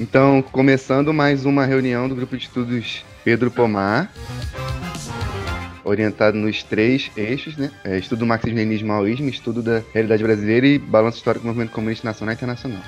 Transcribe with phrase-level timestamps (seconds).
[0.00, 4.12] Então, começando mais uma reunião do grupo de estudos Pedro Pomar,
[5.84, 7.72] orientado nos três eixos, né?
[7.82, 12.06] É, estudo do marxismo-leninismo maoísmo, estudo da realidade brasileira e balanço histórico do movimento comunista
[12.06, 12.82] nacional e internacional.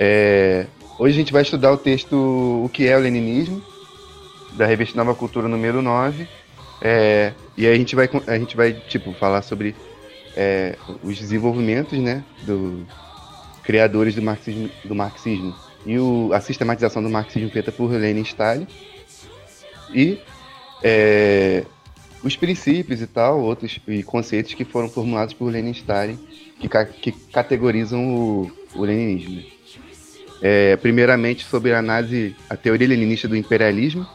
[0.00, 0.66] É,
[0.98, 3.62] hoje a gente vai estudar o texto O que é o Leninismo,
[4.54, 6.28] da revista Nova Cultura número 9.
[6.80, 9.74] É, e aí a gente vai, a gente vai tipo, falar sobre
[10.36, 12.86] é, os desenvolvimentos né, do
[13.62, 18.66] criadores do marxismo, do marxismo e o, a sistematização do marxismo feita por Lenin Stalin.
[19.94, 20.20] E
[20.82, 21.64] é,
[22.22, 26.18] os princípios e tal, outros e conceitos que foram formulados por Lenin Stalin,
[26.60, 26.68] que,
[27.00, 29.57] que categorizam o, o leninismo.
[30.40, 34.06] É, primeiramente sobre a análise, a teoria leninista do imperialismo,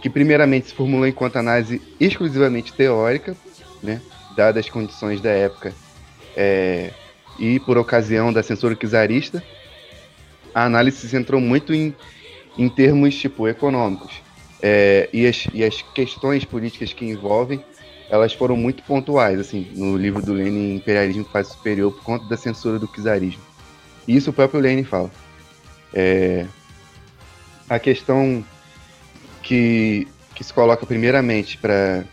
[0.00, 3.36] que primeiramente se formulou enquanto análise exclusivamente teórica,
[3.82, 4.00] né,
[4.34, 5.74] dadas as condições da época
[6.36, 6.90] é,
[7.38, 9.42] e por ocasião da censura czarista,
[10.54, 11.94] a análise se centrou muito em,
[12.56, 14.22] em termos tipo econômicos.
[14.62, 17.62] É, e, as, e as questões políticas que envolvem
[18.10, 22.36] elas foram muito pontuais assim no livro do Lenin Imperialismo Fase Superior por conta da
[22.36, 23.40] censura do czarismo
[24.16, 25.10] isso o próprio Lenin fala.
[25.92, 26.46] É,
[27.68, 28.42] a questão
[29.42, 32.04] que, que se coloca primeiramente para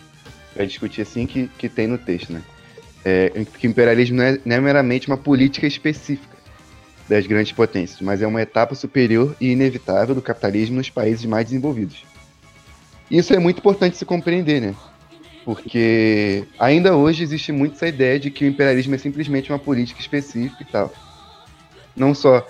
[0.66, 2.42] discutir assim que, que tem no texto, né?
[3.04, 3.30] É,
[3.60, 6.36] que o imperialismo não é, não é meramente uma política específica
[7.08, 11.46] das grandes potências, mas é uma etapa superior e inevitável do capitalismo nos países mais
[11.46, 12.04] desenvolvidos.
[13.10, 14.76] Isso é muito importante se compreender, né?
[15.46, 20.02] Porque ainda hoje existe muito essa ideia de que o imperialismo é simplesmente uma política
[20.02, 20.92] específica e tal
[21.96, 22.46] não só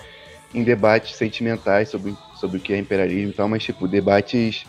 [0.54, 4.66] em debates sentimentais sobre, sobre o que é imperialismo e tal, mas tipo, debates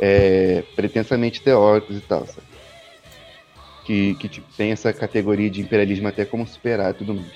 [0.00, 2.46] é, pretensamente teóricos e tal, sabe?
[3.84, 7.32] Que, que tipo, tem essa categoria de imperialismo até como superar e tudo mais.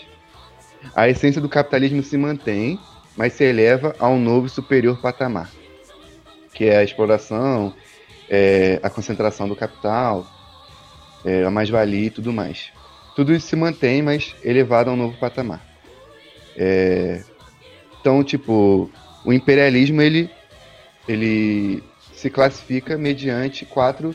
[0.94, 2.78] A essência do capitalismo se mantém,
[3.16, 5.50] mas se eleva a um novo superior patamar,
[6.52, 7.74] que é a exploração,
[8.28, 10.26] é, a concentração do capital,
[11.24, 12.70] é, a mais-valia e tudo mais.
[13.16, 15.65] Tudo isso se mantém, mas elevado a um novo patamar.
[16.56, 17.22] É,
[18.00, 18.90] então, tipo,
[19.24, 20.30] o imperialismo ele,
[21.08, 24.14] ele se classifica mediante quatro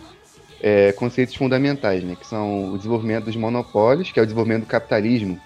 [0.61, 4.67] é, conceitos fundamentais, né, que são o desenvolvimento dos monopólios, que é o desenvolvimento do
[4.67, 5.39] capitalismo,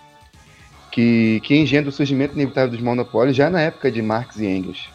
[0.92, 4.90] que, que engendra o surgimento inevitável dos monopólios já na época de Marx e Engels.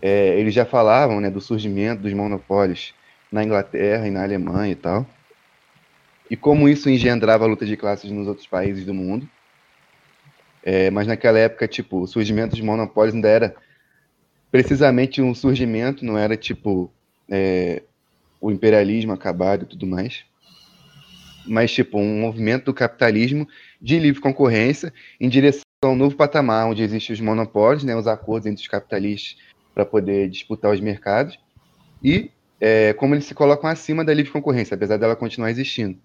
[0.00, 2.94] É, eles já falavam né, do surgimento dos monopólios
[3.30, 5.06] na Inglaterra e na Alemanha e tal,
[6.30, 9.28] e como isso engendrava a luta de classes nos outros países do mundo.
[10.62, 13.54] É, mas naquela época, tipo, o surgimento dos monopólios ainda era
[14.50, 16.92] precisamente um surgimento, não era tipo
[17.30, 17.82] é,
[18.40, 20.24] o imperialismo acabado e tudo mais.
[21.46, 23.48] Mas, tipo, um movimento do capitalismo
[23.80, 28.06] de livre concorrência em direção a um novo patamar, onde existem os monopólios, né, os
[28.06, 29.36] acordos entre os capitalistas
[29.74, 31.38] para poder disputar os mercados,
[32.02, 32.30] e
[32.60, 35.98] é, como eles se colocam acima da livre concorrência, apesar dela continuar existindo.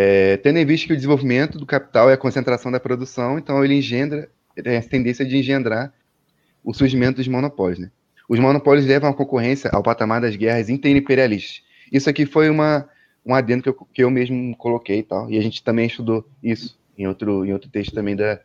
[0.00, 3.64] É, tendo em vista que o desenvolvimento do capital é a concentração da produção, então
[3.64, 5.92] ele engendra, tem essa tendência de engendrar
[6.62, 7.80] o surgimento dos monopólios.
[7.80, 7.90] Né?
[8.28, 11.64] Os monopólios levam a concorrência ao patamar das guerras interimperialistas.
[11.90, 12.88] Isso aqui foi uma,
[13.26, 16.24] um adendo que eu, que eu mesmo coloquei e tal, e a gente também estudou
[16.40, 18.38] isso em outro, em outro texto também da,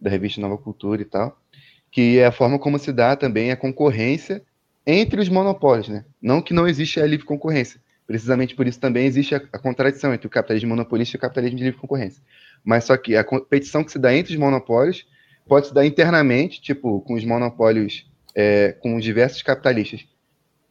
[0.00, 1.40] da revista Nova Cultura e tal,
[1.88, 4.42] que é a forma como se dá também a concorrência
[4.84, 6.04] entre os monopólios, né?
[6.20, 7.80] Não que não existe a livre concorrência,
[8.10, 11.56] Precisamente por isso também existe a, a contradição entre o capitalismo monopolista e o capitalismo
[11.58, 12.20] de livre concorrência.
[12.64, 15.06] Mas só que a competição que se dá entre os monopólios
[15.46, 20.08] pode se dar internamente, tipo, com os monopólios, é, com diversos capitalistas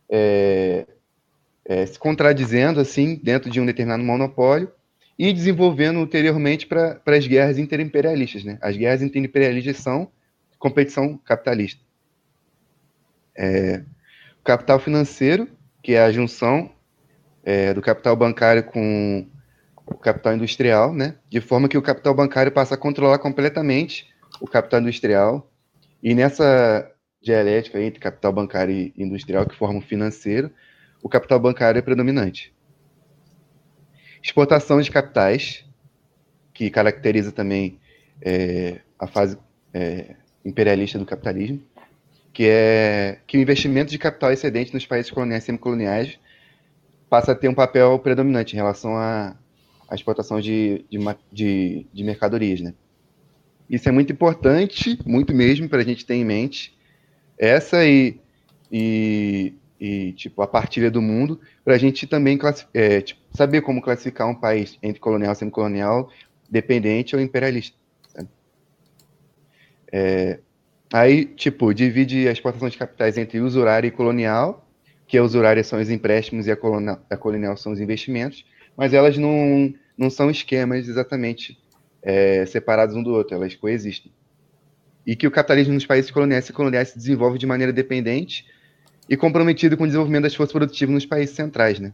[0.09, 0.85] é,
[1.63, 4.69] é, se contradizendo, assim, dentro de um determinado monopólio
[5.17, 8.57] e desenvolvendo ulteriormente para as guerras interimperialistas, né?
[8.61, 10.11] As guerras interimperialistas são
[10.57, 11.79] competição capitalista.
[13.33, 13.81] É,
[14.41, 15.47] o capital financeiro,
[15.81, 16.77] que é a junção
[17.49, 19.25] é, do capital bancário com
[19.83, 21.15] o capital industrial, né?
[21.27, 24.07] De forma que o capital bancário passa a controlar completamente
[24.39, 25.51] o capital industrial.
[26.03, 26.87] E nessa
[27.19, 30.51] dialética entre capital bancário e industrial, que forma o financeiro,
[31.01, 32.53] o capital bancário é predominante.
[34.21, 35.65] Exportação de capitais,
[36.53, 37.79] que caracteriza também
[38.21, 39.39] é, a fase
[39.73, 41.63] é, imperialista do capitalismo,
[42.31, 46.19] que é que o investimento de capital excedente nos países coloniais e semicoloniais
[47.09, 49.35] passa a ter um papel predominante em relação à,
[49.89, 50.99] à exportação de, de,
[51.31, 52.73] de, de mercadorias, né?
[53.69, 56.75] Isso é muito importante, muito mesmo, para a gente ter em mente,
[57.37, 58.19] essa e,
[58.71, 62.37] e, e tipo, a partilha do mundo, para a gente também
[62.73, 66.11] é, tipo, saber como classificar um país entre colonial, semicolonial,
[66.49, 67.77] dependente ou imperialista.
[69.91, 70.39] É,
[70.91, 74.68] aí, tipo, divide a exportação de capitais entre usurária e colonial,
[75.09, 78.45] que a usurária são os empréstimos e a colonial, a colonial são os investimentos,
[78.77, 81.57] mas elas não, não são esquemas exatamente
[82.03, 84.11] é, separados um do outro, elas coexistem.
[85.07, 88.45] E que o capitalismo nos países coloniais e coloniais se desenvolve de maneira dependente
[89.09, 91.91] e comprometido com o desenvolvimento das forças produtivas nos países centrais, né?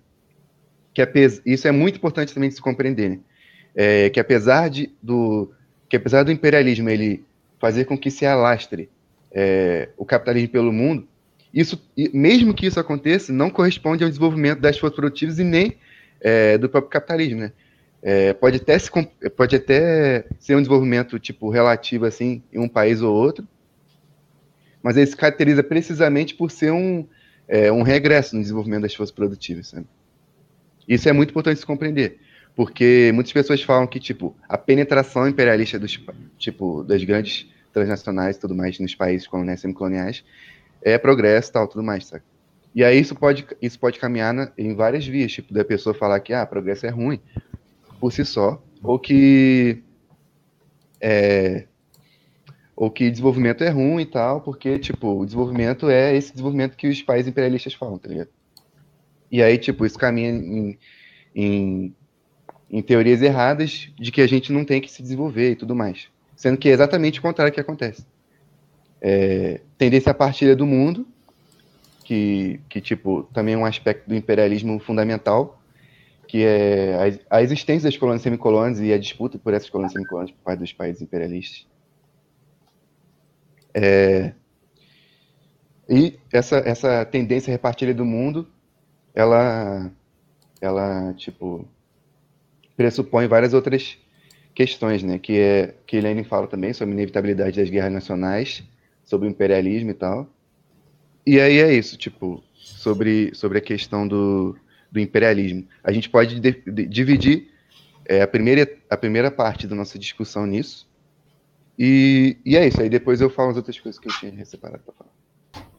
[0.94, 1.02] Que
[1.46, 3.20] isso é muito importante também de se compreender, né?
[3.74, 5.54] É, que apesar de, do
[5.88, 7.24] que apesar do imperialismo ele
[7.60, 8.90] fazer com que se alastre
[9.32, 11.08] é, o capitalismo pelo mundo,
[11.56, 11.82] isso,
[12.14, 15.78] mesmo que isso aconteça, não corresponde ao desenvolvimento das forças produtivas e nem
[16.20, 17.54] é, do próprio capitalismo, né?
[18.02, 18.92] É, pode, até se,
[19.36, 23.48] pode até ser um desenvolvimento tipo relativo assim em um país ou outro,
[24.84, 27.08] mas ele se caracteriza precisamente por ser um,
[27.48, 29.70] é, um regresso no desenvolvimento das forças produtivas.
[29.70, 29.88] Sabe?
[30.88, 32.20] Isso é muito importante se compreender,
[32.54, 36.00] porque muitas pessoas falam que tipo a penetração imperialista dos
[36.38, 40.24] tipo das grandes transnacionais e tudo mais nos países coloniais e semicoloniais
[40.86, 42.24] é progresso tal tudo mais, sabe?
[42.74, 46.20] E aí isso pode isso pode caminhar na, em várias vias, tipo da pessoa falar
[46.22, 47.20] que ah, progresso é ruim
[48.00, 49.84] por si só, ou que
[51.02, 51.68] é,
[52.76, 56.88] ou que desenvolvimento é ruim e tal, porque, tipo, o desenvolvimento é esse desenvolvimento que
[56.88, 58.30] os países imperialistas falam, tá ligado?
[59.32, 60.78] E aí, tipo, isso caminha em,
[61.34, 61.96] em,
[62.70, 66.10] em teorias erradas de que a gente não tem que se desenvolver e tudo mais.
[66.36, 68.06] Sendo que é exatamente o contrário que acontece.
[69.08, 71.08] É, tendência à partilha do mundo,
[72.04, 75.62] que, que, tipo, também é um aspecto do imperialismo fundamental,
[76.28, 80.32] que é a, a existência das colônias semicolônias e a disputa por essas colônias semicolônias
[80.32, 81.68] por parte dos países imperialistas.
[83.76, 84.34] É,
[85.88, 88.48] e essa, essa tendência repartida do mundo,
[89.14, 89.92] ela,
[90.60, 91.68] ela tipo,
[92.76, 94.00] pressupõe várias outras
[94.56, 95.20] questões, né?
[95.20, 98.64] Que é que Lenin fala também sobre a inevitabilidade das guerras nacionais,
[99.06, 100.28] sobre o imperialismo e tal.
[101.26, 104.58] E aí é isso, tipo, sobre, sobre a questão do,
[104.92, 105.66] do imperialismo.
[105.84, 107.52] A gente pode de, de, dividir
[108.06, 110.88] é, a, primeira, a primeira parte da nossa discussão nisso,
[111.78, 114.82] e, e é isso, aí depois eu falo as outras coisas que eu tinha separado
[114.84, 115.12] para falar.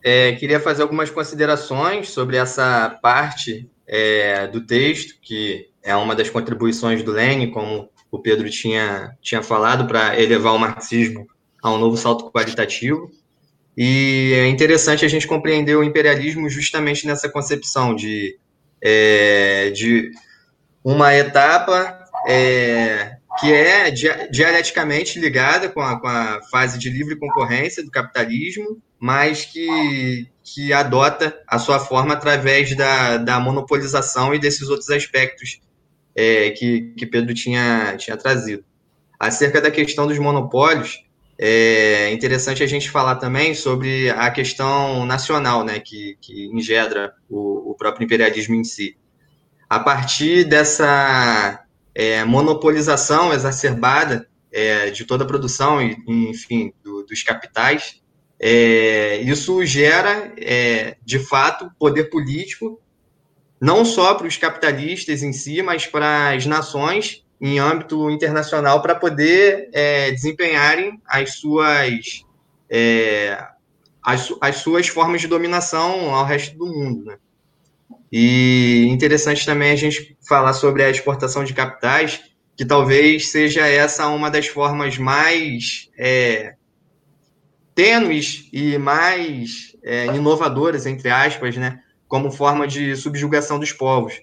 [0.05, 6.29] É, queria fazer algumas considerações sobre essa parte é, do texto, que é uma das
[6.29, 11.27] contribuições do Lênin, como o Pedro tinha, tinha falado, para elevar o marxismo
[11.63, 13.11] a um novo salto qualitativo.
[13.77, 18.39] E é interessante a gente compreender o imperialismo justamente nessa concepção de,
[18.81, 20.11] é, de
[20.83, 27.85] uma etapa é, que é dialeticamente ligada com a, com a fase de livre concorrência
[27.85, 34.69] do capitalismo, mas que, que adota a sua forma através da, da monopolização e desses
[34.69, 35.61] outros aspectos
[36.15, 38.65] é, que, que Pedro tinha, tinha trazido.
[39.21, 41.06] Acerca da questão dos monopólios,
[41.39, 47.71] é interessante a gente falar também sobre a questão nacional, né, que, que engendra o,
[47.71, 48.97] o próprio imperialismo em si.
[49.69, 51.63] A partir dessa
[51.95, 58.01] é, monopolização exacerbada é, de toda a produção e, enfim, do, dos capitais,
[58.41, 62.81] é, isso gera, é, de fato, poder político,
[63.61, 68.95] não só para os capitalistas em si, mas para as nações em âmbito internacional para
[68.95, 72.25] poder é, desempenharem as suas,
[72.71, 73.47] é,
[74.03, 77.05] as, as suas formas de dominação ao resto do mundo.
[77.05, 77.17] Né?
[78.11, 82.23] E interessante também a gente falar sobre a exportação de capitais,
[82.57, 86.55] que talvez seja essa uma das formas mais é,
[87.75, 94.23] tênues e mais é, inovadoras, entre aspas, né, como forma de subjugação dos povos.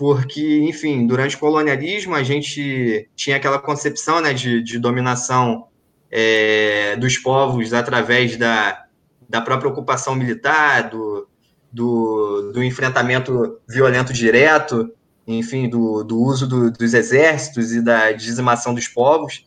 [0.00, 5.66] Porque, enfim, durante o colonialismo a gente tinha aquela concepção né, de, de dominação
[6.10, 8.86] é, dos povos através da,
[9.28, 11.28] da própria ocupação militar, do,
[11.70, 14.90] do, do enfrentamento violento direto,
[15.26, 19.46] enfim, do, do uso do, dos exércitos e da dizimação dos povos.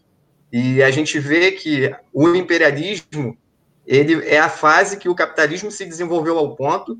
[0.51, 3.35] E a gente vê que o imperialismo
[3.87, 6.95] ele é a fase que o capitalismo se desenvolveu ao ponto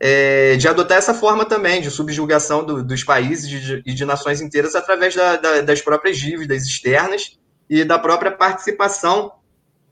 [0.00, 4.40] é, de adotar essa forma também de subjugação do, dos países e de, de, nações
[4.40, 7.38] inteiras através da, da, das próprias dívidas externas
[7.68, 9.32] e da própria participação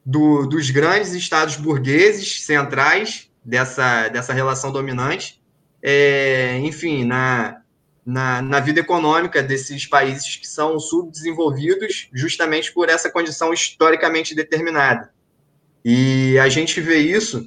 [0.05, 5.43] do, dos grandes estados burgueses centrais dessa, dessa relação dominante,
[5.83, 7.61] é, enfim, na,
[8.05, 15.11] na, na vida econômica desses países que são subdesenvolvidos justamente por essa condição historicamente determinada.
[15.85, 17.45] E a gente vê isso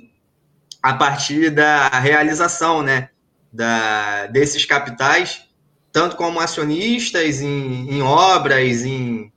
[0.82, 3.10] a partir da realização né,
[3.52, 5.46] da, desses capitais,
[5.92, 9.32] tanto como acionistas em, em obras, em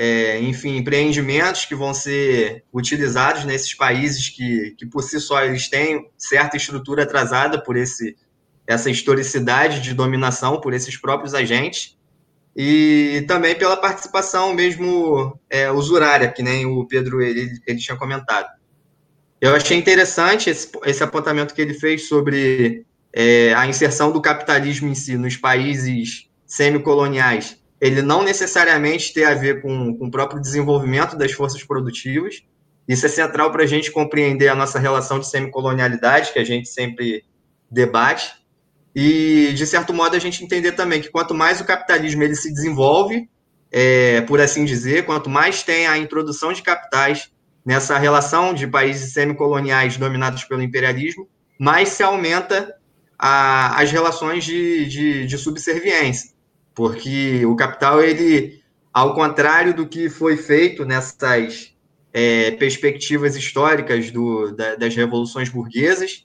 [0.00, 5.68] é, enfim, empreendimentos que vão ser utilizados nesses países que, que por si só eles
[5.68, 8.16] têm certa estrutura atrasada por esse,
[8.64, 11.98] essa historicidade de dominação por esses próprios agentes
[12.54, 18.48] e também pela participação mesmo é, usurária, que nem o Pedro ele, ele tinha comentado.
[19.40, 24.88] Eu achei interessante esse, esse apontamento que ele fez sobre é, a inserção do capitalismo
[24.88, 30.40] em si nos países semicoloniais ele não necessariamente tem a ver com, com o próprio
[30.40, 32.42] desenvolvimento das forças produtivas.
[32.88, 36.68] Isso é central para a gente compreender a nossa relação de semicolonialidade, que a gente
[36.68, 37.24] sempre
[37.70, 38.32] debate.
[38.94, 42.52] E, de certo modo, a gente entender também que quanto mais o capitalismo ele se
[42.52, 43.28] desenvolve,
[43.70, 47.30] é, por assim dizer, quanto mais tem a introdução de capitais
[47.68, 52.74] nessa relação de países semicoloniais dominados pelo imperialismo, mais se aumenta
[53.18, 56.36] a, as relações de, de, de subserviência
[56.78, 58.62] porque o capital, ele,
[58.94, 61.74] ao contrário do que foi feito nessas
[62.12, 66.24] é, perspectivas históricas do, da, das revoluções burguesas,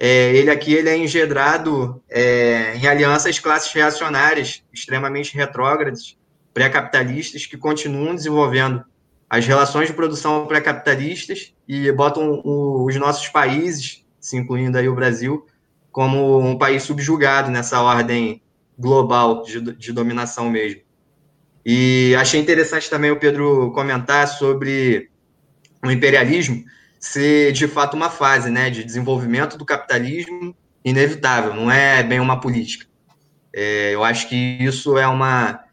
[0.00, 6.18] é, ele aqui ele é engendrado é, em alianças classes reacionárias extremamente retrógradas,
[6.52, 8.84] pré-capitalistas, que continuam desenvolvendo
[9.32, 15.46] as relações de produção pré-capitalistas e botam os nossos países, se incluindo aí o Brasil,
[15.90, 18.42] como um país subjugado nessa ordem
[18.78, 20.82] global de, de dominação mesmo.
[21.64, 25.08] E achei interessante também o Pedro comentar sobre
[25.82, 26.62] o imperialismo
[27.00, 32.38] ser de fato uma fase né, de desenvolvimento do capitalismo inevitável, não é bem uma
[32.38, 32.84] política.
[33.50, 35.64] É, eu acho que isso é uma,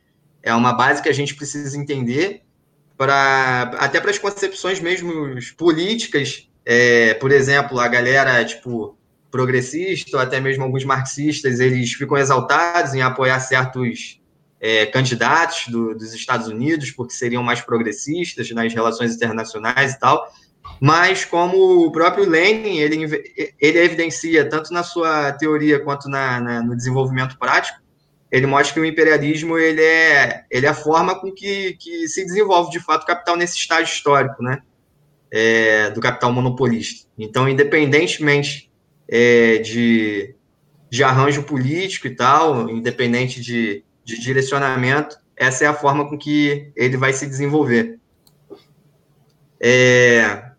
[0.41, 2.43] é uma base que a gente precisa entender
[2.99, 6.49] para até para as concepções mesmo políticas.
[6.65, 8.97] É, por exemplo, a galera tipo
[9.31, 14.19] progressista, ou até mesmo alguns marxistas, eles ficam exaltados em apoiar certos
[14.59, 20.27] é, candidatos do, dos Estados Unidos, porque seriam mais progressistas nas relações internacionais e tal.
[20.81, 23.05] Mas como o próprio Lenin, ele,
[23.61, 27.78] ele evidencia, tanto na sua teoria quanto na, na, no desenvolvimento prático,
[28.31, 32.23] ele mostra que o imperialismo ele é, ele é a forma com que, que se
[32.23, 34.61] desenvolve, de fato, o capital nesse estágio histórico, né?
[35.31, 37.07] É, do capital monopolista.
[37.17, 38.71] Então, independentemente
[39.07, 40.35] é, de,
[40.89, 46.71] de arranjo político e tal, independente de, de direcionamento, essa é a forma com que
[46.75, 47.99] ele vai se desenvolver.
[49.59, 50.51] É,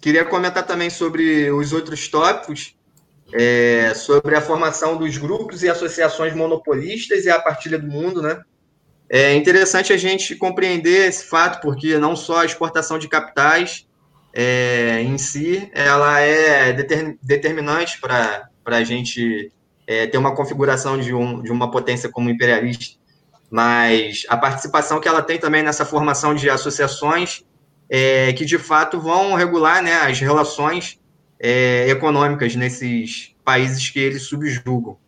[0.00, 2.76] queria comentar também sobre os outros tópicos,
[3.32, 8.40] é, sobre a formação dos grupos e associações monopolistas e a partilha do mundo, né?
[9.08, 13.86] É interessante a gente compreender esse fato, porque não só a exportação de capitais,
[14.38, 16.72] é, em si, ela é
[17.22, 19.50] determinante para a gente
[19.86, 22.98] é, ter uma configuração de, um, de uma potência como imperialista,
[23.50, 27.44] mas a participação que ela tem também nessa formação de associações
[27.88, 31.00] é, que, de fato, vão regular né, as relações
[31.38, 34.98] é, econômicas nesses países que eles subjugam.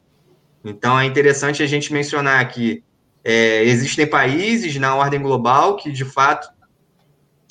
[0.64, 2.82] Então, é interessante a gente mencionar que
[3.24, 6.48] é, existem países na ordem global que, de fato,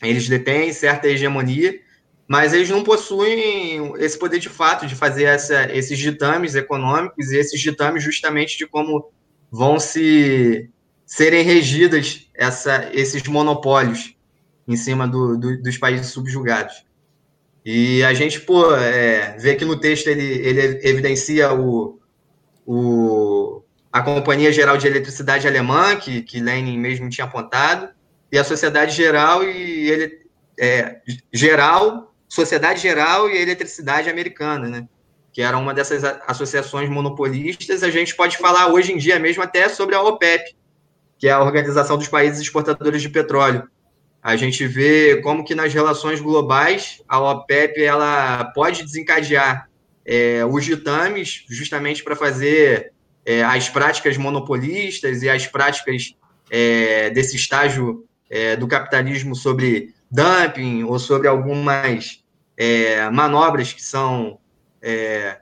[0.02, 1.80] eles detêm certa hegemonia,
[2.28, 7.38] mas eles não possuem esse poder de fato de fazer essa, esses ditames econômicos e
[7.38, 9.10] esses ditames justamente de como
[9.50, 10.70] vão se
[11.06, 14.14] serem regidas essa, esses monopólios
[14.68, 16.87] em cima do, do, dos países subjugados.
[17.70, 22.00] E a gente pô, é, vê que no texto ele, ele evidencia o,
[22.66, 27.90] o, a Companhia Geral de Eletricidade Alemã, que, que Lenin mesmo tinha apontado,
[28.32, 30.22] e a sociedade geral e ele
[30.58, 31.02] é,
[31.34, 34.88] geral, sociedade geral e eletricidade americana, né?
[35.34, 37.84] Que era uma dessas associações monopolistas.
[37.84, 40.56] A gente pode falar hoje em dia mesmo até sobre a OPEP,
[41.20, 43.70] que é a Organização dos Países Exportadores de Petróleo.
[44.28, 49.70] A gente vê como que nas relações globais a OPEP ela pode desencadear
[50.06, 52.92] é, os ditames justamente para fazer
[53.26, 56.14] é, as práticas monopolistas e as práticas
[56.52, 62.22] é, desse estágio é, do capitalismo sobre dumping ou sobre algumas
[62.58, 64.40] é, manobras que são
[64.82, 65.38] é,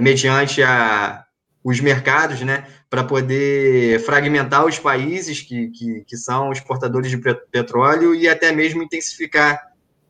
[0.00, 1.24] mediante a,
[1.62, 7.18] os mercados, né, para poder fragmentar os países que, que, que, são exportadores de
[7.50, 9.60] petróleo e até mesmo intensificar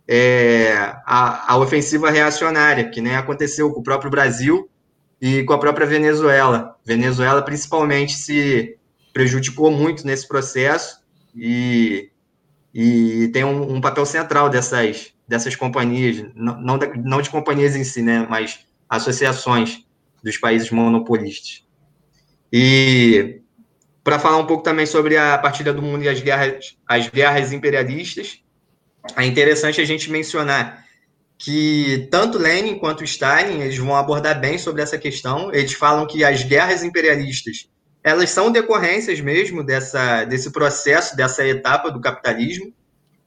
[0.06, 4.68] é, a, a ofensiva reacionária, que nem aconteceu com o próprio Brasil
[5.20, 6.76] e com a própria Venezuela.
[6.84, 8.76] Venezuela, principalmente, se
[9.12, 11.00] prejudicou muito nesse processo
[11.34, 12.10] e,
[12.72, 17.82] e tem um, um papel central dessas, dessas companhias, não, não, não de companhias em
[17.82, 19.84] si, né, mas associações
[20.22, 21.65] dos países monopolistas.
[22.52, 23.40] E
[24.02, 27.52] para falar um pouco também sobre a partilha do mundo e as guerras, as guerras
[27.52, 28.40] imperialistas,
[29.16, 30.84] é interessante a gente mencionar
[31.38, 35.52] que tanto Lenin quanto Stalin eles vão abordar bem sobre essa questão.
[35.52, 37.68] Eles falam que as guerras imperialistas
[38.06, 42.72] elas são decorrências mesmo dessa, desse processo, dessa etapa do capitalismo,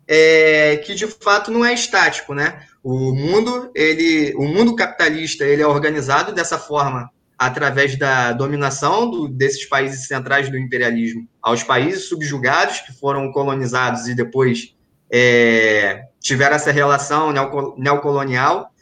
[0.08, 2.66] é, que de fato não é estático, né?
[2.82, 9.30] O mundo, ele, o mundo capitalista, ele é organizado dessa forma através da dominação do,
[9.30, 14.76] desses países centrais do imperialismo aos países subjugados que foram colonizados e depois
[15.10, 17.32] é, tiveram essa relação
[17.78, 18.74] neocolonial.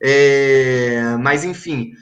[0.00, 1.92] É, mas, enfim,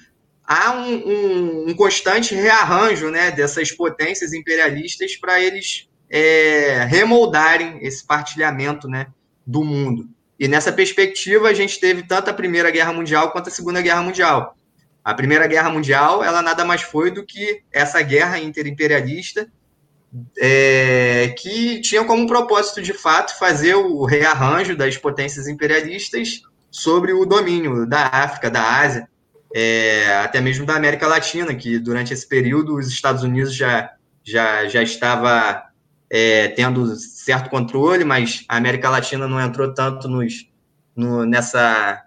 [0.44, 8.06] há um, um, um, constante rearranjo né, dessas potências imperialistas para eles é, remoldarem esse
[8.06, 9.06] partilhamento né,
[9.46, 10.08] do mundo.
[10.38, 14.02] E nessa perspectiva, a gente teve tanto a Primeira Guerra Mundial quanto a Segunda Guerra
[14.02, 14.56] Mundial.
[15.04, 19.48] A Primeira Guerra Mundial, ela nada mais foi do que essa guerra interimperialista
[20.38, 27.24] é, que tinha como propósito, de fato, fazer o rearranjo das potências imperialistas sobre o
[27.24, 29.08] domínio da África, da Ásia,
[29.54, 33.90] é, até mesmo da América Latina, que durante esse período os Estados Unidos já,
[34.22, 35.64] já, já estava
[36.10, 40.48] é, tendo certo controle, mas a América Latina não entrou tanto nos,
[40.94, 42.02] no, nessa,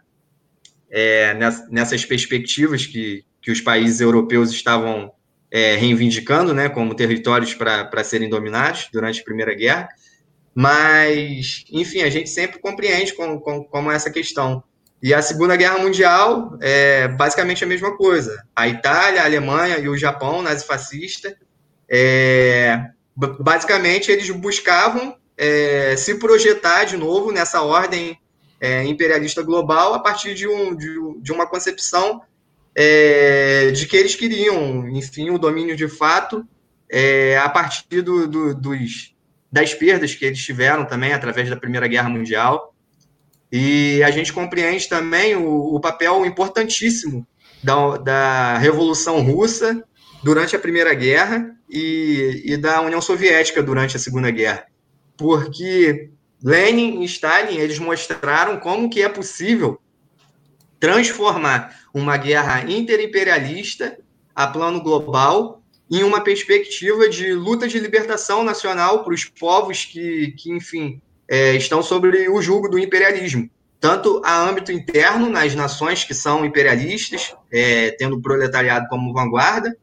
[0.98, 1.34] é,
[1.70, 5.12] nessas perspectivas que, que os países europeus estavam
[5.52, 9.90] é, reivindicando, né, como territórios para serem dominados durante a Primeira Guerra.
[10.56, 14.64] Mas, enfim, a gente sempre compreende como, como, como essa questão.
[15.04, 18.42] E a Segunda Guerra Mundial é basicamente a mesma coisa.
[18.56, 21.38] A Itália, a Alemanha e o Japão, nazifascista,
[21.90, 22.86] é,
[23.18, 28.18] basicamente eles buscavam é, se projetar de novo nessa ordem
[28.60, 32.22] é, imperialista global a partir de, um, de, de uma concepção
[32.76, 36.46] é, de que eles queriam, enfim, o domínio de fato
[36.90, 39.16] é, a partir do, do, dos,
[39.52, 42.74] das perdas que eles tiveram também através da Primeira Guerra Mundial.
[43.52, 47.26] E a gente compreende também o, o papel importantíssimo
[47.64, 49.84] da, da Revolução Russa
[50.24, 54.66] durante a Primeira Guerra e, e da União Soviética durante a Segunda Guerra.
[55.16, 56.10] Porque
[56.46, 59.82] Lenin e Stalin eles mostraram como que é possível
[60.80, 63.98] transformar uma guerra interimperialista
[64.36, 70.36] a plano global em uma perspectiva de luta de libertação nacional para os povos que,
[70.38, 76.04] que enfim, é, estão sobre o jugo do imperialismo, tanto a âmbito interno, nas nações
[76.04, 79.76] que são imperialistas, é, tendo o proletariado como vanguarda,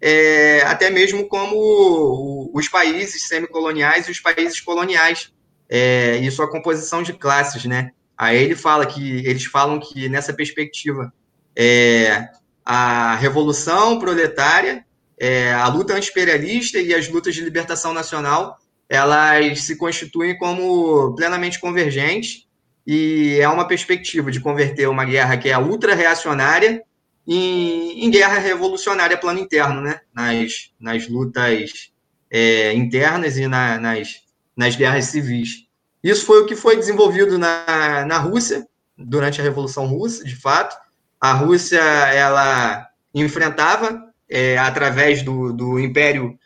[0.00, 5.32] é, até mesmo como os países semicoloniais e os países coloniais,
[5.68, 7.90] é, e sua composição de classes, né?
[8.16, 11.12] Aí ele fala que eles falam que nessa perspectiva
[11.56, 12.28] é,
[12.64, 14.84] a revolução proletária,
[15.18, 21.60] é, a luta anti-imperialista e as lutas de libertação nacional, elas se constituem como plenamente
[21.60, 22.46] convergentes
[22.86, 26.82] e é uma perspectiva de converter uma guerra que é ultra-reacionária
[27.26, 30.00] em, em, guerra revolucionária plano interno, né?
[30.14, 31.92] nas, nas lutas
[32.30, 34.22] é, internas e na, nas,
[34.58, 35.68] nas guerras civis.
[36.02, 38.66] Isso foi o que foi desenvolvido na, na Rússia,
[38.96, 40.76] durante a Revolução Russa, de fato,
[41.20, 46.36] a Rússia ela enfrentava é, através do, do Império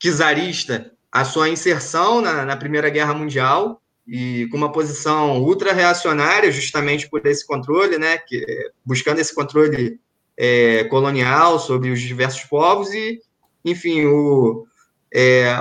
[0.00, 6.50] czarista a sua inserção na, na, Primeira Guerra Mundial e com uma posição ultra reacionária
[6.50, 8.44] justamente por esse controle, né, que,
[8.84, 10.00] buscando esse controle
[10.36, 13.20] é, colonial sobre os diversos povos e,
[13.64, 14.66] enfim, o,
[15.12, 15.56] é,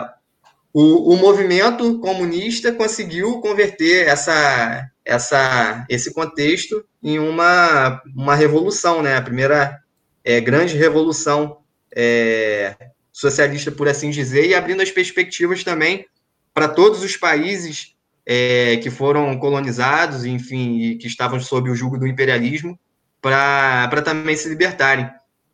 [0.73, 9.15] o, o movimento comunista conseguiu converter essa, essa, esse contexto em uma, uma revolução, né?
[9.15, 9.80] A primeira
[10.23, 11.60] é, grande revolução
[11.95, 12.75] é,
[13.12, 16.06] socialista, por assim dizer, e abrindo as perspectivas também
[16.53, 21.97] para todos os países é, que foram colonizados, enfim, e que estavam sob o jugo
[21.97, 22.77] do imperialismo,
[23.21, 25.10] para também se libertarem.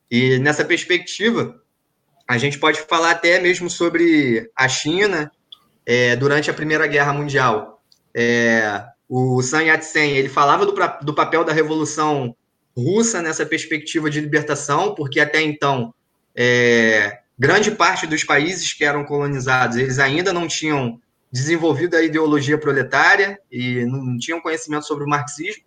[0.09, 1.62] E nessa perspectiva,
[2.27, 5.31] a gente pode falar até mesmo sobre a China
[5.85, 7.81] é, durante a Primeira Guerra Mundial.
[8.15, 12.35] É, o Sun Yat-sen, ele falava do, do papel da Revolução
[12.75, 15.93] Russa nessa perspectiva de libertação, porque até então
[16.35, 20.99] é, grande parte dos países que eram colonizados, eles ainda não tinham
[21.31, 25.63] desenvolvido a ideologia proletária e não tinham conhecimento sobre o marxismo,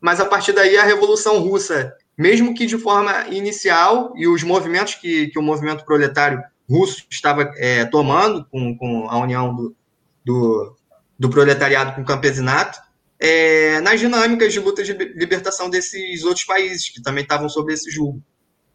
[0.00, 4.94] mas a partir daí a Revolução Russa, mesmo que de forma inicial, e os movimentos
[4.94, 9.76] que, que o movimento proletário russo estava é, tomando com, com a união do,
[10.24, 10.76] do,
[11.18, 12.78] do proletariado com o campesinato,
[13.18, 17.90] é, nas dinâmicas de luta de libertação desses outros países que também estavam sob esse
[17.90, 18.22] julgo.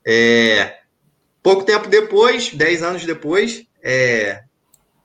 [0.06, 0.80] É,
[1.44, 4.44] pouco tempo depois, dez anos depois é,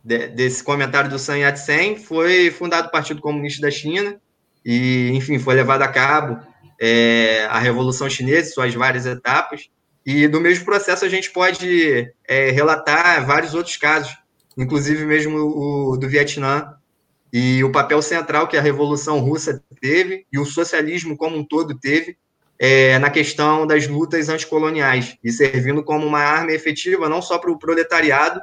[0.02, 4.18] de, desse comentário do Sun Yat-sen, foi fundado o Partido Comunista da China
[4.64, 6.40] e, enfim, foi levado a cabo
[6.80, 9.68] é, a Revolução Chinesa, suas várias etapas.
[10.04, 14.16] E do mesmo processo a gente pode é, relatar vários outros casos,
[14.56, 16.76] inclusive mesmo o do Vietnã,
[17.32, 21.78] e o papel central que a Revolução Russa teve e o socialismo como um todo
[21.78, 22.16] teve
[22.58, 27.50] é, na questão das lutas anticoloniais e servindo como uma arma efetiva não só para
[27.50, 28.40] o proletariado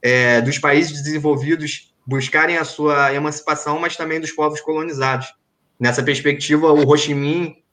[0.00, 5.32] é, dos países desenvolvidos buscarem a sua emancipação, mas também dos povos colonizados.
[5.82, 6.94] Nessa perspectiva, o Ho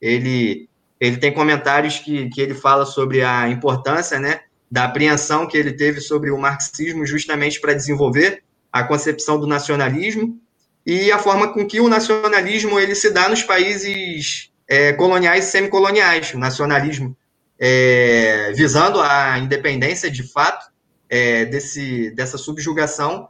[0.02, 0.68] ele
[0.98, 5.72] ele tem comentários que, que ele fala sobre a importância né, da apreensão que ele
[5.72, 8.42] teve sobre o marxismo justamente para desenvolver
[8.72, 10.36] a concepção do nacionalismo
[10.84, 15.50] e a forma com que o nacionalismo ele se dá nos países é, coloniais e
[15.52, 16.34] semicoloniais.
[16.34, 17.16] O nacionalismo
[17.60, 20.66] é, visando a independência de fato
[21.08, 23.28] é, desse, dessa subjugação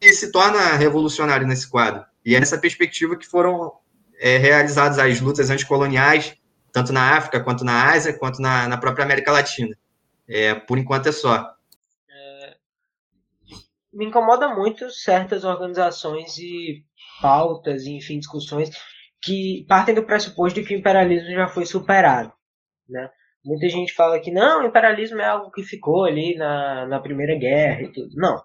[0.00, 2.04] e se torna revolucionário nesse quadro.
[2.26, 3.80] E é nessa perspectiva que foram
[4.22, 6.36] é, realizadas as lutas anticoloniais,
[6.72, 9.76] tanto na África, quanto na Ásia, quanto na, na própria América Latina.
[10.28, 11.52] É, por enquanto é só.
[12.08, 12.54] É,
[13.92, 16.84] me incomoda muito certas organizações e
[17.20, 18.70] pautas, e, enfim, discussões
[19.20, 22.32] que partem do pressuposto de que o imperialismo já foi superado.
[22.88, 23.10] Né?
[23.44, 27.36] Muita gente fala que não, o imperialismo é algo que ficou ali na, na Primeira
[27.36, 28.10] Guerra e tudo.
[28.14, 28.40] Não.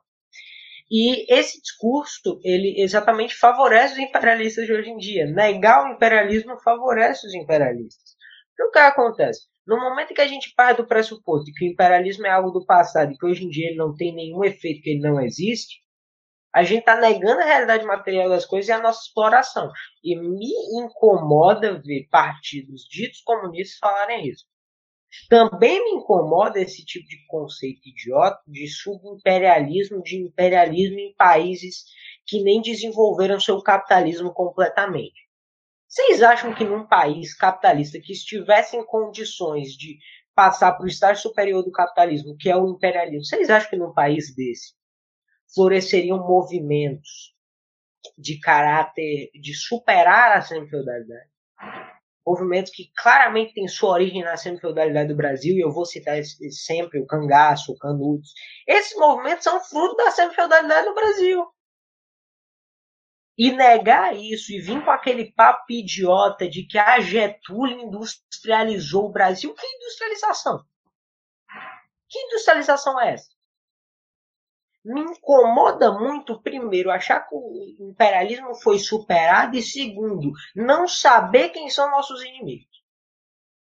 [0.89, 5.26] E esse discurso, ele exatamente favorece os imperialistas de hoje em dia.
[5.26, 8.15] Negar o imperialismo favorece os imperialistas.
[8.54, 9.47] Então, o que acontece?
[9.67, 13.12] No momento que a gente parte do pressuposto que o imperialismo é algo do passado
[13.12, 15.82] e que hoje em dia ele não tem nenhum efeito, que ele não existe,
[16.56, 19.69] a gente está negando a realidade material das coisas e a nossa exploração.
[20.04, 20.50] E me
[20.82, 24.45] incomoda ver partidos ditos comunistas falarem isso.
[25.30, 31.86] Também me incomoda esse tipo de conceito idiota de subimperialismo, de imperialismo em países
[32.25, 35.27] que nem desenvolveram seu capitalismo completamente.
[35.88, 39.97] Vocês acham que num país capitalista que estivesse em condições de
[40.36, 43.93] passar para o estágio superior do capitalismo, que é o imperialismo, vocês acham que num
[43.93, 44.75] país desse
[45.53, 47.34] floresceriam movimentos
[48.17, 51.30] de caráter de superar a semi-feudalidade?
[52.27, 56.99] Movimentos que claramente têm sua origem na semi-feudalidade do Brasil, e eu vou citar sempre
[56.99, 58.33] o cangaço, o canudos.
[58.67, 61.47] Esses movimentos são fruto da semi-feudalidade no Brasil.
[63.37, 69.11] E negar isso e vir com aquele papo idiota de que a Getúlio industrializou o
[69.11, 70.65] Brasil, que industrialização?
[72.09, 73.37] Que industrialização é essa?
[74.88, 81.69] Me incomoda muito, primeiro, achar que o imperialismo foi superado e, segundo, não saber quem
[81.69, 82.65] são nossos inimigos.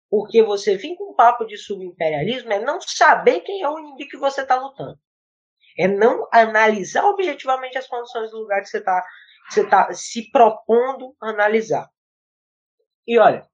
[0.08, 4.08] Porque você vir com um papo de subimperialismo é não saber quem é o inimigo
[4.08, 4.98] que você está lutando.
[5.76, 9.02] É não analisar objetivamente as condições do lugar que você está
[9.68, 11.90] tá se propondo analisar.
[13.04, 13.44] E olha,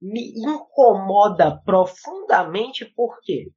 [0.00, 3.50] me incomoda profundamente por quê?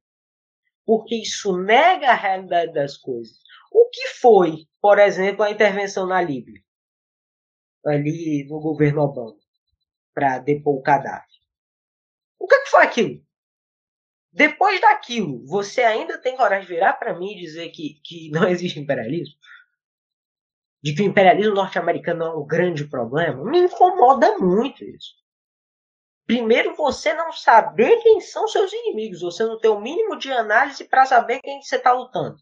[0.88, 3.36] Porque isso nega a realidade das coisas.
[3.70, 6.62] O que foi, por exemplo, a intervenção na Líbia,
[7.84, 9.36] ali no governo Obama,
[10.14, 11.42] para depor o Gaddafi?
[12.38, 13.22] O que, é que foi aquilo?
[14.32, 18.48] Depois daquilo, você ainda tem coragem de virar para mim e dizer que, que não
[18.48, 19.34] existe imperialismo?
[20.82, 23.44] De que o imperialismo norte-americano é um grande problema?
[23.44, 25.12] Me incomoda muito isso.
[26.28, 30.84] Primeiro, você não saber quem são seus inimigos, você não ter o mínimo de análise
[30.84, 32.36] para saber quem você está lutando.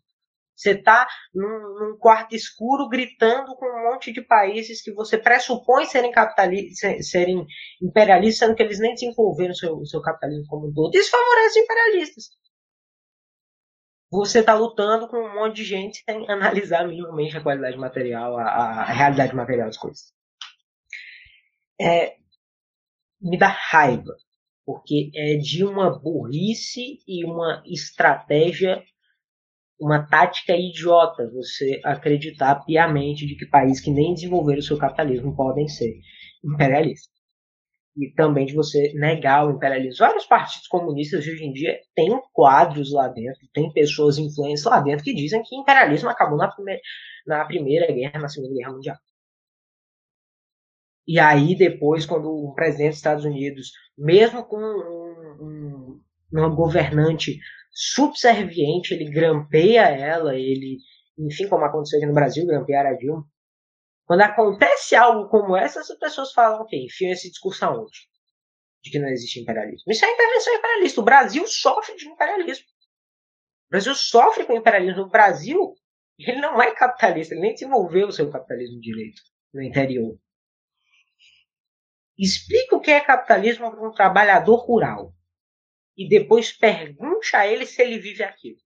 [0.57, 1.47] Você está num,
[1.79, 7.47] num, quarto escuro gritando com um monte de países que você pressupõe serem, capitalistas, serem
[7.81, 10.93] imperialistas, sendo que eles nem desenvolveram o seu, seu capitalismo como um todo.
[10.97, 12.25] Isso favorece imperialistas.
[14.11, 18.43] Você está lutando com um monte de gente sem analisar minimamente a qualidade material, a,
[18.43, 20.13] a realidade material das coisas.
[21.81, 22.17] É,
[23.21, 24.15] me dá raiva,
[24.65, 28.83] porque é de uma burrice e uma estratégia,
[29.81, 35.37] uma tática idiota você acreditar piamente de que países que nem desenvolveram o seu capitalismo
[35.37, 35.93] podem ser
[36.45, 37.15] imperialistas.
[37.99, 40.07] E também de você negar o imperialismo.
[40.07, 45.03] Vários partidos comunistas hoje em dia têm quadros lá dentro, tem pessoas influentes lá dentro
[45.03, 46.81] que dizem que imperialismo acabou na primeira,
[47.27, 48.97] na primeira guerra, na segunda guerra mundial.
[51.07, 56.01] E aí, depois, quando o presidente dos Estados Unidos, mesmo com um,
[56.33, 57.39] um, governante
[57.71, 60.79] subserviente, ele grampeia ela, ele,
[61.17, 63.25] enfim, como aconteceu aqui no Brasil, grampear a Dilma,
[64.05, 68.09] Quando acontece algo como essa, as pessoas falam, ok, enfiam esse discurso aonde?
[68.83, 69.93] De que não existe imperialismo.
[69.93, 71.01] Isso é intervenção imperialista.
[71.01, 72.67] O Brasil sofre de imperialismo.
[73.69, 75.03] O Brasil sofre com imperialismo.
[75.03, 75.75] O Brasil,
[76.19, 80.19] ele não é capitalista, ele nem desenvolveu o seu capitalismo direito no interior.
[82.19, 85.15] Explica o que é capitalismo para um trabalhador rural.
[85.97, 88.59] E depois pergunte a ele se ele vive aquilo.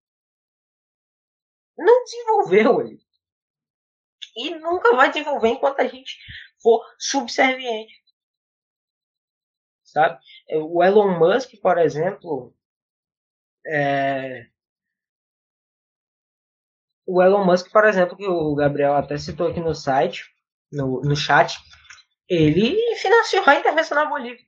[1.76, 3.00] Não desenvolveu ele.
[4.36, 6.16] E nunca vai desenvolver enquanto a gente
[6.62, 8.00] for subserviente.
[9.82, 10.20] Sabe?
[10.52, 12.54] O Elon Musk, por exemplo,
[13.66, 14.46] é...
[17.04, 20.32] o Elon Musk, por exemplo, que o Gabriel até citou aqui no site,
[20.70, 21.58] no, no chat,
[22.30, 24.44] ele financiou a intervenção na Bolívia.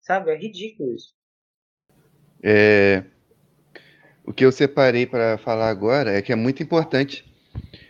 [0.00, 0.30] Sabe?
[0.30, 1.14] É ridículo isso.
[2.42, 3.04] É,
[4.24, 7.24] o que eu separei para falar agora é que é muito importante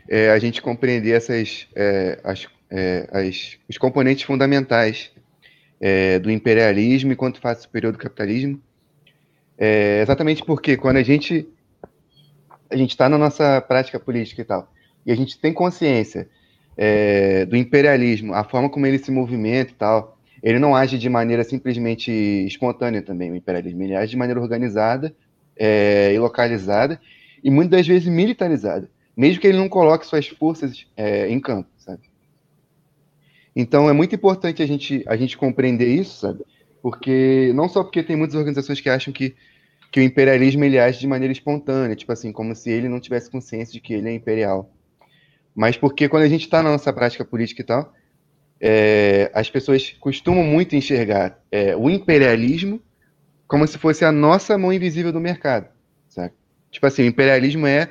[0.09, 5.13] é, a gente compreender essas, é, as, é, as, os componentes fundamentais
[5.81, 8.61] é, do imperialismo enquanto fase superior do capitalismo.
[9.57, 11.49] É, exatamente porque quando a gente
[12.69, 14.73] a gente está na nossa prática política e tal,
[15.05, 16.29] e a gente tem consciência
[16.77, 21.09] é, do imperialismo, a forma como ele se movimenta e tal, ele não age de
[21.09, 25.15] maneira simplesmente espontânea também, o imperialismo, ele age de maneira organizada
[25.57, 27.01] é, e localizada,
[27.43, 31.69] e muitas das vezes militarizada, mesmo que ele não coloque suas forças é, em campo,
[31.77, 32.03] sabe?
[33.55, 36.43] Então é muito importante a gente, a gente compreender isso, sabe?
[36.81, 39.37] Porque, não só porque tem muitas organizações que acham que,
[39.93, 43.31] que o imperialismo ele age de maneira espontânea, tipo assim, como se ele não tivesse
[43.31, 44.73] consciência de que ele é imperial
[45.55, 47.93] mas porque quando a gente está na nossa prática política e tal,
[48.61, 52.81] é, as pessoas costumam muito enxergar é, o imperialismo
[53.47, 55.69] como se fosse a nossa mão invisível do mercado?
[56.73, 57.89] Tipo assim, o imperialismo é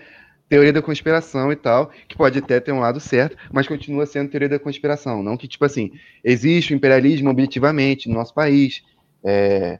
[0.50, 4.30] teoria da conspiração e tal, que pode até ter um lado certo, mas continua sendo
[4.30, 5.24] teoria da conspiração.
[5.24, 5.92] Não que, tipo assim,
[6.24, 8.84] existe o imperialismo objetivamente no nosso país,
[9.24, 9.80] é,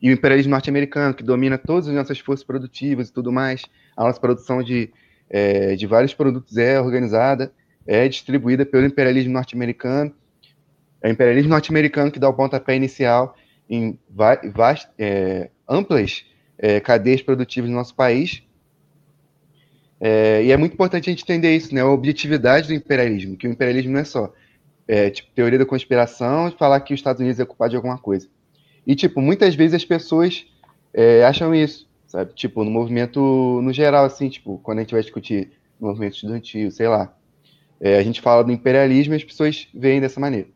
[0.00, 3.62] e o imperialismo norte-americano, que domina todas as nossas forças produtivas e tudo mais,
[3.96, 4.90] a nossa produção de
[5.28, 7.52] é, de vários produtos é organizada,
[7.86, 10.14] é distribuída pelo imperialismo norte-americano.
[11.02, 13.36] É o imperialismo norte-americano que dá o pontapé inicial
[13.68, 16.24] em vast, é, amplas
[16.58, 18.42] é, cadeias produtivas no nosso país.
[20.00, 21.80] É, e é muito importante a gente entender isso, né?
[21.80, 24.32] A objetividade do imperialismo, que o imperialismo não é só
[24.86, 28.28] é, tipo, teoria da conspiração falar que os Estados Unidos é culpado de alguma coisa.
[28.86, 30.46] E, tipo, muitas vezes as pessoas
[30.92, 32.32] é, acham isso sabe?
[32.32, 35.50] Tipo, no movimento, no geral, assim, tipo, quando a gente vai discutir
[35.80, 37.12] movimento estudantil, sei lá,
[37.80, 40.46] é, a gente fala do imperialismo e as pessoas veem dessa maneira.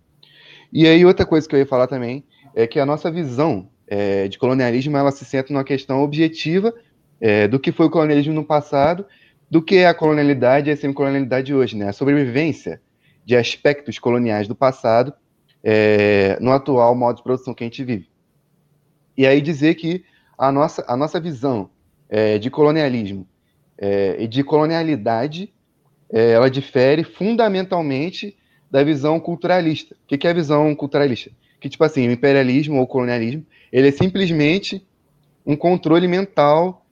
[0.72, 2.22] E aí, outra coisa que eu ia falar também
[2.54, 6.72] é que a nossa visão é, de colonialismo, ela se centra numa questão objetiva
[7.20, 9.04] é, do que foi o colonialismo no passado,
[9.50, 11.88] do que é a colonialidade e a semicolonialidade hoje, né?
[11.88, 12.80] A sobrevivência
[13.24, 15.12] de aspectos coloniais do passado
[15.64, 18.08] é, no atual modo de produção que a gente vive.
[19.16, 20.04] E aí dizer que
[20.38, 21.68] a nossa, a nossa visão
[22.08, 23.26] é, de colonialismo
[23.76, 25.52] é, e de colonialidade,
[26.10, 28.36] é, ela difere fundamentalmente
[28.70, 29.94] da visão culturalista.
[29.94, 31.30] O que, que é a visão culturalista?
[31.60, 34.86] Que, tipo assim, o imperialismo ou colonialismo, ele é simplesmente
[35.44, 36.86] um controle mental,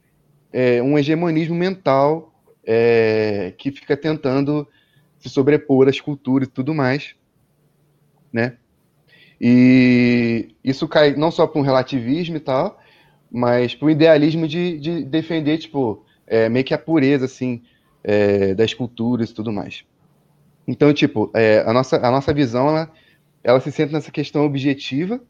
[0.53, 4.67] é, um hegemonismo mental é, que fica tentando
[5.19, 7.15] se sobrepor às culturas e tudo mais,
[8.33, 8.57] né?
[9.41, 12.81] E isso cai não só para um relativismo e tal,
[13.37, 17.63] mas para o idealismo de, de defender, tipo, é, meio que a pureza, assim,
[18.03, 19.85] é, das culturas e tudo mais.
[20.67, 22.91] Então, tipo, é, a, nossa, a nossa visão, ela,
[23.45, 25.21] ela se centra nessa questão objetiva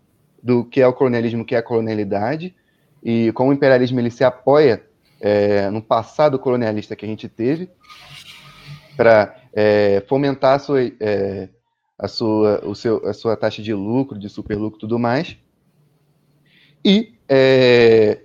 [0.40, 2.54] do que é o colonialismo, o que é a colonialidade,
[3.02, 4.84] e como o imperialismo ele se apoia
[5.20, 7.68] é, no passado colonialista que a gente teve,
[8.96, 11.48] para é, fomentar a sua, é,
[11.98, 15.36] a, sua, o seu, a sua taxa de lucro, de superlucro e tudo mais.
[16.84, 18.20] E é,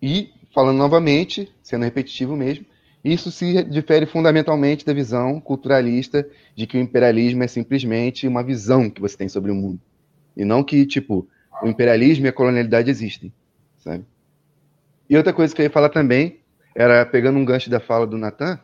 [0.00, 2.64] e, falando novamente, sendo repetitivo mesmo,
[3.04, 8.88] isso se difere fundamentalmente da visão culturalista de que o imperialismo é simplesmente uma visão
[8.88, 9.80] que você tem sobre o mundo.
[10.36, 11.28] E não que, tipo,
[11.62, 13.32] o imperialismo e a colonialidade existem,
[13.78, 14.04] sabe?
[15.08, 16.40] E outra coisa que eu ia falar também,
[16.74, 18.58] era pegando um gancho da fala do Natan,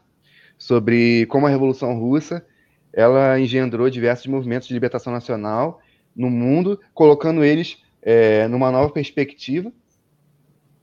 [0.59, 2.45] sobre como a Revolução Russa
[2.93, 5.81] ela engendrou diversos movimentos de libertação nacional
[6.15, 9.73] no mundo, colocando eles é, numa nova perspectiva,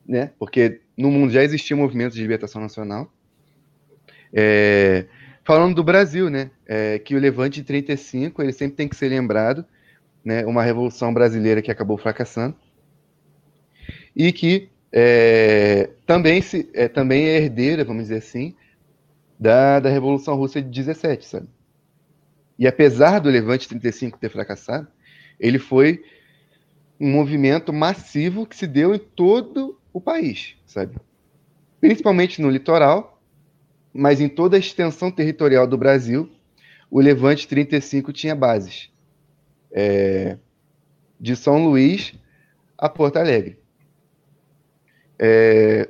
[0.05, 0.31] né?
[0.39, 3.11] Porque no mundo já existia um movimento de libertação nacional.
[4.33, 5.05] É,
[5.43, 6.51] falando do Brasil, né?
[6.65, 9.65] É, que o Levante de 35 ele sempre tem que ser lembrado,
[10.23, 10.45] né?
[10.45, 12.55] Uma revolução brasileira que acabou fracassando
[14.15, 18.55] e que é, também se é, também é herdeira, vamos dizer assim,
[19.39, 21.47] da, da Revolução Russa de 17, sabe?
[22.57, 24.87] E apesar do Levante 35 ter fracassado,
[25.39, 26.03] ele foi
[26.99, 30.97] um movimento massivo que se deu em todo o país, sabe?
[31.79, 33.21] Principalmente no litoral,
[33.93, 36.29] mas em toda a extensão territorial do Brasil,
[36.89, 38.89] o Levante 35 tinha bases.
[39.71, 40.37] É,
[41.19, 42.13] de São Luís
[42.77, 43.59] a Porto Alegre.
[45.19, 45.89] É,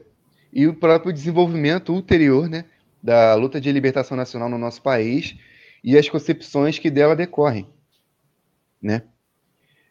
[0.51, 2.65] e o próprio desenvolvimento ulterior né,
[3.03, 5.35] da luta de libertação nacional no nosso país
[5.83, 7.67] e as concepções que dela decorrem.
[8.81, 9.03] Né?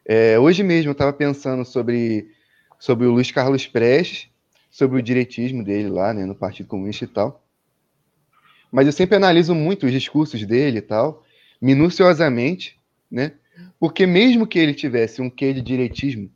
[0.09, 2.31] É, hoje mesmo eu estava pensando sobre,
[2.79, 4.29] sobre o Luiz Carlos Prestes,
[4.71, 7.45] sobre o direitismo dele lá né, no Partido Comunista e tal.
[8.71, 11.25] Mas eu sempre analiso muito os discursos dele e tal,
[11.61, 12.79] minuciosamente,
[13.11, 13.33] né?
[13.77, 16.31] Porque mesmo que ele tivesse um quê de direitismo,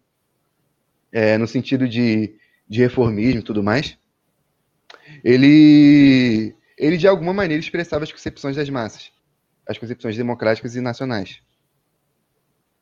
[1.10, 2.36] é, no sentido de,
[2.67, 3.97] de reformismo e tudo mais,
[5.23, 9.12] ele, ele de alguma maneira expressava as concepções das massas,
[9.65, 11.41] as concepções democráticas e nacionais.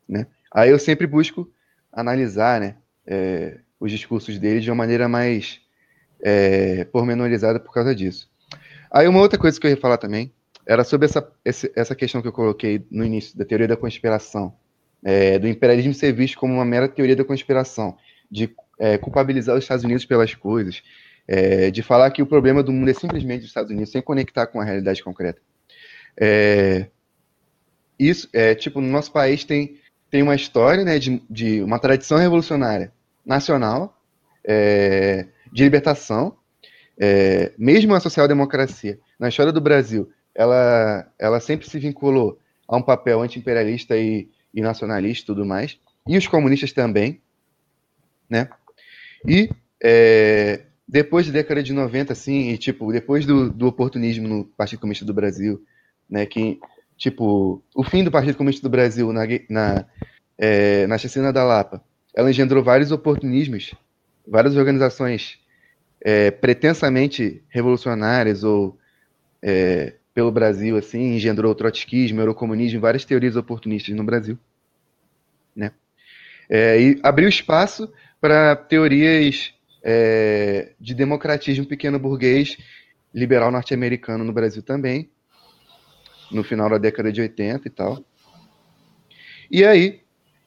[0.07, 0.25] Né?
[0.51, 1.51] Aí eu sempre busco
[1.91, 5.61] analisar né, é, os discursos dele de uma maneira mais
[6.21, 8.29] é, pormenorizada por causa disso.
[8.91, 10.33] Aí uma outra coisa que eu ia falar também
[10.65, 14.55] era sobre essa, essa questão que eu coloquei no início, da teoria da conspiração,
[15.03, 17.97] é, do imperialismo ser visto como uma mera teoria da conspiração,
[18.29, 20.83] de é, culpabilizar os Estados Unidos pelas coisas,
[21.27, 24.47] é, de falar que o problema do mundo é simplesmente os Estados Unidos, sem conectar
[24.47, 25.41] com a realidade concreta.
[26.19, 26.87] É,
[27.97, 29.77] isso, é, tipo, no nosso país tem,
[30.09, 32.91] tem uma história né, de, de uma tradição revolucionária
[33.25, 33.97] nacional,
[34.43, 36.35] é, de libertação,
[36.99, 42.81] é, mesmo a social-democracia, na história do Brasil, ela, ela sempre se vinculou a um
[42.81, 47.21] papel anti-imperialista e, e nacionalista e tudo mais, e os comunistas também,
[48.29, 48.49] né?
[49.25, 49.49] E
[49.83, 54.79] é, depois da década de 90, assim, e, tipo, depois do, do oportunismo no Partido
[54.79, 55.63] Comunista do Brasil,
[56.09, 56.59] né, que,
[56.99, 59.85] tipo, o fim do Partido Comunista do Brasil na, na,
[60.37, 61.81] é, na chacina da Lapa,
[62.13, 63.73] ela engendrou vários oportunismos,
[64.27, 65.39] várias organizações
[66.01, 68.77] é, pretensamente revolucionárias ou
[69.41, 74.37] é, pelo Brasil, assim, engendrou o trotskismo, eurocomunismo, várias teorias oportunistas no Brasil,
[75.55, 75.71] né?
[76.49, 82.57] É, e abriu espaço para teorias é, de democratismo pequeno burguês
[83.13, 85.09] liberal norte-americano no Brasil também,
[86.31, 88.03] no final da década de 80 e tal.
[89.51, 90.01] E aí,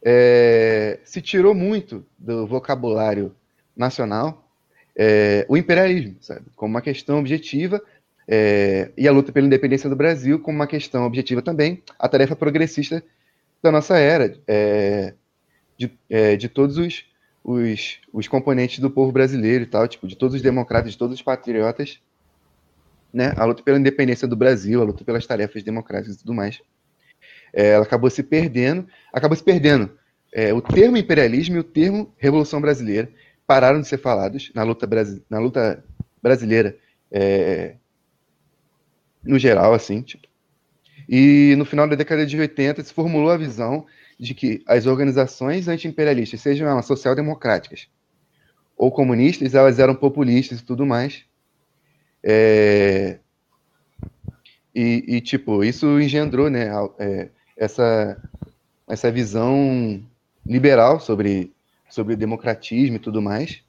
[0.05, 3.35] é, se tirou muito do vocabulário
[3.77, 4.49] nacional
[4.97, 6.47] é, o imperialismo, sabe?
[6.55, 7.81] Como uma questão objetiva
[8.29, 12.37] é, e a luta pela independência do Brasil como uma questão objetiva também, a tarefa
[12.37, 13.03] progressista
[13.63, 15.15] da nossa era, é,
[15.79, 17.05] de, é, de todos os,
[17.43, 21.15] os, os, componentes do povo brasileiro e tal, tipo, de todos os democratas, de todos
[21.15, 22.01] os patriotas,
[23.13, 26.61] né, a luta pela independência do Brasil, a luta pelas tarefas democráticas e tudo mais.
[27.53, 29.91] É, ela acabou se perdendo, acabou se perdendo.
[30.33, 33.11] É, o termo imperialismo e o termo Revolução Brasileira
[33.47, 34.89] pararam de ser falados na luta,
[35.29, 35.85] na luta
[36.23, 36.77] brasileira
[37.11, 37.77] é,
[39.23, 40.27] no geral, assim, tipo.
[41.09, 43.85] E no final da década de 80 se formulou a visão
[44.19, 47.89] de que as organizações anti-imperialistas, sejam elas social-democráticas
[48.77, 51.25] ou comunistas, elas eram populistas e tudo mais.
[52.25, 53.19] É...
[54.75, 58.17] E, e, tipo, isso engendrou, né, é, essa,
[58.89, 60.03] essa visão
[60.47, 61.53] liberal sobre,
[61.91, 63.63] sobre democratismo e tudo mais,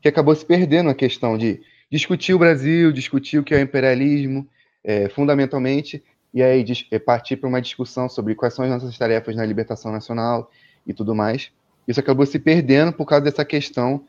[0.00, 1.60] que acabou se perdendo a questão de
[1.90, 4.46] discutir o Brasil, discutir o que é o imperialismo,
[4.82, 9.36] é, fundamentalmente, e aí é, partir para uma discussão sobre quais são as nossas tarefas
[9.36, 10.50] na libertação nacional
[10.86, 11.50] e tudo mais.
[11.86, 14.04] Isso acabou se perdendo por causa dessa questão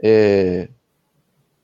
[0.00, 0.68] é,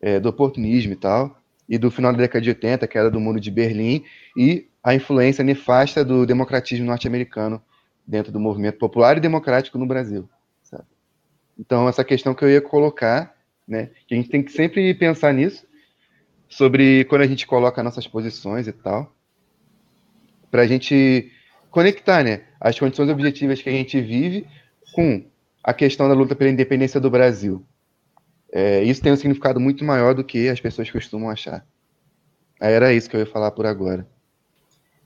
[0.00, 1.39] é, do oportunismo e tal,
[1.70, 4.04] e do final da década de 80, que era do Muro de Berlim,
[4.37, 7.62] e a influência nefasta do democratismo norte-americano
[8.04, 10.28] dentro do movimento popular e democrático no Brasil.
[10.64, 10.83] Sabe?
[11.56, 13.37] Então, essa questão que eu ia colocar,
[13.68, 15.64] né, que a gente tem que sempre pensar nisso,
[16.48, 19.14] sobre quando a gente coloca nossas posições e tal,
[20.50, 21.31] para a gente
[21.71, 24.44] conectar, né, as condições objetivas que a gente vive
[24.92, 25.25] com
[25.62, 27.64] a questão da luta pela independência do Brasil.
[28.53, 31.65] É, isso tem um significado muito maior do que as pessoas costumam achar.
[32.61, 34.07] Era isso que eu ia falar por agora.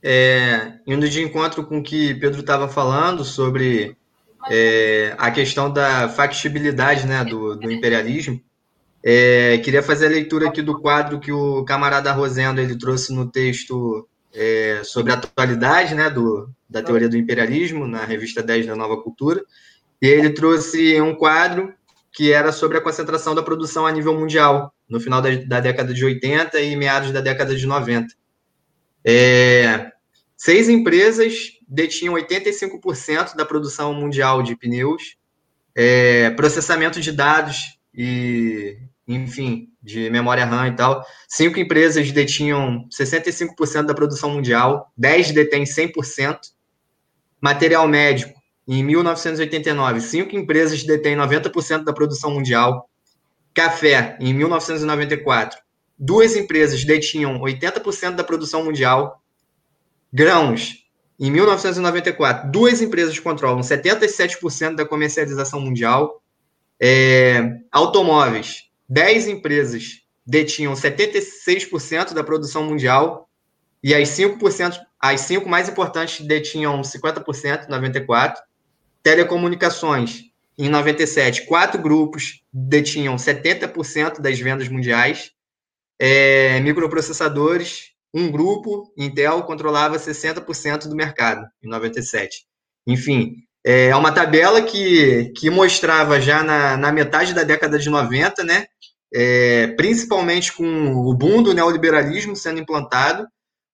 [0.03, 3.95] É, indo de encontro com o que Pedro estava falando sobre
[4.49, 8.39] é, a questão da factibilidade né, do, do imperialismo,
[9.03, 13.29] é, queria fazer a leitura aqui do quadro que o camarada Rosendo ele trouxe no
[13.29, 18.75] texto é, sobre a atualidade né, do, da teoria do imperialismo, na revista 10 da
[18.75, 19.43] Nova Cultura.
[20.01, 21.73] E ele trouxe um quadro
[22.15, 25.93] que era sobre a concentração da produção a nível mundial, no final da, da década
[25.93, 28.07] de 80 e meados da década de 90.
[29.03, 29.91] É,
[30.37, 35.17] seis empresas detinham 85% da produção mundial de pneus,
[35.75, 41.05] é, processamento de dados e, enfim, de memória RAM e tal.
[41.27, 46.39] Cinco empresas detinham 65% da produção mundial, 10 detêm 100%.
[47.41, 52.89] Material médico, em 1989, cinco empresas detêm 90% da produção mundial.
[53.53, 55.59] Café, em 1994,
[55.97, 59.21] duas empresas detinham 80% da produção mundial.
[60.11, 60.85] Grãos,
[61.19, 66.21] em 1994, duas empresas controlam 77% da comercialização mundial.
[66.81, 73.29] É, automóveis, 10 empresas detinham 76% da produção mundial
[73.83, 78.41] e as 5%, as cinco mais importantes detinham 50%, 94.
[79.05, 80.23] Telecomunicações,
[80.57, 85.29] em 97, quatro grupos detinham 70% das vendas mundiais.
[86.01, 92.47] É, microprocessadores, um grupo, Intel, controlava 60% do mercado, em 97.
[92.87, 98.43] Enfim, é uma tabela que, que mostrava já na, na metade da década de 90,
[98.43, 98.65] né,
[99.13, 103.27] é, principalmente com o boom do neoliberalismo sendo implantado,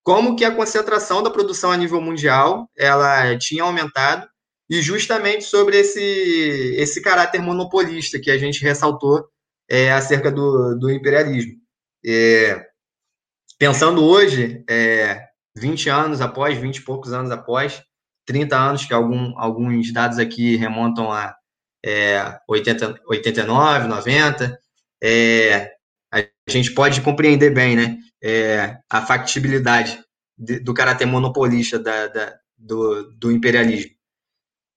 [0.04, 4.28] como que a concentração da produção a nível mundial ela tinha aumentado
[4.72, 6.00] e justamente sobre esse,
[6.78, 9.28] esse caráter monopolista que a gente ressaltou
[9.70, 11.58] é, acerca do, do imperialismo.
[12.06, 12.68] É,
[13.60, 17.84] pensando hoje, é, 20 anos após, 20 e poucos anos após,
[18.26, 21.36] 30 anos, que algum, alguns dados aqui remontam a
[21.86, 24.58] é, 80, 89, 90,
[25.04, 25.70] é,
[26.14, 30.02] a gente pode compreender bem né, é, a factibilidade
[30.38, 34.00] de, do caráter monopolista da, da, do, do imperialismo.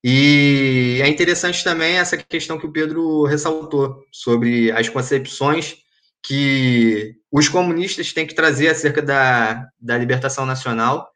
[0.07, 5.76] E é interessante também essa questão que o Pedro ressaltou sobre as concepções
[6.22, 11.09] que os comunistas têm que trazer acerca da, da libertação nacional.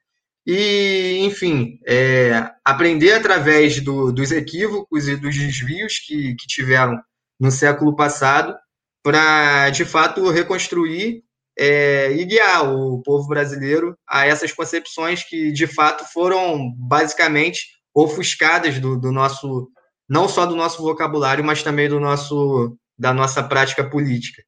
[0.47, 6.99] E, enfim, é, aprender através do, dos equívocos e dos desvios que, que tiveram
[7.39, 8.57] no século passado
[9.03, 11.22] para, de fato, reconstruir
[11.59, 18.78] é, e guiar o povo brasileiro a essas concepções que, de fato, foram basicamente ofuscadas
[18.78, 19.70] do, do nosso,
[20.09, 24.42] não só do nosso vocabulário, mas também do nosso, da nossa prática política.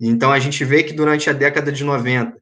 [0.00, 2.36] Então, a gente vê que durante a década de 90,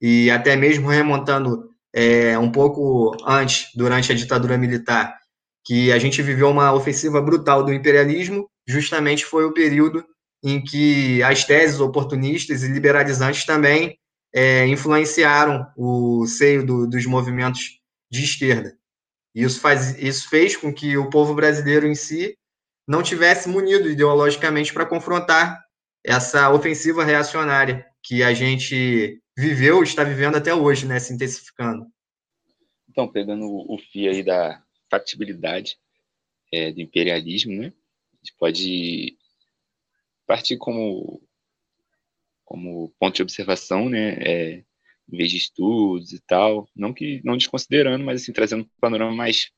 [0.00, 5.16] e até mesmo remontando é, um pouco antes, durante a ditadura militar,
[5.64, 10.04] que a gente viveu uma ofensiva brutal do imperialismo, justamente foi o período
[10.42, 13.96] em que as teses oportunistas e liberalizantes também
[14.34, 17.80] é, influenciaram o seio do, dos movimentos
[18.10, 18.76] de esquerda.
[19.34, 22.38] Isso, faz, isso fez com que o povo brasileiro em si
[22.86, 25.64] não tivesse munido ideologicamente para confrontar
[26.04, 31.86] essa ofensiva reacionária que a gente viveu e está vivendo até hoje, né, se intensificando.
[32.88, 35.76] Então, pegando o fio aí da factibilidade
[36.52, 37.72] é, do imperialismo, né,
[38.12, 39.16] a gente pode
[40.26, 41.20] partir como
[42.44, 44.64] como ponto de observação, né, é,
[45.12, 49.14] em vez de estudos e tal, não que não desconsiderando, mas assim trazendo um panorama
[49.14, 49.50] mais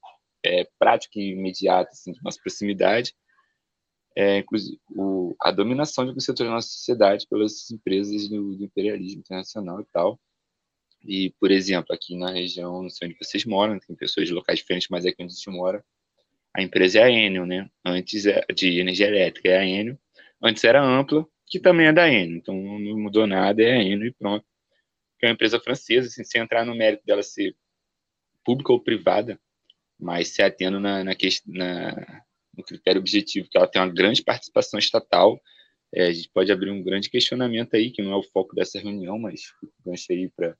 [0.44, 3.14] é, prático e imediato, assim, de nossa proximidade,
[4.16, 4.44] é,
[4.90, 9.80] o, a dominação de alguns setores da nossa sociedade pelas empresas do, do, imperialismo internacional
[9.80, 10.18] e tal.
[11.04, 14.58] E, por exemplo, aqui na região, não sei onde vocês moram, tem pessoas de locais
[14.58, 15.84] diferentes, mas aqui onde a gente mora,
[16.54, 17.68] a empresa é a Enel, né?
[17.84, 19.98] Antes é, de energia elétrica é a Enel,
[20.42, 24.08] antes era Ampla, que também é da Enel, então não mudou nada, é a Enel
[24.08, 24.44] e pronto
[25.18, 27.56] que é uma empresa francesa, assim, sem entrar no mérito dela ser
[28.44, 29.40] pública ou privada,
[29.98, 31.12] mas se atendo na, na,
[31.46, 32.24] na,
[32.56, 35.40] no critério objetivo, que ela tem uma grande participação estatal.
[35.92, 38.78] É, a gente pode abrir um grande questionamento aí, que não é o foco dessa
[38.78, 39.52] reunião, mas
[39.84, 40.56] gancho aí para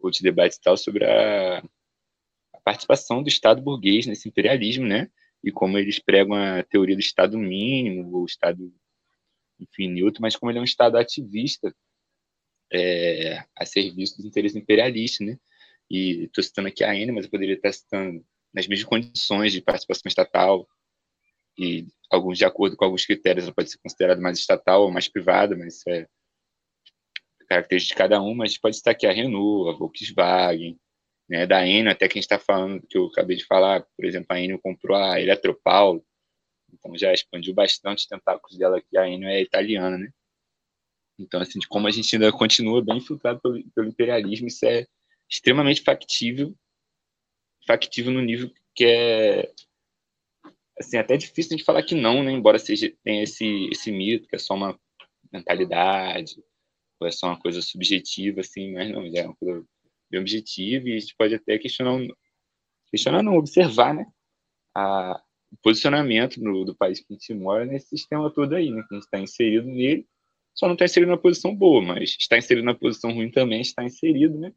[0.00, 5.10] outros debates e tal, sobre a, a participação do Estado burguês nesse imperialismo, né?
[5.42, 8.72] E como eles pregam a teoria do Estado mínimo, ou Estado
[9.60, 11.74] infinito, mas como ele é um Estado ativista,
[12.72, 15.38] é, a serviço dos interesses imperialistas, né?
[15.90, 19.62] E estou citando aqui a N, mas eu poderia estar citando nas mesmas condições de
[19.62, 20.68] participação estatal
[21.58, 25.08] e alguns de acordo com alguns critérios ela pode ser considerada mais estatal ou mais
[25.08, 26.06] privada, mas isso é
[27.48, 30.78] característica de cada um, mas pode estar aqui a Renault, a Volkswagen,
[31.28, 34.04] né, da Enel, até que a gente está falando, que eu acabei de falar, por
[34.04, 36.04] exemplo, a Enel comprou a Eletropaulo,
[36.72, 40.10] então já expandiu bastante os tentáculos dela aqui, a Enel é italiana, né?
[41.18, 44.86] Então, assim, de como a gente ainda continua bem infiltrado pelo, pelo imperialismo, isso é
[45.28, 46.54] extremamente factível,
[47.66, 49.52] factível no nível que é
[50.78, 52.30] assim, até difícil de falar que não, né?
[52.30, 54.78] Embora seja tenha esse esse mito que é só uma
[55.32, 56.36] mentalidade,
[57.00, 59.64] ou é só uma coisa subjetiva assim, mas não, já é uma coisa
[60.10, 61.98] bem objetiva e a gente pode até questionar,
[62.90, 64.06] questionar não, observar, né,
[64.74, 65.20] a,
[65.52, 68.94] o posicionamento do, do país que a gente mora nesse sistema todo aí, né, que
[68.94, 70.06] a gente está inserido nele,
[70.58, 73.84] só não está inserido na posição boa, mas está inserido na posição ruim também, está
[73.84, 74.52] inserido, né,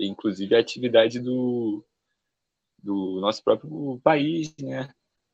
[0.00, 1.84] inclusive a atividade do,
[2.82, 4.88] do nosso próprio país, né,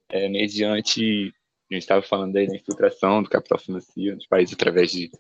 [0.09, 1.33] é, mediante,
[1.71, 5.13] a gente estava falando aí da infiltração do capital financeiro dos países através de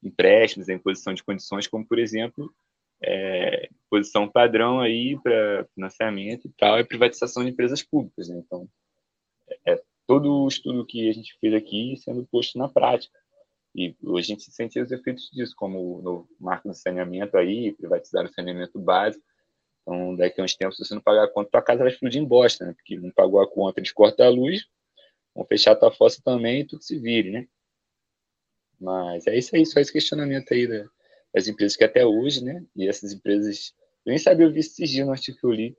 [0.00, 2.54] empréstimos, a imposição de condições, como, por exemplo,
[3.02, 8.28] é, posição padrão aí para financiamento e tal, é privatização de empresas públicas.
[8.28, 8.40] Né?
[8.46, 8.68] Então,
[9.66, 13.18] é todo o estudo que a gente fez aqui sendo posto na prática.
[13.78, 18.24] E hoje a gente sente os efeitos disso, como no marco do saneamento aí, privatizar
[18.24, 19.24] o saneamento básico.
[19.82, 22.20] Então, daqui a uns tempos, se você não pagar a conta, tua casa vai explodir
[22.20, 22.72] em bosta, né?
[22.72, 24.66] Porque não pagou a conta, eles cortam a luz,
[25.32, 27.46] vão fechar a tua fossa também e tudo se vire, né?
[28.80, 30.66] Mas é isso aí, só esse questionamento aí
[31.32, 32.60] das empresas que até hoje, né?
[32.74, 33.72] E essas empresas,
[34.04, 35.76] eu nem sabia, eu vi esses no artigo que eu li,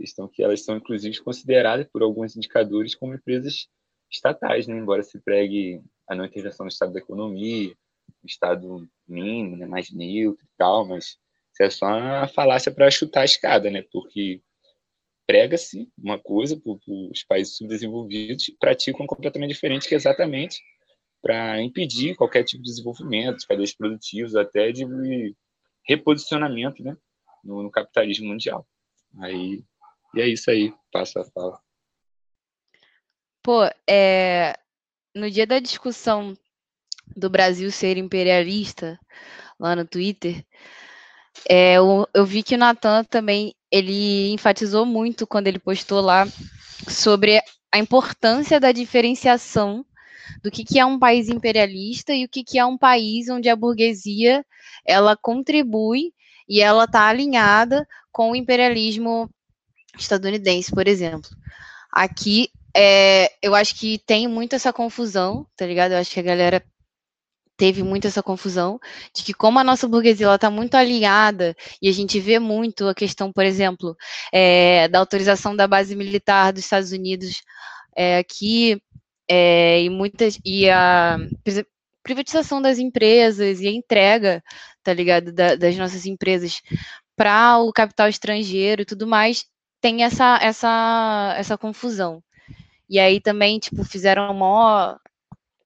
[0.00, 3.68] estão que elas são inclusive consideradas por alguns indicadores como empresas
[4.10, 4.78] estatais, né?
[4.78, 7.74] Embora se pregue a não intervenção no estado da economia,
[8.22, 9.66] no estado mínimo, né?
[9.66, 11.18] mais neutro e tal, mas
[11.52, 13.84] isso é só uma falácia para chutar a escada, né?
[13.92, 14.42] Porque
[15.26, 20.60] prega-se uma coisa para os países subdesenvolvidos e praticam completamente diferente, que é exatamente
[21.22, 24.84] para impedir qualquer tipo de desenvolvimento, de cadeias produtivos, até de
[25.86, 26.96] reposicionamento né,
[27.42, 28.66] no, no, capitalismo mundial.
[29.20, 29.64] Aí,
[30.14, 31.58] e é isso aí, passa a fala.
[33.42, 34.54] Pô, é,
[35.14, 36.36] no dia da discussão
[37.16, 38.98] do Brasil ser imperialista,
[39.58, 40.44] lá no Twitter,
[41.48, 46.26] é, eu, eu vi que o Natan também ele enfatizou muito quando ele postou lá
[46.88, 47.40] sobre
[47.72, 49.84] a importância da diferenciação
[50.42, 53.48] do que, que é um país imperialista e o que, que é um país onde
[53.48, 54.44] a burguesia
[54.86, 56.12] ela contribui
[56.48, 59.28] e ela está alinhada com o imperialismo
[59.98, 61.28] estadunidense, por exemplo.
[61.90, 65.92] Aqui, é, eu acho que tem muito essa confusão, tá ligado?
[65.92, 66.62] Eu acho que a galera
[67.56, 68.80] teve muito essa confusão
[69.14, 72.88] de que como a nossa burguesia ela está muito alinhada e a gente vê muito
[72.88, 73.96] a questão, por exemplo,
[74.32, 77.42] é, da autorização da base militar dos Estados Unidos
[77.96, 78.80] é, aqui
[79.28, 81.16] é, e muitas e a
[82.02, 84.42] privatização das empresas e a entrega,
[84.82, 86.60] tá ligado, da, das nossas empresas
[87.16, 89.46] para o capital estrangeiro e tudo mais,
[89.80, 92.22] tem essa essa essa confusão.
[92.94, 95.00] E aí também, tipo, fizeram uma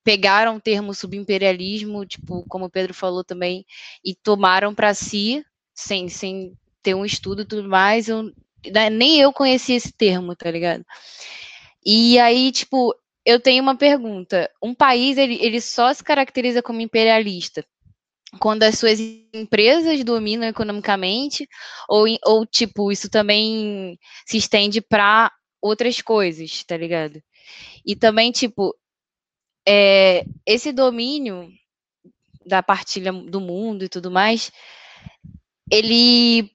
[0.03, 3.66] pegaram o termo subimperialismo, tipo, como o Pedro falou também,
[4.03, 8.33] e tomaram para si, sem, sem ter um estudo e tudo mais, eu,
[8.72, 10.83] né, nem eu conhecia esse termo, tá ligado?
[11.85, 12.95] E aí, tipo,
[13.26, 14.51] eu tenho uma pergunta.
[14.62, 17.62] Um país, ele, ele só se caracteriza como imperialista
[18.41, 18.99] quando as suas
[19.35, 21.49] empresas dominam economicamente,
[21.89, 25.31] ou, ou tipo, isso também se estende para
[25.61, 27.23] outras coisas, tá ligado?
[27.85, 28.75] E também, tipo,
[29.67, 31.51] é, esse domínio
[32.47, 34.51] da partilha do mundo e tudo mais,
[35.71, 36.51] ele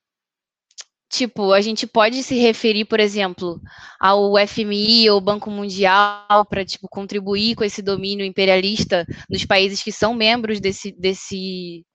[1.14, 3.62] Tipo, a gente pode se referir, por exemplo,
[4.00, 9.92] ao FMI ou Banco Mundial para tipo contribuir com esse domínio imperialista nos países que
[9.92, 11.86] são membros desse desse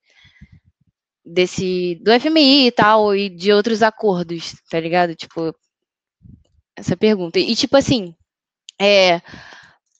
[1.25, 5.17] desse do FMI e tal e de outros acordos, tá ligado?
[5.17, 5.53] Tipo,
[6.79, 7.39] essa pergunta.
[7.39, 8.15] E tipo assim,
[8.81, 9.21] é,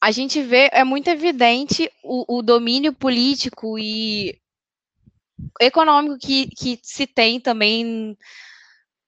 [0.01, 4.39] a gente vê, é muito evidente o, o domínio político e
[5.61, 8.17] econômico que, que se tem também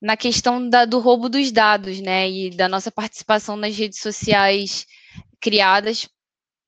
[0.01, 4.87] na questão da, do roubo dos dados, né, e da nossa participação nas redes sociais
[5.41, 6.09] criadas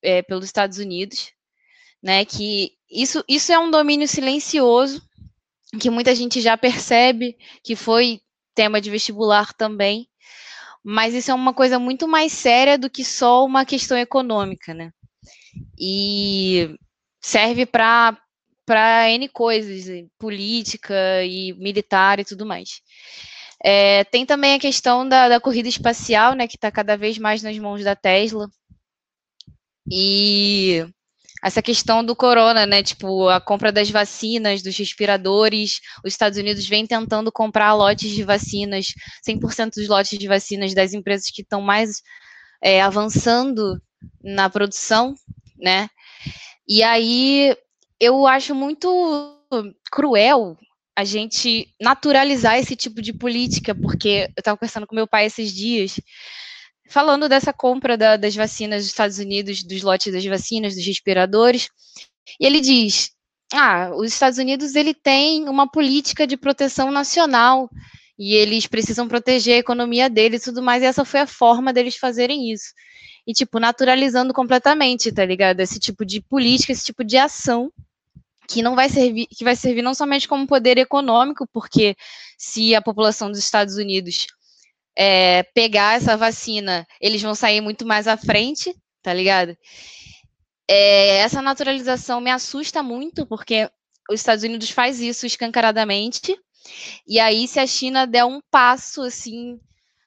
[0.01, 1.31] é, pelos Estados Unidos,
[2.01, 5.01] né, que isso, isso é um domínio silencioso,
[5.79, 8.21] que muita gente já percebe, que foi
[8.53, 10.07] tema de vestibular também,
[10.83, 14.91] mas isso é uma coisa muito mais séria do que só uma questão econômica, né,
[15.79, 16.75] e
[17.21, 18.17] serve para
[18.65, 22.81] para N coisas, política e militar e tudo mais.
[23.63, 27.43] É, tem também a questão da, da corrida espacial, né, que está cada vez mais
[27.43, 28.49] nas mãos da Tesla.
[29.91, 30.85] E
[31.43, 32.81] essa questão do corona, né?
[32.81, 35.81] Tipo, a compra das vacinas, dos respiradores.
[36.03, 38.93] Os Estados Unidos vem tentando comprar lotes de vacinas,
[39.27, 42.01] 100% dos lotes de vacinas das empresas que estão mais
[42.63, 43.81] é, avançando
[44.23, 45.13] na produção,
[45.57, 45.89] né?
[46.65, 47.53] E aí
[47.99, 49.37] eu acho muito
[49.91, 50.57] cruel
[50.95, 55.53] a gente naturalizar esse tipo de política, porque eu estava conversando com meu pai esses
[55.53, 55.99] dias,
[56.89, 61.69] falando dessa compra da, das vacinas dos Estados Unidos, dos lotes das vacinas, dos respiradores,
[62.39, 63.11] e ele diz:
[63.53, 67.69] ah, os Estados Unidos ele tem uma política de proteção nacional
[68.17, 71.73] e eles precisam proteger a economia deles e tudo mais, e essa foi a forma
[71.73, 72.73] deles fazerem isso.
[73.25, 75.61] E, tipo, naturalizando completamente, tá ligado?
[75.61, 77.71] Esse tipo de política, esse tipo de ação
[78.47, 81.95] que não vai servir, que vai servir não somente como poder econômico, porque
[82.37, 84.27] se a população dos Estados Unidos
[84.95, 89.57] é, pegar essa vacina, eles vão sair muito mais à frente, tá ligado?
[90.67, 93.69] É, essa naturalização me assusta muito, porque
[94.09, 96.37] os Estados Unidos faz isso escancaradamente,
[97.07, 99.59] e aí se a China der um passo assim,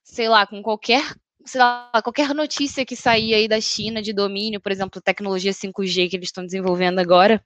[0.03, 1.15] sei lá, com qualquer
[1.47, 6.11] sei lá, qualquer notícia que sair aí da China de domínio, por exemplo, tecnologia 5G
[6.11, 7.43] que eles estão desenvolvendo agora,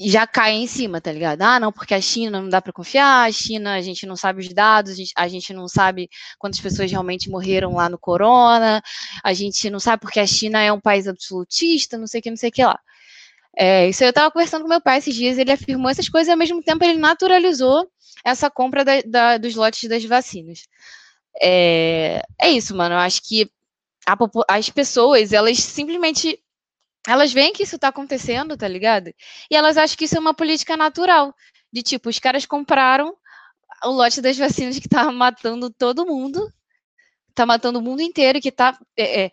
[0.00, 1.42] já cai em cima, tá ligado?
[1.42, 4.40] Ah, não, porque a China não dá para confiar, a China a gente não sabe
[4.40, 8.82] os dados, a gente, a gente, não sabe quantas pessoas realmente morreram lá no corona,
[9.22, 12.30] a gente não sabe porque a China é um país absolutista, não sei o que,
[12.30, 12.78] não sei o que lá.
[13.56, 16.32] É, isso eu estava conversando com meu pai esses dias, ele afirmou essas coisas e
[16.32, 17.88] ao mesmo tempo ele naturalizou
[18.24, 20.66] essa compra da, da, dos lotes das vacinas.
[21.40, 22.94] É, é isso, mano.
[22.94, 23.50] Eu acho que
[24.06, 24.16] a,
[24.48, 26.38] as pessoas, elas simplesmente
[27.06, 29.08] elas veem que isso tá acontecendo, tá ligado?
[29.50, 31.34] E elas acham que isso é uma política natural.
[31.72, 33.14] De tipo, os caras compraram
[33.84, 36.50] o lote das vacinas que tava matando todo mundo,
[37.34, 39.30] tá matando o mundo inteiro, que tá é, é,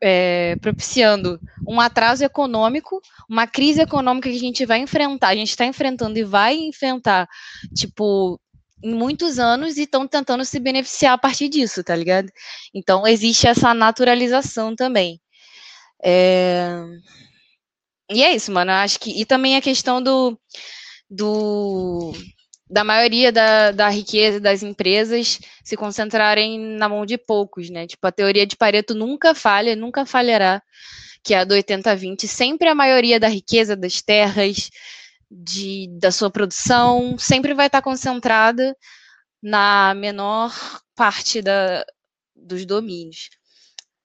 [0.00, 5.50] é, propiciando um atraso econômico, uma crise econômica que a gente vai enfrentar, a gente
[5.50, 7.28] está enfrentando e vai enfrentar,
[7.74, 8.40] tipo,
[8.82, 12.30] em muitos anos e estão tentando se beneficiar a partir disso, tá ligado?
[12.72, 15.20] Então existe essa naturalização também.
[16.02, 16.68] É...
[18.10, 18.70] E é isso, mano.
[18.72, 19.20] acho que.
[19.20, 20.38] E também a questão do.
[21.10, 22.12] do
[22.70, 27.86] da maioria da, da riqueza das empresas se concentrarem na mão de poucos, né?
[27.86, 30.62] Tipo, a teoria de Pareto nunca falha, nunca falhará,
[31.24, 32.26] que é a do 80-20.
[32.26, 34.68] Sempre a maioria da riqueza das terras,
[35.30, 38.76] de, da sua produção, sempre vai estar concentrada
[39.42, 40.52] na menor
[40.94, 41.84] parte da,
[42.34, 43.30] dos domínios.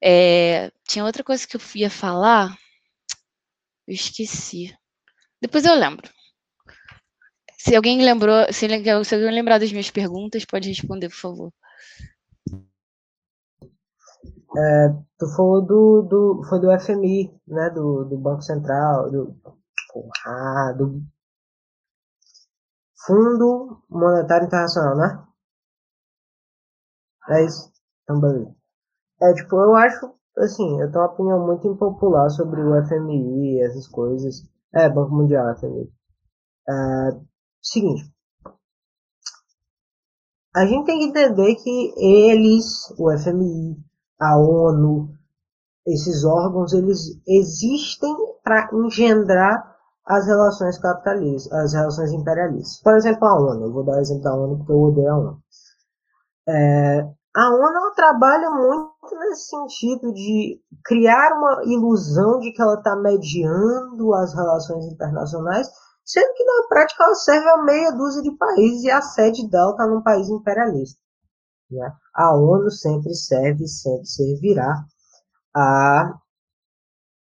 [0.05, 2.57] É, tinha outra coisa que eu ia falar,
[3.87, 4.75] eu esqueci.
[5.41, 6.09] Depois eu lembro.
[7.57, 8.67] Se alguém lembrou, se,
[9.05, 11.53] se alguém lembrar das minhas perguntas, pode responder, por favor.
[14.55, 19.33] É, tu falou do, do, foi do FMI, né, do, do Banco Central, do,
[19.91, 21.01] porra, do
[23.05, 25.27] Fundo Monetário Internacional, né?
[27.29, 27.71] É isso?
[28.03, 28.62] Então, beleza.
[29.23, 33.87] É, tipo, eu acho, assim, eu tenho uma opinião muito impopular sobre o FMI, essas
[33.87, 34.43] coisas.
[34.73, 35.89] É, Banco Mundial, FMI.
[36.67, 36.73] É,
[37.61, 38.11] seguinte.
[40.53, 43.77] A gente tem que entender que eles, o FMI,
[44.19, 45.09] a ONU,
[45.87, 48.13] esses órgãos, eles existem
[48.43, 49.73] para engendrar
[50.05, 52.81] as relações capitalistas, as relações imperialistas.
[52.81, 53.65] Por exemplo, a ONU.
[53.65, 55.43] Eu vou dar o exemplo da ONU porque eu odeio a ONU.
[56.47, 62.95] É, a ONU trabalha muito nesse sentido de criar uma ilusão de que ela está
[62.95, 65.67] mediando as relações internacionais,
[66.05, 69.71] sendo que na prática ela serve a meia dúzia de países e a sede dela
[69.71, 70.99] está num país imperialista.
[71.71, 71.91] Né?
[72.13, 74.85] A ONU sempre serve, sempre servirá
[75.55, 76.13] a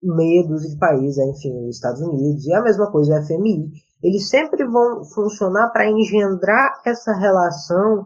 [0.02, 3.72] meia dúzia de países, enfim, os Estados Unidos, e a mesma coisa o FMI.
[4.02, 8.06] Eles sempre vão funcionar para engendrar essa relação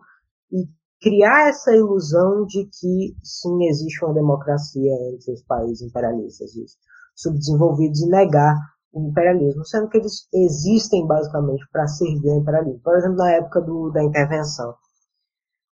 [1.01, 6.77] criar essa ilusão de que sim existe uma democracia entre os países imperialistas os
[7.15, 8.55] subdesenvolvidos e negar
[8.93, 12.81] o imperialismo, sendo que eles existem basicamente para servir ao imperialismo.
[12.83, 14.75] Por exemplo, na época do, da intervenção,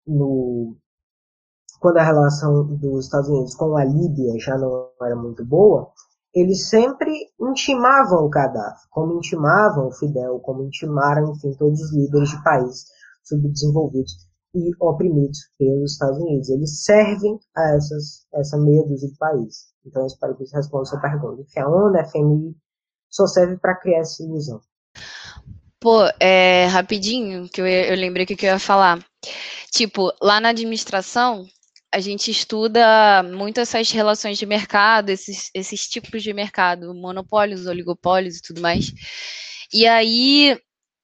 [0.06, 0.78] no,
[1.80, 5.92] quando a relação dos Estados Unidos com a Líbia já não era muito boa,
[6.34, 12.30] eles sempre intimavam o Gaddafi, como intimavam o Fidel, como intimaram, enfim, todos os líderes
[12.30, 12.86] de países
[13.24, 14.27] subdesenvolvidos
[14.58, 16.50] e oprimidos pelos Estados Unidos.
[16.50, 19.68] Eles servem a essas, essa meia dúzia de países.
[19.86, 21.42] Então, eu espero que isso responda a sua pergunta.
[21.42, 22.56] Enfim, a ONU, a FMI,
[23.10, 24.60] só serve para criar essa ilusão.
[25.80, 29.00] Pô, é, rapidinho, que eu, eu lembrei o que eu ia falar.
[29.72, 31.46] Tipo, lá na administração,
[31.94, 38.38] a gente estuda muito essas relações de mercado, esses, esses tipos de mercado, monopólios, oligopólios
[38.38, 38.92] e tudo mais.
[39.74, 40.58] E aí,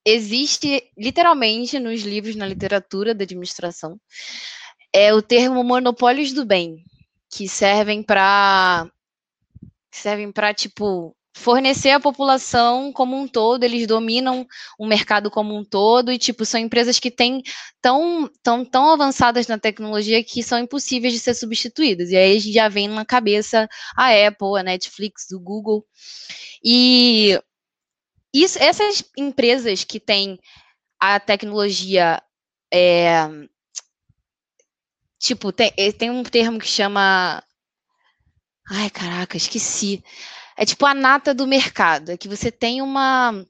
[0.06, 4.00] existe literalmente nos livros, na literatura da administração,
[4.94, 6.84] é o termo monopólios do bem,
[7.30, 8.90] que servem para
[9.92, 14.46] servem para tipo fornecer a população como um todo, eles dominam
[14.78, 17.42] o mercado como um todo e tipo são empresas que têm
[17.82, 22.12] tão tão tão avançadas na tecnologia que são impossíveis de ser substituídas.
[22.12, 25.86] E aí já vem na cabeça a Apple, a Netflix, o Google.
[26.64, 27.40] E
[28.34, 30.40] isso, essas empresas que têm
[31.00, 32.22] a tecnologia.
[32.74, 33.28] É,
[35.20, 37.44] tipo, tem, eh, tem um termo que chama.
[38.70, 40.04] Ai, caraca, esqueci.
[40.58, 42.12] É tipo a nata do mercado.
[42.12, 43.46] É que você tem uma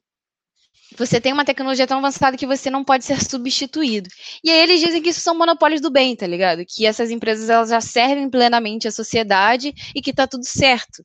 [0.96, 4.08] você tem uma tecnologia tão avançada que você não pode ser substituído.
[4.44, 6.64] E aí eles dizem que isso são monopólios do bem, tá ligado?
[6.66, 11.04] Que essas empresas elas já servem plenamente à sociedade e que tá tudo certo.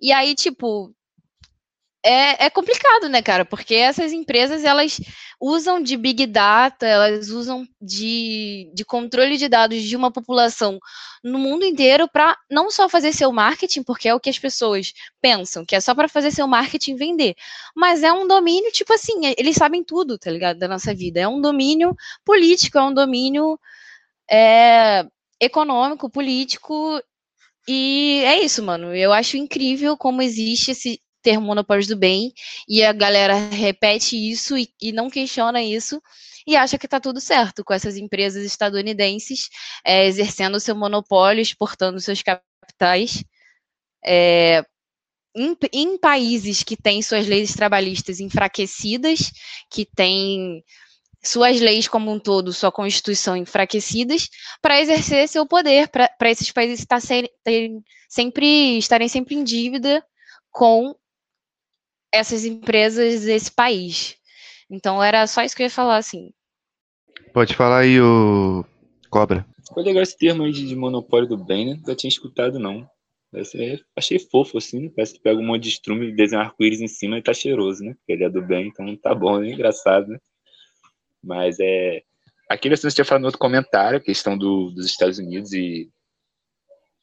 [0.00, 0.94] E aí, tipo,
[2.06, 3.44] é, é complicado, né, cara?
[3.44, 4.98] Porque essas empresas, elas
[5.40, 10.78] usam de big data, elas usam de, de controle de dados de uma população
[11.22, 14.92] no mundo inteiro para não só fazer seu marketing, porque é o que as pessoas
[15.20, 17.34] pensam, que é só para fazer seu marketing vender,
[17.74, 20.58] mas é um domínio, tipo assim, eles sabem tudo, tá ligado?
[20.58, 21.20] Da nossa vida.
[21.20, 21.94] É um domínio
[22.24, 23.58] político, é um domínio
[24.30, 25.04] é,
[25.40, 27.00] econômico, político.
[27.68, 28.94] E é isso, mano.
[28.94, 32.32] Eu acho incrível como existe esse, termo monopólios do bem,
[32.68, 36.00] e a galera repete isso e, e não questiona isso,
[36.46, 39.48] e acha que está tudo certo com essas empresas estadunidenses
[39.84, 43.24] é, exercendo seu monopólio, exportando seus capitais.
[44.04, 44.64] É,
[45.34, 49.32] em, em, países que têm suas leis trabalhistas enfraquecidas,
[49.68, 50.62] que têm
[51.24, 54.28] suas leis como um todo, sua constituição enfraquecidas,
[54.62, 60.04] para exercer seu poder, para esses países estar sempre, estarem sempre em dívida
[60.52, 60.94] com
[62.16, 64.16] essas empresas desse país.
[64.70, 66.30] Então era só isso que eu ia falar, assim.
[67.32, 68.64] Pode falar aí, o
[69.10, 69.46] Cobra.
[69.72, 71.82] Foi legal esse termo aí de monopólio do bem, né?
[71.86, 72.88] Não tinha escutado, não.
[73.34, 74.90] É, achei fofo, assim, né?
[74.94, 77.84] Parece que pega um monte de estrume e desenha arco-íris em cima e tá cheiroso,
[77.84, 77.94] né?
[77.94, 80.18] Porque ele é do bem, então tá bom, é engraçado, né?
[81.22, 82.02] Mas é.
[82.48, 85.90] Aquele assim, você tinha falado no outro comentário, a questão do, dos Estados Unidos e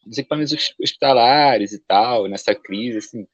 [0.06, 3.28] dos equipamentos hospitalares e tal, nessa crise, assim.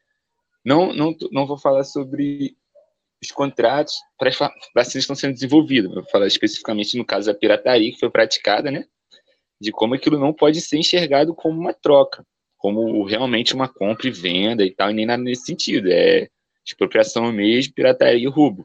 [0.70, 2.56] Não, não, não vou falar sobre
[3.20, 5.92] os contratos para as vacinas que estão sendo desenvolvidas.
[5.92, 8.86] Vou falar especificamente no caso da pirataria que foi praticada, né?
[9.60, 12.24] De como aquilo não pode ser enxergado como uma troca,
[12.56, 15.92] como realmente uma compra e venda e tal, e nem nada nesse sentido.
[15.92, 16.30] É
[16.64, 18.64] expropriação mesmo, pirataria e roubo.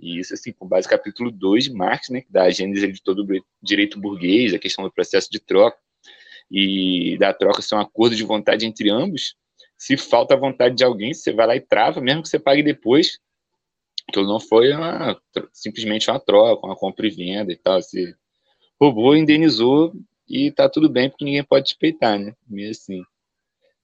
[0.00, 3.22] E isso, assim, com base no capítulo 2 de Marx, né, da gênese de todo
[3.22, 5.76] o direito burguês, a questão do processo de troca,
[6.50, 9.36] e da troca ser um acordo de vontade entre ambos,
[9.76, 13.18] se falta vontade de alguém, você vai lá e trava, mesmo que você pague depois.
[14.08, 15.20] Aquilo não foi uma,
[15.52, 17.80] simplesmente uma troca, uma compra e venda e tal.
[17.80, 18.14] Você
[18.80, 19.92] roubou, indenizou
[20.28, 22.34] e tá tudo bem, porque ninguém pode despeitar, né?
[22.46, 23.02] Meio assim.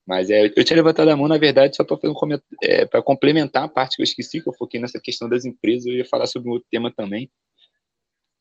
[0.07, 2.14] Mas é, eu tinha levantado a mão, na verdade, só para um
[2.62, 5.95] é, complementar a parte que eu esqueci, que eu foquei nessa questão das empresas, eu
[5.95, 7.30] ia falar sobre um outro tema também.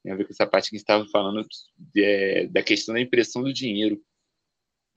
[0.04, 1.46] Tem a ver com essa parte que estava falando
[1.78, 4.02] de, é, da questão da impressão do dinheiro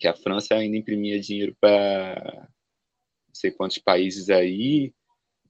[0.03, 2.48] que a França ainda imprimia dinheiro para
[3.28, 4.92] não sei quantos países aí,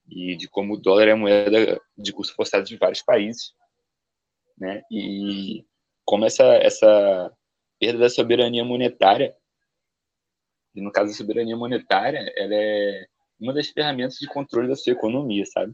[0.07, 3.51] e de como o dólar é moeda de curso forçado de vários países,
[4.55, 4.83] né?
[4.91, 5.65] E
[6.05, 7.35] como essa, essa
[7.79, 9.35] perda da soberania monetária,
[10.75, 13.07] e no caso da soberania monetária, ela é
[13.39, 15.73] uma das ferramentas de controle da sua economia, sabe?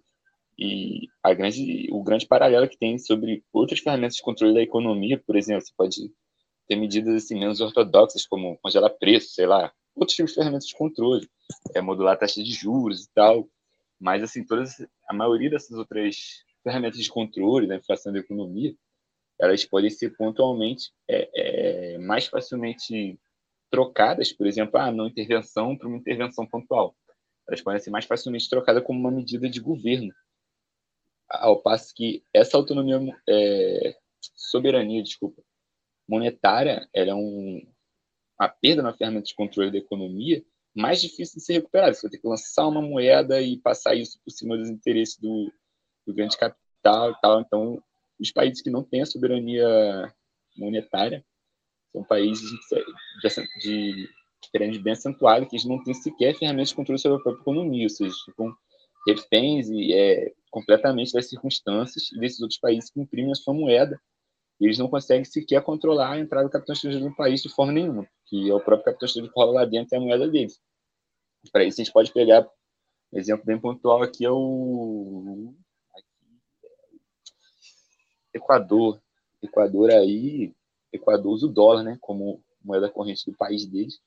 [0.58, 5.22] E a grande, o grande paralelo que tem sobre outras ferramentas de controle da economia,
[5.26, 6.14] por exemplo, você pode
[6.70, 10.76] ter medidas assim, menos ortodoxas, como congelar preço, sei lá, outros tipos de ferramentas de
[10.76, 11.28] controle,
[11.76, 13.50] é, modular a taxa de juros e tal.
[14.00, 18.74] Mas, assim, todas, a maioria dessas outras ferramentas de controle da inflação da economia,
[19.40, 23.20] elas podem ser pontualmente é, é, mais facilmente
[23.72, 26.96] trocadas, por exemplo, a não intervenção para uma intervenção pontual.
[27.48, 30.14] Elas podem ser mais facilmente trocadas como uma medida de governo.
[31.30, 33.96] Ao passo que essa autonomia, é,
[34.36, 35.42] soberania, desculpa,
[36.10, 37.62] monetária, ela é um,
[38.38, 40.44] a perda na ferramenta de controle da economia
[40.76, 41.94] mais difícil de ser recuperada.
[41.94, 45.52] Você vai ter que lançar uma moeda e passar isso por cima dos interesses do,
[46.06, 47.42] do grande capital tal.
[47.42, 47.84] Então,
[48.20, 50.14] os países que não têm a soberania
[50.58, 51.24] monetária
[51.92, 52.50] são países
[53.62, 54.08] de,
[54.54, 57.42] de, de bem acentuado, que eles não têm sequer ferramentas de controle sobre a própria
[57.42, 58.56] economia, ou seja, ficam
[59.08, 64.00] reféns e, é, completamente das circunstâncias desses outros países que imprimem a sua moeda
[64.60, 67.72] e eles não conseguem sequer controlar a entrada do capital estrangeiro no país de forma
[67.72, 70.60] nenhuma, que é o próprio capital estrangeiro que rola lá dentro e a moeda deles.
[71.52, 72.48] Para isso, a gente pode pegar
[73.12, 75.54] um exemplo bem pontual aqui é o
[78.34, 79.02] Equador.
[79.42, 80.54] Equador aí,
[80.92, 84.00] Equador usa o dólar, né, como moeda corrente do país deles.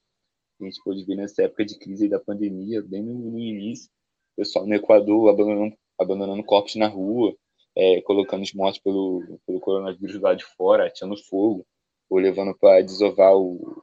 [0.60, 3.90] A gente pode ver nessa época de crise da pandemia, bem no início,
[4.34, 7.36] o pessoal no Equador abandonando, abandonando corpos na rua,
[7.76, 11.66] é, colocando os mortos pelo, pelo coronavírus lá de fora, atirando fogo,
[12.08, 13.82] ou levando para desovar o,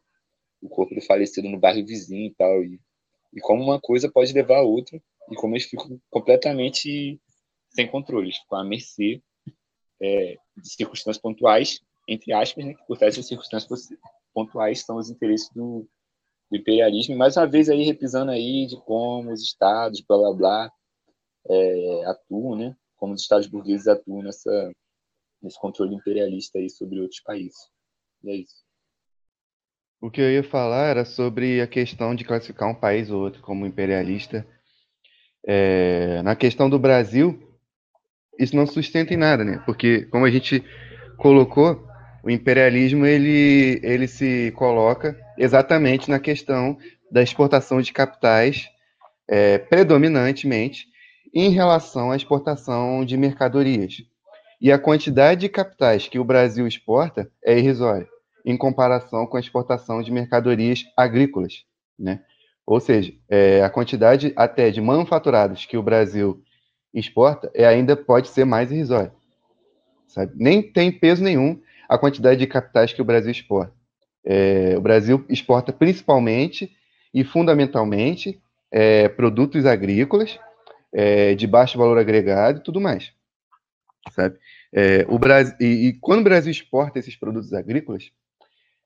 [0.61, 2.63] o corpo do falecido no bairro vizinho e tal.
[2.63, 2.79] E,
[3.33, 7.19] e como uma coisa pode levar a outra, e como eles ficam completamente
[7.71, 9.21] sem controle, ficam à mercê
[10.01, 13.89] é, de circunstâncias pontuais, entre aspas, né, que por trás das circunstâncias
[14.33, 15.87] pontuais são os interesses do,
[16.49, 20.33] do imperialismo, e mais uma vez aí repisando aí de como os estados, blá blá
[20.33, 20.71] blá,
[21.47, 24.71] é, atuam, né, como os estados burgueses atuam nessa,
[25.41, 27.57] nesse controle imperialista aí sobre outros países.
[28.23, 28.63] E é isso.
[30.01, 33.41] O que eu ia falar era sobre a questão de classificar um país ou outro
[33.41, 34.45] como imperialista.
[35.45, 37.57] É, na questão do Brasil,
[38.37, 39.61] isso não sustenta em nada, né?
[39.65, 40.63] Porque, como a gente
[41.17, 41.85] colocou,
[42.23, 46.77] o imperialismo ele, ele se coloca exatamente na questão
[47.11, 48.69] da exportação de capitais,
[49.27, 50.88] é, predominantemente
[51.33, 54.03] em relação à exportação de mercadorias.
[54.61, 58.07] E a quantidade de capitais que o Brasil exporta é irrisória
[58.45, 61.65] em comparação com a exportação de mercadorias agrícolas,
[61.97, 62.21] né?
[62.65, 66.41] Ou seja, é, a quantidade até de manufaturados que o Brasil
[66.93, 69.11] exporta é, ainda pode ser mais irrisória.
[70.07, 70.33] Sabe?
[70.35, 73.73] Nem tem peso nenhum a quantidade de capitais que o Brasil exporta.
[74.23, 76.71] É, o Brasil exporta principalmente
[77.13, 78.39] e fundamentalmente
[78.71, 80.39] é, produtos agrícolas
[80.93, 83.13] é, de baixo valor agregado e tudo mais.
[84.11, 84.37] Sabe?
[84.73, 88.11] É, o Brasil, e, e, quando o Brasil exporta esses produtos agrícolas,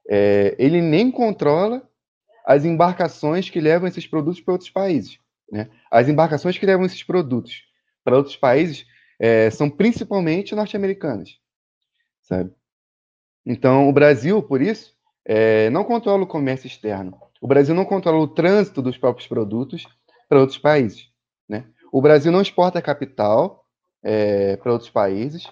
[0.09, 1.87] é, ele nem controla
[2.45, 5.17] as embarcações que levam esses produtos para outros países.
[5.51, 5.69] Né?
[5.91, 7.63] As embarcações que levam esses produtos
[8.03, 8.85] para outros países
[9.19, 11.37] é, são principalmente norte-americanas,
[12.21, 12.51] sabe?
[13.45, 14.93] Então, o Brasil, por isso,
[15.25, 17.17] é, não controla o comércio externo.
[17.41, 19.85] O Brasil não controla o trânsito dos próprios produtos
[20.29, 21.09] para outros países.
[21.47, 21.65] Né?
[21.93, 23.67] O Brasil não exporta capital
[24.01, 25.47] é, para outros países,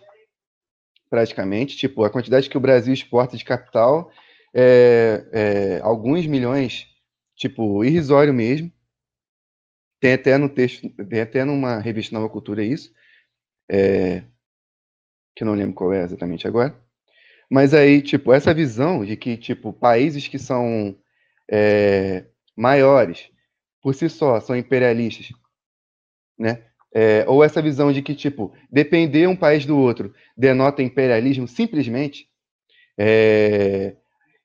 [1.08, 1.78] praticamente.
[1.78, 4.12] Tipo, a quantidade que o Brasil exporta de capital
[4.52, 6.88] é, é, alguns milhões,
[7.36, 8.72] tipo, irrisório mesmo.
[10.00, 12.92] Tem até no texto, tem até numa revista Nova Cultura isso,
[13.70, 14.24] é,
[15.36, 16.76] que eu não lembro qual é exatamente agora.
[17.52, 20.98] Mas aí, tipo, essa visão de que, tipo, países que são
[21.48, 22.26] é,
[22.58, 23.30] maiores,
[23.80, 25.30] por si só, são imperialistas,
[26.42, 26.64] né?
[26.94, 32.28] É, ou essa visão de que, tipo, depender um país do outro denota imperialismo simplesmente,
[32.98, 33.96] é,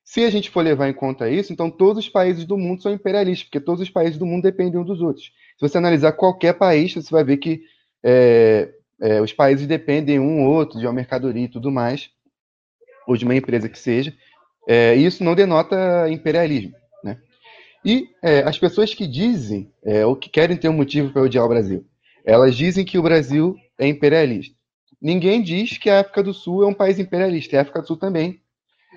[0.01, 2.93] se a gente for levar em conta isso, então todos os países do mundo são
[2.93, 5.25] imperialistas, porque todos os países do mundo dependem um dos outros.
[5.25, 7.61] Se você analisar qualquer país, você vai ver que
[8.01, 8.69] é,
[9.01, 12.09] é, os países dependem um ou outro de uma mercadoria e tudo mais,
[13.05, 14.13] ou de uma empresa que seja.
[14.65, 16.73] É, isso não denota imperialismo.
[17.87, 21.45] E é, as pessoas que dizem, é, ou que querem ter um motivo para odiar
[21.45, 21.85] o Brasil,
[22.25, 24.53] elas dizem que o Brasil é imperialista.
[25.01, 27.95] Ninguém diz que a África do Sul é um país imperialista, a África do Sul
[27.95, 28.41] também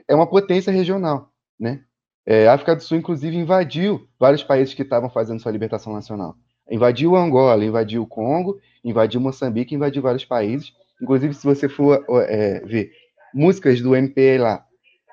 [0.09, 1.85] é uma potência regional, né?
[2.27, 6.35] É, a África do Sul, inclusive, invadiu vários países que estavam fazendo sua libertação nacional.
[6.69, 10.73] Invadiu Angola, invadiu o Congo, invadiu Moçambique, invadiu vários países.
[11.01, 12.91] Inclusive, se você for é, ver
[13.33, 14.67] músicas do MPA lá,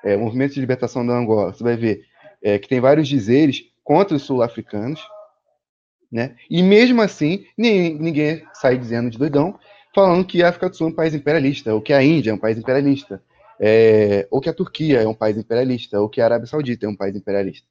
[0.04, 2.08] é, Movimento de Libertação da Angola, você vai ver
[2.42, 5.00] é, que tem vários dizeres contra os sul-africanos,
[6.12, 6.36] né?
[6.50, 9.58] E mesmo assim, ninguém, ninguém sai dizendo de doidão,
[9.94, 12.34] falando que a África do Sul é um país imperialista, ou que a Índia é
[12.34, 13.24] um país imperialista,
[13.58, 16.88] é, ou que a Turquia é um país imperialista, ou que a Arábia Saudita é
[16.90, 17.66] um país imperialista.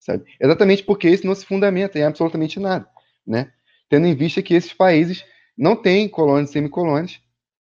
[0.00, 0.24] Sabe?
[0.40, 2.88] Exatamente porque isso não se fundamenta em absolutamente nada,
[3.24, 3.52] né?
[3.88, 5.24] Tendo em vista que esses países
[5.56, 7.20] não têm colônias e semicolônias,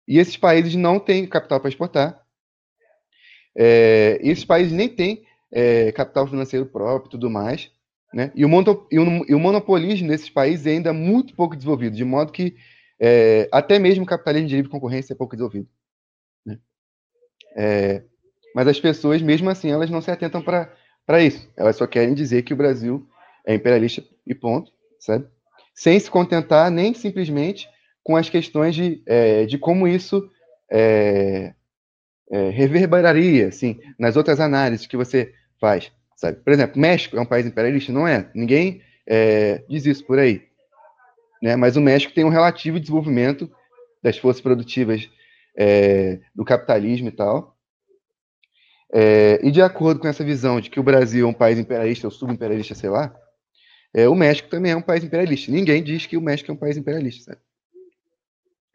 [0.07, 2.23] e esses países não têm capital para exportar,
[3.57, 7.71] é, esses países nem têm é, capital financeiro próprio e tudo mais,
[8.13, 8.33] né?
[8.35, 11.97] E o, mono, e, o, e o, monopolismo desses países é ainda muito pouco desenvolvido,
[11.97, 12.57] de modo que
[13.01, 15.69] é, até mesmo o capitalismo de livre concorrência é pouco desenvolvido.
[17.57, 18.03] É,
[18.55, 21.49] mas as pessoas, mesmo assim, elas não se atentam para isso.
[21.57, 23.09] Elas só querem dizer que o Brasil
[23.47, 25.27] é imperialista e ponto, sabe?
[25.75, 27.69] Sem se contentar nem simplesmente
[28.03, 30.29] com as questões de, é, de como isso
[30.71, 31.55] é,
[32.31, 36.39] é, reverberaria, assim, nas outras análises que você faz, sabe?
[36.39, 37.93] Por exemplo, México é um país imperialista?
[37.93, 38.31] Não é.
[38.35, 40.47] Ninguém é, diz isso por aí.
[41.43, 41.57] Né?
[41.57, 43.51] Mas o México tem um relativo desenvolvimento
[44.03, 45.09] das forças produtivas
[45.57, 47.57] é, do capitalismo e tal.
[48.93, 52.07] É, e de acordo com essa visão de que o Brasil é um país imperialista
[52.07, 53.15] ou subimperialista, sei lá,
[53.95, 55.51] é, o México também é um país imperialista.
[55.51, 57.43] Ninguém diz que o México é um país imperialista, sabe?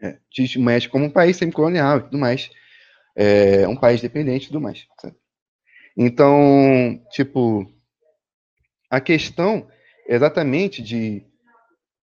[0.01, 2.49] É, diz o México como um país semicolonial e tudo mais.
[3.15, 5.15] É um país dependente e tudo mais, sabe?
[5.97, 7.67] Então, tipo,
[8.89, 9.67] a questão
[10.07, 11.23] exatamente de,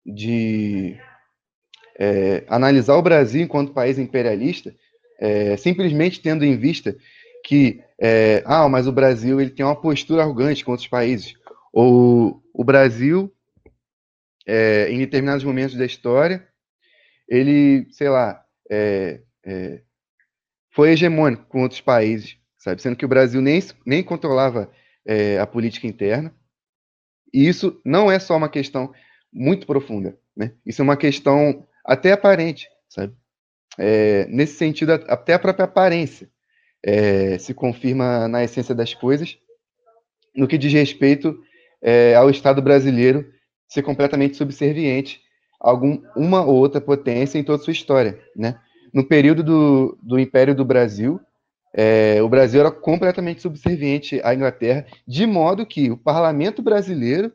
[0.06, 0.96] de
[1.98, 4.74] é, analisar o Brasil enquanto país imperialista,
[5.20, 6.96] é, simplesmente tendo em vista
[7.44, 11.34] que, é, ah, mas o Brasil ele tem uma postura arrogante com outros países,
[11.72, 13.32] ou o Brasil
[14.46, 16.46] é, em determinados momentos da história,
[17.28, 19.82] ele, sei lá, é, é,
[20.72, 22.80] foi hegemônico com outros países, sabe?
[22.80, 24.70] Sendo que o Brasil nem, nem controlava
[25.04, 26.32] é, a política interna.
[27.32, 28.92] E isso não é só uma questão
[29.32, 30.52] muito profunda, né?
[30.64, 33.14] Isso é uma questão até aparente, sabe?
[33.78, 36.30] É, nesse sentido, até a própria aparência
[36.84, 39.38] é, se confirma na essência das coisas,
[40.34, 41.40] no que diz respeito
[41.80, 43.32] é, ao Estado brasileiro
[43.68, 45.20] ser completamente subserviente
[45.62, 48.60] a algum, uma ou outra potência em toda a sua história, né?
[48.92, 51.20] No período do, do Império do Brasil,
[51.72, 57.32] é, o Brasil era completamente subserviente à Inglaterra, de modo que o parlamento brasileiro,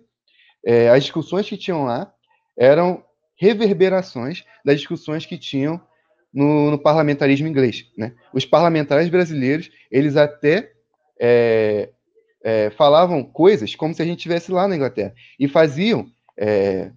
[0.66, 2.12] é, as discussões que tinham lá,
[2.58, 3.04] eram
[3.38, 5.82] reverberações das discussões que tinham
[6.34, 7.86] no, no parlamentarismo inglês.
[7.98, 8.14] Né?
[8.34, 10.72] Os parlamentares brasileiros, eles até
[11.20, 11.90] é,
[12.44, 16.08] é, falavam coisas como se a gente estivesse lá na Inglaterra, e faziam
[16.38, 16.92] é,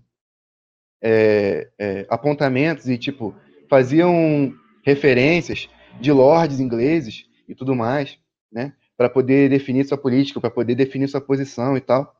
[1.00, 3.34] é, apontamentos e, tipo,
[3.68, 4.52] faziam
[4.84, 5.68] referências
[6.00, 8.18] de lords ingleses e tudo mais,
[8.52, 8.74] né?
[8.96, 12.14] Para poder definir sua política, para poder definir sua posição e tal.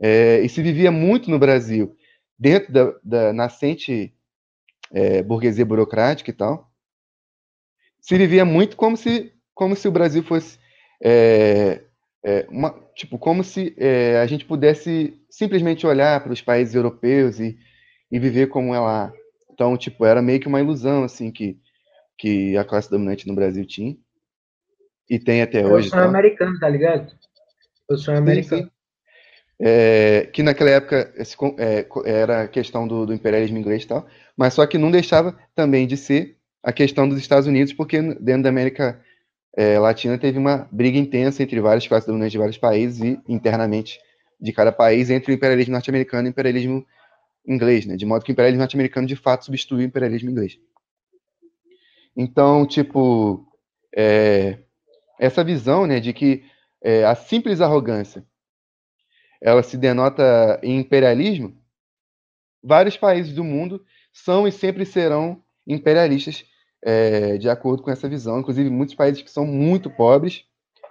[0.00, 1.96] É, e se vivia muito no Brasil,
[2.38, 4.12] dentro da, da nascente
[4.92, 6.70] é, burguesia burocrática e tal,
[8.00, 10.58] se vivia muito como se, como se o Brasil fosse
[11.02, 11.82] é,
[12.24, 17.40] é, uma, tipo, como se é, a gente pudesse simplesmente olhar para os países europeus
[17.40, 17.58] e,
[18.10, 19.12] e viver como é lá.
[19.50, 21.58] Então, tipo, era meio que uma ilusão, assim, que,
[22.18, 23.96] que a classe dominante no Brasil tinha.
[25.08, 25.88] E tem até hoje.
[25.88, 26.04] Eu sou tá?
[26.04, 27.12] americano, tá ligado?
[27.88, 28.70] Eu sou americano.
[29.60, 34.06] É, que naquela época esse, é, era a questão do, do, imperialismo inglês e tal,
[34.36, 38.42] mas só que não deixava também de ser a questão dos Estados Unidos, porque dentro
[38.42, 39.00] da América
[39.56, 44.00] é, Latina teve uma briga intensa entre várias classes dominantes de vários países e internamente
[44.40, 46.86] de cada país entre o imperialismo norte-americano e o imperialismo
[47.46, 47.96] inglês, né?
[47.96, 50.58] De modo que o imperialismo norte-americano de fato substitui o imperialismo inglês.
[52.16, 53.46] Então, tipo,
[53.96, 54.58] é,
[55.22, 56.44] essa visão, né, de que
[56.82, 58.26] é, a simples arrogância
[59.40, 61.56] ela se denota em imperialismo,
[62.62, 66.44] vários países do mundo são e sempre serão imperialistas
[66.82, 68.40] é, de acordo com essa visão.
[68.40, 70.44] Inclusive, muitos países que são muito pobres,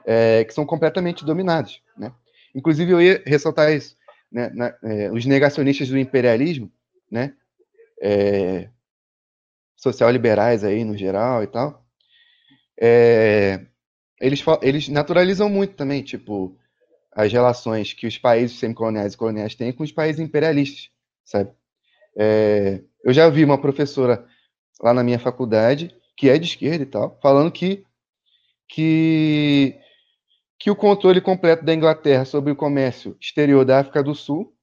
[0.05, 1.81] é, que são completamente dominados.
[1.97, 2.11] Né?
[2.55, 3.97] Inclusive, eu ia ressaltar isso.
[4.31, 4.49] Né?
[4.53, 4.73] Na,
[5.13, 6.71] os negacionistas do imperialismo,
[7.09, 7.33] né?
[8.01, 8.69] É,
[9.75, 11.85] social-liberais aí no geral e tal,
[12.79, 13.65] é,
[14.21, 16.55] eles, eles naturalizam muito também, tipo,
[17.11, 20.89] as relações que os países semicoloniais e coloniais têm com os países imperialistas,
[21.25, 21.51] sabe?
[22.15, 24.25] É, eu já vi uma professora
[24.81, 27.83] lá na minha faculdade, que é de esquerda e tal, falando que,
[28.67, 29.75] que,
[30.59, 34.53] que o controle completo da Inglaterra sobre o comércio exterior da África do Sul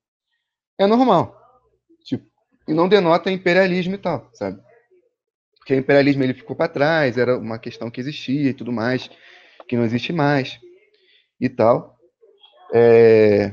[0.78, 1.36] é normal.
[2.04, 2.24] Tipo,
[2.68, 4.62] e não denota imperialismo e tal, sabe?
[5.58, 9.10] Porque o imperialismo ele ficou para trás, era uma questão que existia e tudo mais,
[9.68, 10.58] que não existe mais
[11.40, 11.98] e tal.
[12.72, 13.52] É...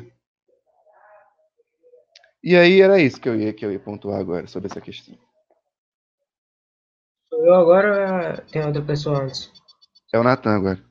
[2.43, 5.18] E aí era isso que eu ia que eu ia pontuar agora sobre essa questão.
[7.32, 9.51] Eu agora ou tem outra pessoa antes?
[10.13, 10.84] É o Natan agora.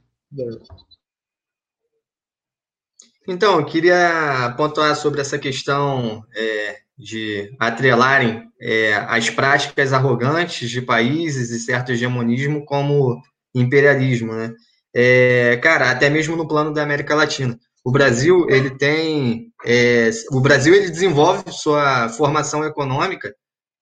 [3.27, 10.83] Então, eu queria pontuar sobre essa questão é, de atrelarem é, as práticas arrogantes de
[10.83, 13.23] países e certo hegemonismo como
[13.55, 14.55] imperialismo, né?
[14.95, 17.59] É, cara, até mesmo no plano da América Latina.
[17.85, 19.53] O Brasil, ele tem...
[19.65, 23.35] É, o Brasil, ele desenvolve sua formação econômica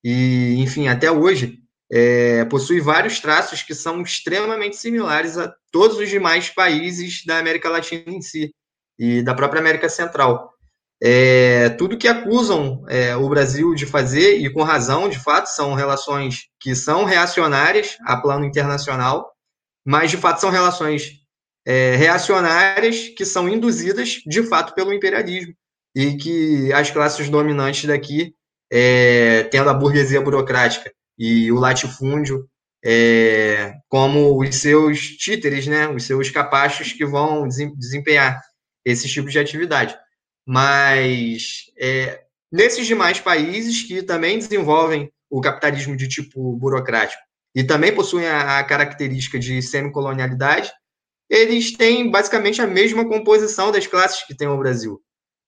[0.02, 1.58] e, enfim, até hoje,
[1.92, 7.68] é, possui vários traços que são extremamente similares a todos os demais países da América
[7.68, 8.52] Latina em si
[8.98, 10.50] e da própria América Central.
[11.04, 15.74] É, tudo que acusam é, o Brasil de fazer, e com razão, de fato, são
[15.74, 19.31] relações que são reacionárias a plano internacional,
[19.84, 21.22] mas de fato são relações
[21.66, 25.54] é, reacionárias que são induzidas de fato pelo imperialismo
[25.94, 28.34] e que as classes dominantes daqui,
[28.72, 32.48] é, tendo a burguesia burocrática e o latifúndio
[32.84, 38.40] é, como os seus títeres, né, os seus capachos que vão desempenhar
[38.84, 39.96] esse tipo de atividade.
[40.44, 47.22] Mas é, nesses demais países que também desenvolvem o capitalismo de tipo burocrático
[47.54, 50.72] e também possuem a, característica de semicolonialidade,
[51.28, 55.00] eles têm basicamente a mesma composição das classes que tem o Brasil.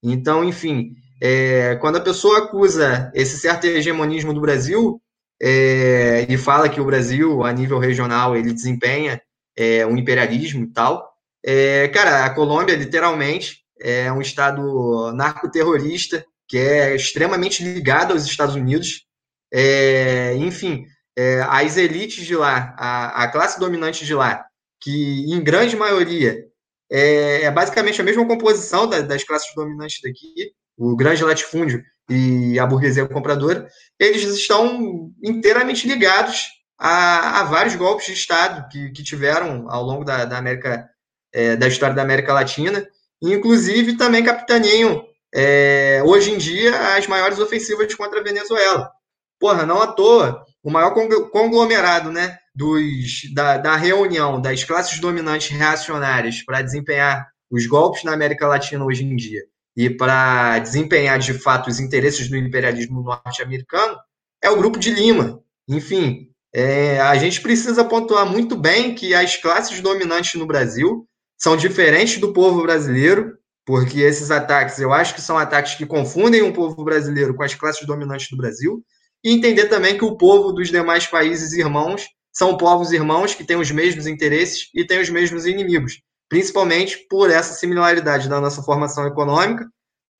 [0.02, 5.00] Então, enfim, é, quando a pessoa acusa esse certo hegemonismo do Brasil,
[5.42, 9.20] é, e fala que o Brasil, a nível regional, ele desempenha
[9.56, 11.12] é, um imperialismo e tal.
[11.44, 18.54] É, cara, a Colômbia, literalmente, é um estado narcoterrorista que é extremamente ligado aos Estados
[18.54, 19.06] Unidos.
[19.52, 20.84] É, enfim,
[21.16, 24.44] é, as elites de lá, a, a, classe dominante de lá,
[24.80, 26.44] que em grande maioria
[26.90, 32.58] é, é basicamente a mesma composição da, das classes dominantes daqui, o grande latifúndio e
[32.58, 36.48] a burguesia compradora, eles estão inteiramente ligados
[36.78, 40.88] a, a vários golpes de Estado que, que tiveram ao longo da, da América,
[41.32, 42.86] é, da história da América Latina,
[43.22, 48.90] inclusive também capitaneiam é, hoje em dia as maiores ofensivas contra a Venezuela.
[49.38, 50.92] Porra, não à toa, o maior
[51.30, 58.14] conglomerado né, dos, da, da reunião das classes dominantes reacionárias para desempenhar os golpes na
[58.14, 59.42] América Latina hoje em dia
[59.76, 63.96] e para desempenhar de fato os interesses do imperialismo norte-americano
[64.42, 65.42] é o Grupo de Lima.
[65.68, 71.06] Enfim, é, a gente precisa pontuar muito bem que as classes dominantes no Brasil
[71.36, 73.36] são diferentes do povo brasileiro,
[73.66, 77.54] porque esses ataques, eu acho que são ataques que confundem o povo brasileiro com as
[77.54, 78.82] classes dominantes do Brasil,
[79.24, 83.56] e entender também que o povo dos demais países irmãos são povos irmãos que têm
[83.56, 89.06] os mesmos interesses e têm os mesmos inimigos, principalmente por essa similaridade da nossa formação
[89.06, 89.66] econômica,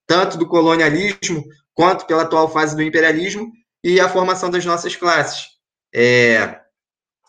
[0.07, 1.45] tanto do colonialismo
[1.75, 3.51] quanto pela atual fase do imperialismo
[3.83, 5.49] e a formação das nossas classes.
[5.95, 6.61] É,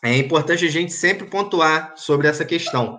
[0.04, 2.98] é importante a gente sempre pontuar sobre essa questão.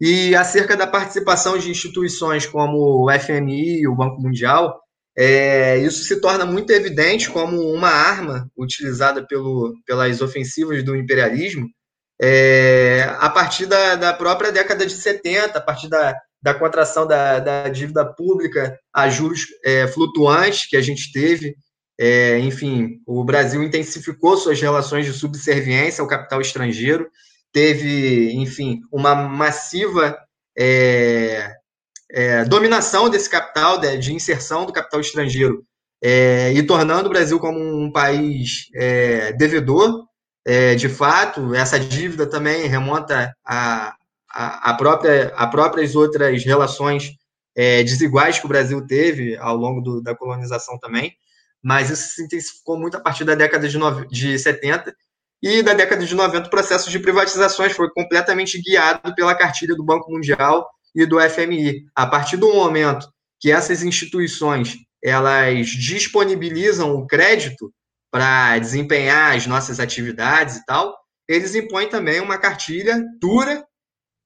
[0.00, 4.80] E acerca da participação de instituições como o FMI o Banco Mundial,
[5.18, 11.66] é, isso se torna muito evidente como uma arma utilizada pelo, pelas ofensivas do imperialismo
[12.20, 17.38] é, a partir da, da, própria década de 70, a partir da, da contração da,
[17.38, 21.56] da dívida pública a juros é, flutuantes que a gente teve,
[21.98, 27.08] é, enfim, o Brasil intensificou suas relações de subserviência ao capital estrangeiro,
[27.52, 30.16] teve, enfim, uma massiva
[32.10, 35.64] é, dominação desse capital, de, de, inserção do capital estrangeiro,
[36.02, 40.04] é, e tornando o Brasil como um país é, devedor,
[40.46, 41.54] é, de fato.
[41.54, 43.94] Essa dívida também remonta a,
[44.30, 47.12] a, a, própria, a próprias outras relações
[47.56, 51.16] é, desiguais que o Brasil teve ao longo do, da colonização também
[51.66, 54.06] mas isso se intensificou muito a partir da década de, no...
[54.06, 54.94] de 70
[55.42, 59.84] e da década de 90 o processo de privatizações foi completamente guiado pela cartilha do
[59.84, 61.84] Banco Mundial e do FMI.
[61.94, 63.06] A partir do momento
[63.38, 67.72] que essas instituições elas disponibilizam o crédito
[68.10, 70.96] para desempenhar as nossas atividades e tal,
[71.28, 73.64] eles impõem também uma cartilha dura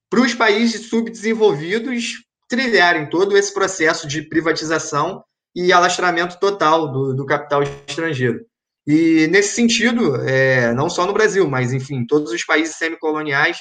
[0.08, 5.22] para os países subdesenvolvidos trilharem todo esse processo de privatização
[5.54, 8.44] e alastramento total do, do capital estrangeiro.
[8.86, 13.58] E nesse sentido, é, não só no Brasil, mas enfim, todos os países semicoloniais,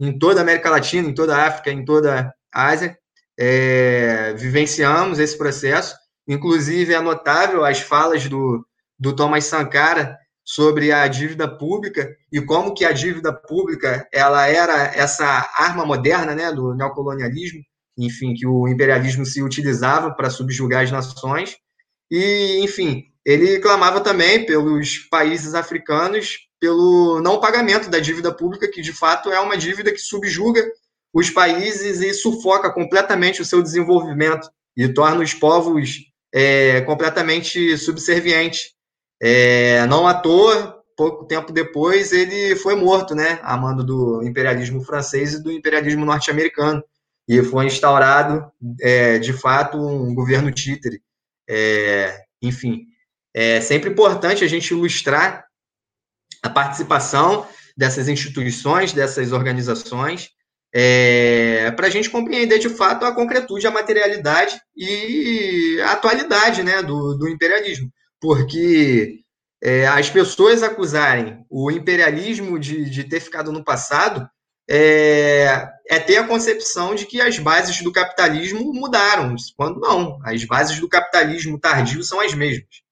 [0.00, 2.96] em toda a América Latina, em toda a África, em toda Ásia,
[3.38, 5.94] é, vivenciamos esse processo.
[6.28, 8.64] Inclusive, é notável as falas do,
[8.98, 14.84] do Thomas Sankara sobre a dívida pública e como que a dívida pública ela era
[14.94, 15.24] essa
[15.56, 17.62] arma moderna né, do neocolonialismo
[17.96, 21.56] enfim, que o imperialismo se utilizava para subjugar as nações.
[22.10, 28.80] E, enfim, ele clamava também pelos países africanos pelo não pagamento da dívida pública, que
[28.80, 30.64] de fato é uma dívida que subjuga
[31.12, 35.98] os países e sufoca completamente o seu desenvolvimento e torna os povos
[36.32, 38.72] é, completamente subservientes.
[39.20, 44.82] É, não à toa, pouco tempo depois, ele foi morto, né, a mando do imperialismo
[44.82, 46.82] francês e do imperialismo norte-americano
[47.28, 48.50] e foi instaurado,
[48.80, 51.02] é, de fato, um governo títere.
[51.48, 52.86] É, enfim,
[53.34, 55.44] é sempre importante a gente ilustrar
[56.42, 57.46] a participação
[57.76, 60.30] dessas instituições, dessas organizações,
[60.74, 66.82] é, para a gente compreender de fato a concretude, a materialidade e a atualidade né,
[66.82, 67.90] do, do imperialismo.
[68.20, 69.20] Porque
[69.62, 74.28] é, as pessoas acusarem o imperialismo de, de ter ficado no passado
[74.68, 80.18] é, é, ter a concepção de que as bases do capitalismo mudaram, quando não.
[80.24, 82.82] As bases do capitalismo tardio são as mesmas.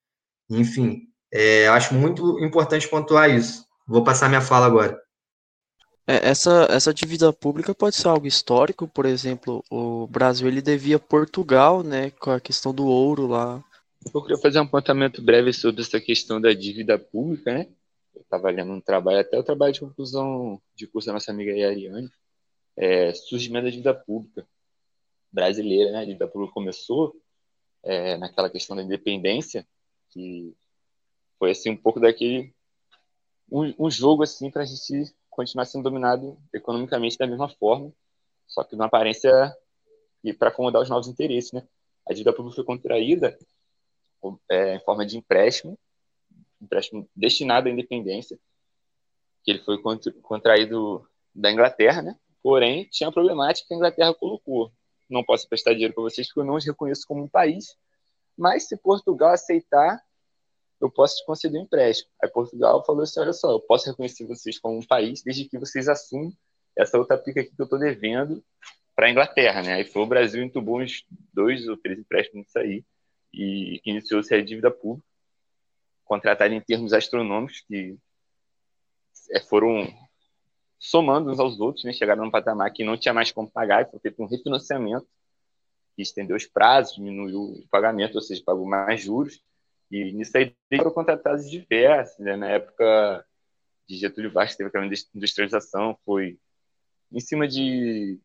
[0.50, 1.02] Enfim,
[1.32, 3.64] é, acho muito importante pontuar isso.
[3.86, 4.98] Vou passar minha fala agora.
[6.10, 10.98] É, essa, essa dívida pública pode ser algo histórico, por exemplo, o Brasil ele devia
[10.98, 13.62] Portugal, né, com a questão do ouro lá.
[14.12, 17.68] Eu queria fazer um apontamento breve sobre essa questão da dívida pública, né?
[18.12, 21.52] eu estava lendo um trabalho, até o trabalho de conclusão de curso da nossa amiga
[21.52, 22.10] Ariane,
[22.76, 24.44] é, surgimento da dívida pública
[25.30, 26.00] brasileira, né?
[26.00, 27.14] A dívida pública começou
[27.84, 29.64] é, naquela questão da independência,
[30.08, 30.56] que
[31.38, 32.52] foi assim um pouco daquele
[33.48, 37.92] um, um jogo assim para a gente continuar sendo dominado economicamente da mesma forma,
[38.46, 39.56] só que numa aparência
[40.22, 41.66] e para acomodar os novos interesses, né?
[42.08, 43.38] A dívida pública foi contraída
[44.50, 45.78] é, em forma de empréstimo,
[46.60, 48.38] empréstimo destinado à independência,
[49.42, 49.80] que ele foi
[50.22, 52.18] contraído da Inglaterra, né?
[52.42, 54.72] Porém, tinha a problemática que a Inglaterra colocou.
[55.08, 57.76] Não posso prestar dinheiro para vocês porque eu não os reconheço como um país,
[58.36, 60.02] mas se Portugal aceitar,
[60.80, 62.10] eu posso te conceder um empréstimo.
[62.22, 65.58] Aí Portugal falou assim, olha só, eu posso reconhecer vocês como um país desde que
[65.58, 66.32] vocês assumam
[66.76, 68.42] essa outra pica aqui que eu estou devendo
[68.94, 69.74] para a Inglaterra, né?
[69.74, 72.84] Aí foi o Brasil entubou uns dois ou três empréstimos aí
[73.32, 75.06] e iniciou-se a dívida pública,
[76.04, 77.96] contratada em termos astronômicos que
[79.30, 79.92] é, foram
[80.78, 81.92] somando uns aos outros, né?
[81.92, 85.06] Chegaram num patamar que não tinha mais como pagar, foi feito um refinanciamento
[85.94, 89.42] que estendeu os prazos, diminuiu o pagamento, ou seja, pagou mais juros.
[89.90, 92.36] E nisso aí foram contratados diversos, né?
[92.36, 93.26] Na época
[93.88, 96.38] de Getúlio Vargas teve aquela industrialização, foi
[97.10, 98.20] em cima de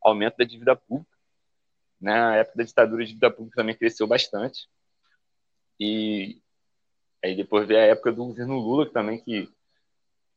[0.00, 1.10] aumento da dívida pública.
[2.00, 2.12] Né?
[2.12, 4.68] Na época da ditadura, a dívida pública também cresceu bastante.
[5.78, 6.40] E
[7.22, 9.50] aí depois veio a época do governo Lula, que também que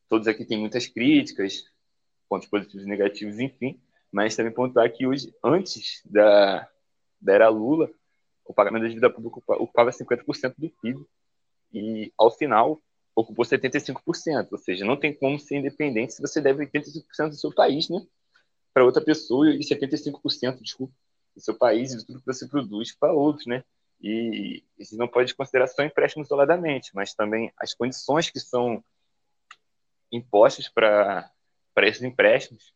[0.10, 1.66] todos aqui têm muitas críticas,
[2.28, 3.80] pontos positivos e negativos, enfim,
[4.12, 6.68] mas também pontuar que hoje, antes da,
[7.22, 7.90] da era Lula,
[8.46, 11.06] o pagamento da dívida pública ocupava 50% do PIB
[11.74, 12.82] e, ao final,
[13.16, 17.54] ocupou 75%, ou seja, não tem como ser independente se você deve 85% do seu
[17.54, 18.06] país, né,
[18.74, 20.94] para outra pessoa e 75%, desculpa,
[21.36, 23.64] do seu país e de tudo que você produz para outros, né?
[24.02, 28.84] E isso não pode considerar só empréstimo isoladamente, mas também as condições que são
[30.12, 31.32] impostas para
[31.78, 32.74] esses empréstimos,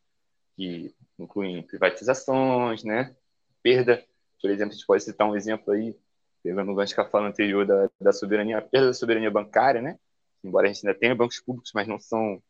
[0.55, 3.15] que incluem privatizações, né?
[3.61, 4.03] Perda,
[4.41, 5.95] por exemplo, a gente pode citar um exemplo aí,
[6.43, 9.81] pegando o gancho que a fala anterior da, da soberania, a perda da soberania bancária,
[9.81, 9.99] né?
[10.43, 12.41] embora a gente ainda tenha bancos públicos, mas não são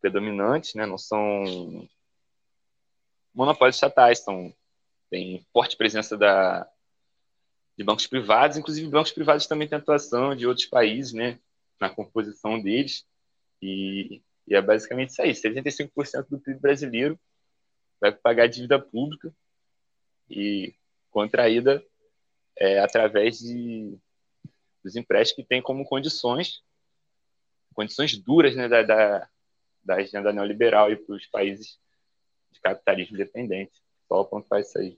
[0.00, 0.86] predominantes, né?
[0.86, 1.88] não são
[3.34, 4.52] monopólios estatais, são,
[5.10, 6.68] tem forte presença da,
[7.76, 11.38] de bancos privados, inclusive bancos privados também têm atuação de outros países né?
[11.80, 13.06] na composição deles,
[13.60, 17.18] e, e é basicamente isso aí, 75% do PIB brasileiro
[18.00, 19.32] vai pagar dívida pública
[20.30, 20.74] e
[21.18, 21.82] contraída
[22.56, 23.98] é, através de,
[24.84, 26.62] dos empréstimos que tem como condições
[27.74, 29.28] condições duras né, da, da,
[29.84, 31.78] da agenda neoliberal para os países
[32.52, 33.72] de capitalismo dependente.
[34.08, 34.96] Só apontar isso aí.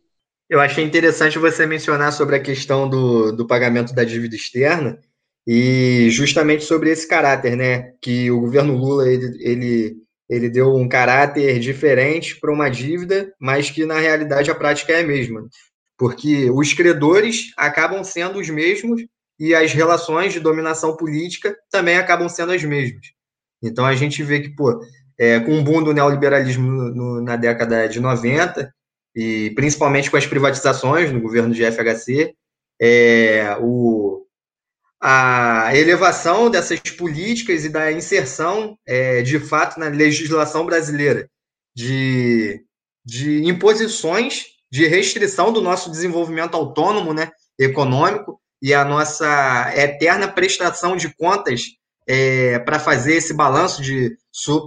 [0.49, 4.99] Eu achei interessante você mencionar sobre a questão do, do pagamento da dívida externa
[5.47, 7.95] e justamente sobre esse caráter, né?
[8.01, 9.97] Que o governo Lula ele, ele,
[10.29, 15.01] ele deu um caráter diferente para uma dívida, mas que na realidade a prática é
[15.01, 15.47] a mesma.
[16.01, 19.05] Porque os credores acabam sendo os mesmos
[19.39, 23.09] e as relações de dominação política também acabam sendo as mesmas.
[23.63, 24.81] Então a gente vê que, pô,
[25.19, 28.75] é, com o boom do neoliberalismo no, no, na década de 90,
[29.15, 32.35] e principalmente com as privatizações no governo de FHC,
[32.81, 34.25] é, o,
[34.99, 41.29] a elevação dessas políticas e da inserção, é, de fato, na legislação brasileira
[41.77, 42.65] de,
[43.05, 50.95] de imposições de restrição do nosso desenvolvimento autônomo, né, econômico, e a nossa eterna prestação
[50.95, 51.63] de contas
[52.07, 54.17] é, para fazer esse balanço de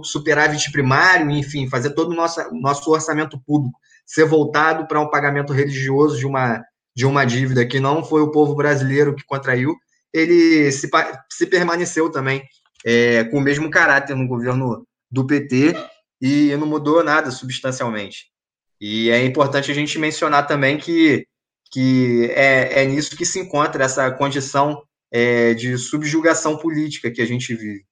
[0.02, 5.52] superávit primário, enfim, fazer todo o nosso, nosso orçamento público ser voltado para um pagamento
[5.52, 6.62] religioso de uma,
[6.94, 9.74] de uma dívida que não foi o povo brasileiro que contraiu,
[10.12, 10.90] ele se,
[11.30, 12.42] se permaneceu também
[12.84, 15.74] é, com o mesmo caráter no governo do PT
[16.20, 18.33] e não mudou nada substancialmente.
[18.80, 21.26] E é importante a gente mencionar também que
[21.70, 24.80] que é, é nisso que se encontra essa condição
[25.10, 27.84] é, de subjugação política que a gente vive.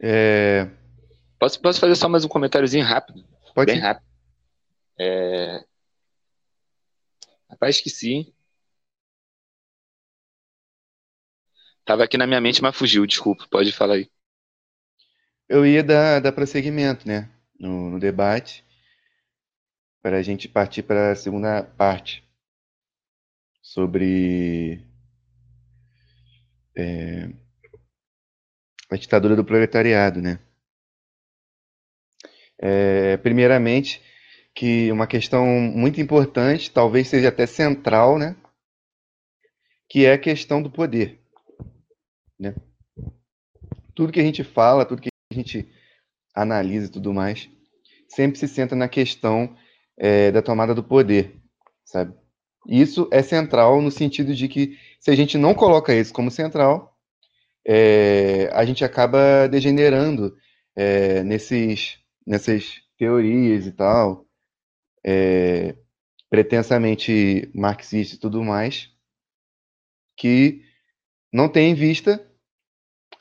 [0.00, 0.68] É...
[1.38, 3.24] Posso, posso fazer só mais um comentáriozinho rápido?
[3.54, 3.70] Pode.
[3.72, 4.04] Bem rápido.
[4.98, 5.64] É...
[7.48, 8.34] Rapaz, esqueci.
[11.84, 13.46] Tava aqui na minha mente, mas fugiu, desculpa.
[13.48, 14.10] Pode falar aí.
[15.48, 17.30] Eu ia dar, dar prosseguimento, né?
[17.58, 18.64] No, no debate.
[20.02, 22.24] Para a gente partir para a segunda parte
[23.60, 24.82] sobre
[26.76, 27.28] é,
[28.90, 30.38] a ditadura do proletariado, né?
[32.58, 34.02] É, primeiramente,
[34.54, 38.36] que uma questão muito importante, talvez seja até central, né?
[39.88, 41.20] Que é a questão do poder,
[42.38, 42.54] né?
[43.94, 45.68] Tudo que a gente fala, tudo que a gente
[46.34, 47.50] analisa e tudo mais,
[48.08, 49.56] sempre se centra na questão
[49.98, 51.36] é, da tomada do poder,
[51.84, 52.14] sabe?
[52.66, 56.96] Isso é central no sentido de que se a gente não coloca isso como central,
[57.66, 60.36] é, a gente acaba degenerando
[60.76, 64.26] é, nesses, nessas teorias e tal,
[65.04, 65.74] é,
[66.30, 68.90] pretensamente marxistas e tudo mais,
[70.16, 70.62] que
[71.32, 72.24] não tem em vista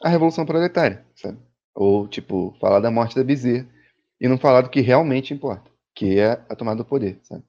[0.04, 1.40] a Revolução Proletária, sabe?
[1.74, 3.68] Ou, tipo, falar da morte da Bezerra
[4.20, 7.44] e não falar do que realmente importa, que é a tomada do poder, sabe?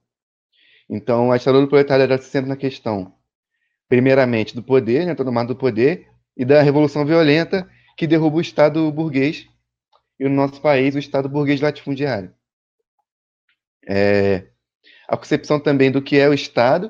[0.89, 3.13] Então, a ditadura do proletário era sempre na questão,
[3.87, 8.91] primeiramente, do poder, né, tomada do poder, e da revolução violenta que derruba o Estado
[8.91, 9.47] burguês,
[10.19, 12.33] e no nosso país, o Estado burguês latifundiário.
[13.87, 14.47] É,
[15.07, 16.89] a concepção também do que é o Estado,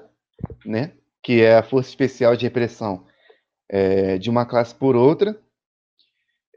[0.66, 3.06] né, que é a força especial de repressão
[3.68, 5.38] é, de uma classe por outra,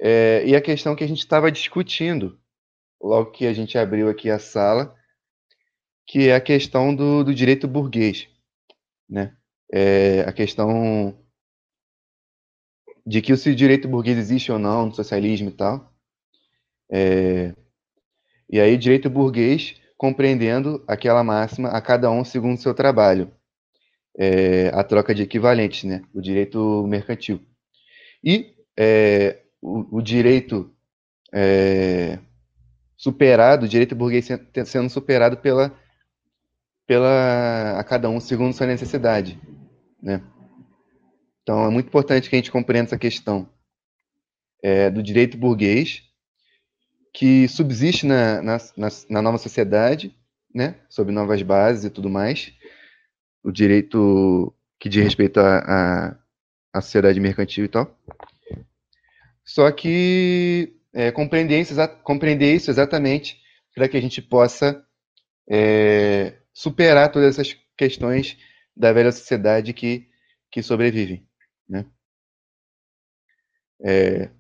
[0.01, 2.41] é, e a questão que a gente estava discutindo,
[3.03, 4.95] logo que a gente abriu aqui a sala,
[6.07, 8.29] que é a questão do, do direito burguês,
[9.09, 9.37] né?
[9.73, 11.19] É, a questão
[13.05, 15.93] de que se o direito burguês existe ou não no socialismo e tal.
[16.91, 17.55] É,
[18.49, 23.33] e aí, direito burguês compreendendo aquela máxima a cada um segundo seu trabalho,
[24.19, 26.03] é, a troca de equivalentes, né?
[26.13, 27.41] O direito mercantil.
[28.23, 30.75] E é, o, o, direito
[31.33, 32.19] é,
[33.03, 34.29] superado, o direito burguês
[34.65, 35.77] sendo superado pela,
[36.87, 39.41] pela a cada um segundo sua necessidade,
[40.01, 40.23] né?
[41.43, 43.51] Então é muito importante que a gente compreenda essa questão
[44.63, 46.05] é, do direito burguês
[47.13, 50.17] que subsiste na, na, na, na nova sociedade,
[50.55, 50.77] né?
[50.89, 52.53] Sob novas bases e tudo mais,
[53.43, 56.17] o direito que diz respeito à
[56.81, 57.99] sociedade mercantil e tal.
[59.45, 63.41] Só que é, compreender, isso, compreender isso exatamente
[63.75, 64.85] para que a gente possa
[65.49, 68.37] é, superar todas essas questões
[68.77, 70.09] da velha sociedade que,
[70.51, 71.27] que sobrevivem.
[71.69, 71.87] Né?
[73.85, 74.31] É,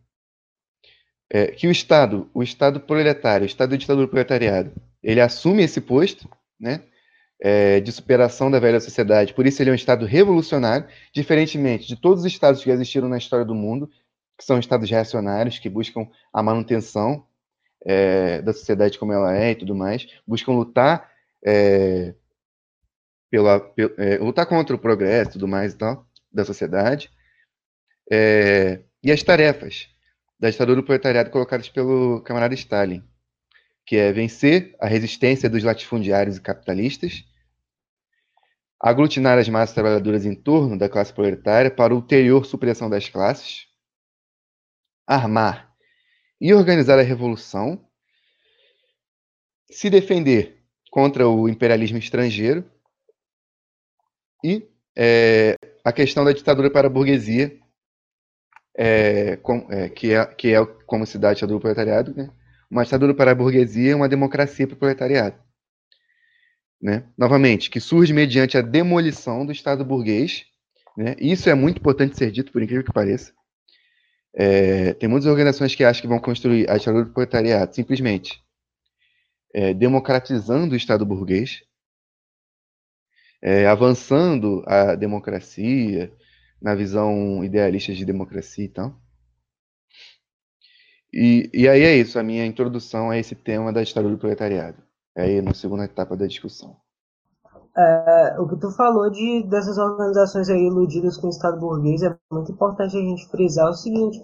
[1.30, 4.72] é, que o Estado, o Estado proletário, o Estado do ditadura proletariado,
[5.02, 6.28] ele assume esse posto,
[6.60, 6.84] né?
[7.42, 9.34] é, de superação da velha sociedade.
[9.34, 13.18] Por isso ele é um Estado revolucionário, diferentemente de todos os Estados que existiram na
[13.18, 13.90] história do mundo,
[14.42, 17.24] que são Estados reacionários, que buscam a manutenção
[17.84, 21.10] é, da sociedade como ela é e tudo mais, buscam lutar
[21.44, 22.14] é,
[23.30, 27.10] pela, é, lutar contra o progresso e tudo mais e tal da sociedade.
[29.02, 29.88] E as tarefas
[30.38, 33.02] da ditadura do proletariado colocadas pelo camarada Stalin,
[33.86, 37.24] que é vencer a resistência dos latifundiários e capitalistas,
[38.80, 43.71] aglutinar as massas trabalhadoras em torno da classe proletária para ulterior supressão das classes,
[45.06, 45.72] armar
[46.40, 47.84] e organizar a revolução,
[49.70, 52.68] se defender contra o imperialismo estrangeiro
[54.44, 57.58] e é, a questão da ditadura para a burguesia,
[58.76, 62.30] é, com, é, que, é, que é como se dá a ditadura do proletariado, né?
[62.70, 65.42] uma ditadura para a burguesia e uma democracia para o proletariado
[66.82, 67.04] né?
[67.16, 70.44] novamente, que surge mediante a demolição do Estado burguês.
[70.96, 71.14] Né?
[71.20, 73.32] Isso é muito importante ser dito, por incrível que pareça.
[74.34, 78.42] É, tem muitas organizações que acham que vão construir a ditadura do proletariado simplesmente
[79.52, 81.62] é, democratizando o Estado burguês,
[83.42, 86.12] é, avançando a democracia,
[86.60, 89.00] na visão idealista de democracia e tal.
[91.12, 94.82] E, e aí é isso, a minha introdução a esse tema da ditadura do proletariado
[95.14, 96.80] aí na segunda etapa da discussão.
[97.74, 102.14] É, o que tu falou de dessas organizações aí iludidas com o Estado burguês é
[102.30, 104.18] muito importante a gente frisar o seguinte: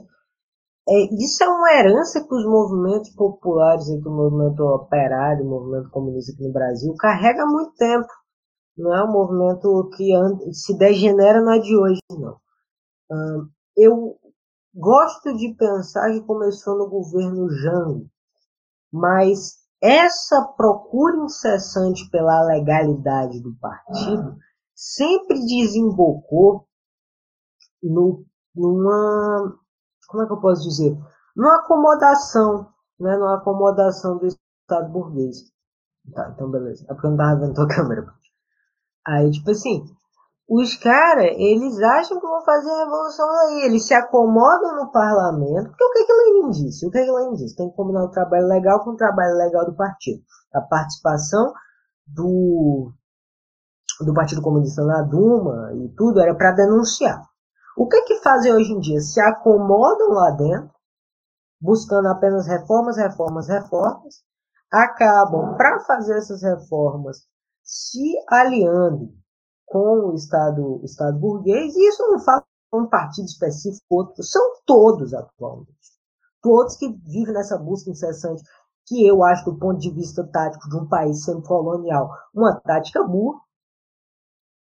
[0.89, 5.91] é, isso é uma herança que os movimentos populares, aqui, o movimento operário, o movimento
[5.91, 8.09] comunista aqui no Brasil, carrega há muito tempo.
[8.77, 10.12] Não é um movimento que
[10.53, 12.39] se degenera não é de hoje, não.
[13.77, 14.16] eu
[14.75, 18.07] gosto de pensar que começou no governo Jango,
[18.93, 24.36] mas essa procura incessante pela legalidade do partido
[24.74, 26.66] sempre desembocou
[27.82, 28.24] no,
[28.55, 29.59] numa.
[30.09, 30.96] Como é que eu posso dizer?
[31.36, 33.16] Numa acomodação, né?
[33.16, 35.36] Numa acomodação do Estado burguês.
[36.12, 36.84] Tá, então beleza.
[36.88, 38.14] É porque eu não tava vendo tua câmera.
[39.06, 39.84] Aí, tipo assim,
[40.49, 43.66] os caras, eles acham que vão fazer a revolução aí.
[43.66, 45.69] Eles se acomodam no parlamento.
[45.69, 46.87] Porque o que, que Lenin disse?
[46.87, 47.55] O que, que Lenin disse?
[47.55, 50.23] Tem que combinar o trabalho legal com o trabalho legal do partido.
[50.55, 51.53] A participação
[52.07, 52.91] do,
[54.01, 57.23] do Partido Comunista na Duma e tudo era para denunciar.
[57.77, 59.01] O que, que fazem hoje em dia?
[59.01, 60.75] Se acomodam lá dentro,
[61.61, 64.15] buscando apenas reformas, reformas, reformas.
[64.73, 67.19] Acabam, para fazer essas reformas,
[67.62, 69.12] se aliando
[69.69, 75.15] com o Estado, Estado burguês, e isso não fala um partido específico, outro, são todos
[75.15, 75.73] atualmente.
[76.43, 78.43] Todos que vivem nessa busca incessante,
[78.86, 83.40] que eu acho, do ponto de vista tático de um país semi-colonial, uma tática burra,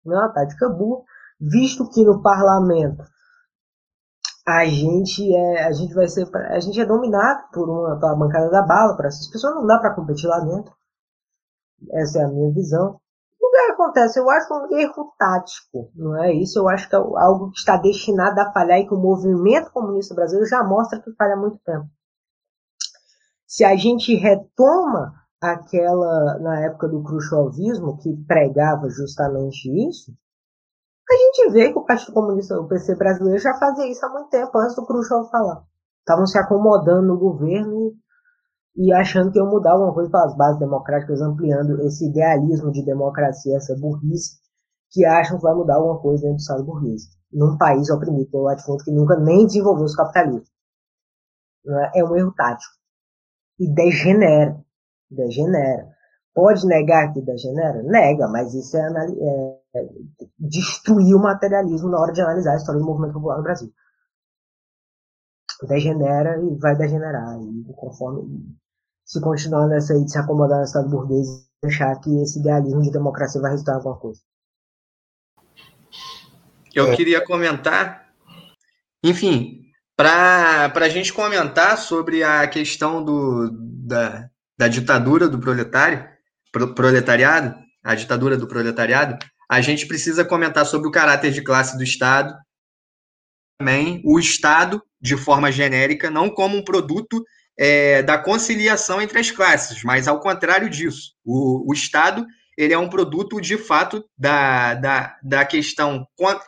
[0.05, 1.03] né, uma tática burra,
[1.41, 3.05] visto que no parlamento
[4.47, 8.51] a gente é a gente vai ser a gente é dominado por uma pela bancada
[8.51, 10.75] da bala para essas pessoas não dá para competir lá dentro.
[11.93, 13.01] Essa é a minha visão
[13.53, 14.19] que acontece?
[14.19, 16.59] Eu acho um erro tático não é isso?
[16.59, 20.15] Eu acho que é algo que está destinado a falhar e que o movimento comunista
[20.15, 21.87] brasileiro já mostra que falha há muito tempo.
[23.47, 30.13] Se a gente retoma aquela na época do khrushchevismo que pregava justamente isso
[31.13, 34.31] a gente vê que o Partido Comunista, o PC brasileiro, já fazia isso há muito
[34.31, 35.63] tempo, antes do Khrushchev falar.
[35.99, 37.93] Estavam se acomodando no governo
[38.77, 42.85] e, achando que iam mudar alguma coisa para as bases democráticas, ampliando esse idealismo de
[42.85, 44.41] democracia, essa burrice,
[44.91, 47.03] que acham que vai mudar alguma coisa dentro do Estado burguês.
[47.33, 50.51] Num país oprimido pelo latifúndio que nunca nem desenvolveu os capitalismos.
[51.67, 52.01] É?
[52.01, 52.75] é um erro tático.
[53.59, 54.63] E degenera.
[55.11, 55.89] Degenera.
[56.35, 57.83] Pode negar que degenera?
[57.83, 59.89] Nega, mas isso é, é, é,
[60.39, 63.73] destruir o materialismo na hora de analisar a história do movimento popular no Brasil.
[65.69, 67.39] Degenera e vai degenerar.
[67.41, 68.57] E conforme
[69.05, 71.27] se continuar nessa aí de se acomodar no Estado burguês
[71.63, 74.21] e achar que esse idealismo de democracia vai resultar em alguma coisa.
[76.75, 76.97] Eu é.
[76.97, 78.09] queria comentar,
[79.05, 79.63] enfim,
[79.97, 86.09] para a gente comentar sobre a questão do, da, da ditadura do proletário,
[86.75, 87.55] proletariado,
[87.85, 89.19] a ditadura do proletariado,
[89.51, 92.35] a gente precisa comentar sobre o caráter de classe do Estado,
[93.59, 97.23] também o Estado, de forma genérica, não como um produto
[97.65, 101.13] é, da conciliação entre as classes, mas ao contrário disso.
[101.25, 102.27] O, o Estado
[102.59, 106.05] ele é um produto, de fato, da, da, da questão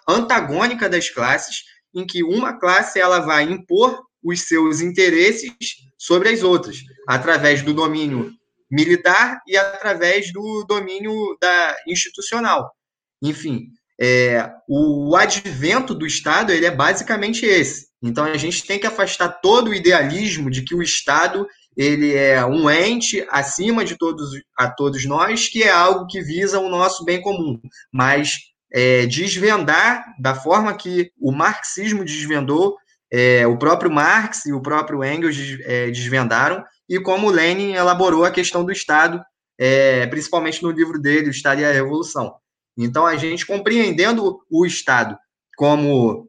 [0.08, 1.62] antagônica das classes,
[1.94, 5.54] em que uma classe ela vai impor os seus interesses
[5.96, 6.78] sobre as outras,
[7.08, 8.32] através do domínio
[8.68, 12.74] militar e através do domínio da institucional.
[13.22, 13.68] Enfim,
[14.00, 17.86] é, o advento do Estado ele é basicamente esse.
[18.04, 22.44] Então a gente tem que afastar todo o idealismo de que o Estado ele é
[22.44, 27.04] um ente acima de todos a todos nós, que é algo que visa o nosso
[27.04, 27.58] bem comum,
[27.90, 28.36] mas
[28.72, 32.76] é, desvendar da forma que o marxismo desvendou,
[33.10, 38.30] é, o próprio Marx e o próprio Engels é, desvendaram, e como Lenin elaborou a
[38.30, 39.20] questão do Estado,
[39.58, 42.34] é, principalmente no livro dele, O Estado e a Revolução.
[42.76, 45.16] Então, a gente compreendendo o Estado
[45.56, 46.28] como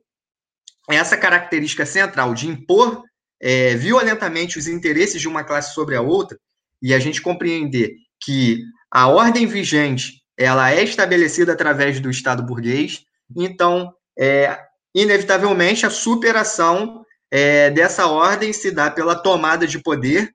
[0.90, 3.04] essa característica central de impor
[3.42, 6.38] é, violentamente os interesses de uma classe sobre a outra,
[6.82, 13.04] e a gente compreender que a ordem vigente ela é estabelecida através do Estado burguês,
[13.36, 14.58] então, é,
[14.94, 20.34] inevitavelmente, a superação é, dessa ordem se dá pela tomada de poder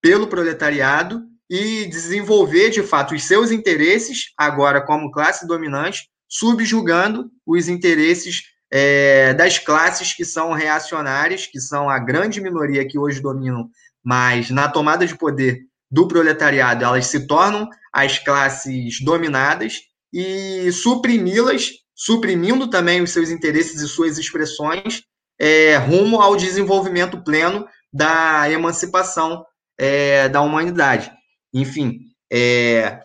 [0.00, 7.68] pelo proletariado e desenvolver, de fato, os seus interesses, agora como classe dominante, subjugando os
[7.68, 8.42] interesses
[8.72, 13.68] é, das classes que são reacionárias, que são a grande minoria que hoje dominam,
[14.02, 19.80] mas na tomada de poder do proletariado, elas se tornam as classes dominadas
[20.10, 25.02] e suprimi-las, suprimindo também os seus interesses e suas expressões,
[25.38, 29.44] é, rumo ao desenvolvimento pleno da emancipação
[29.78, 31.12] é, da humanidade.
[31.52, 31.98] Enfim,
[32.32, 33.00] é,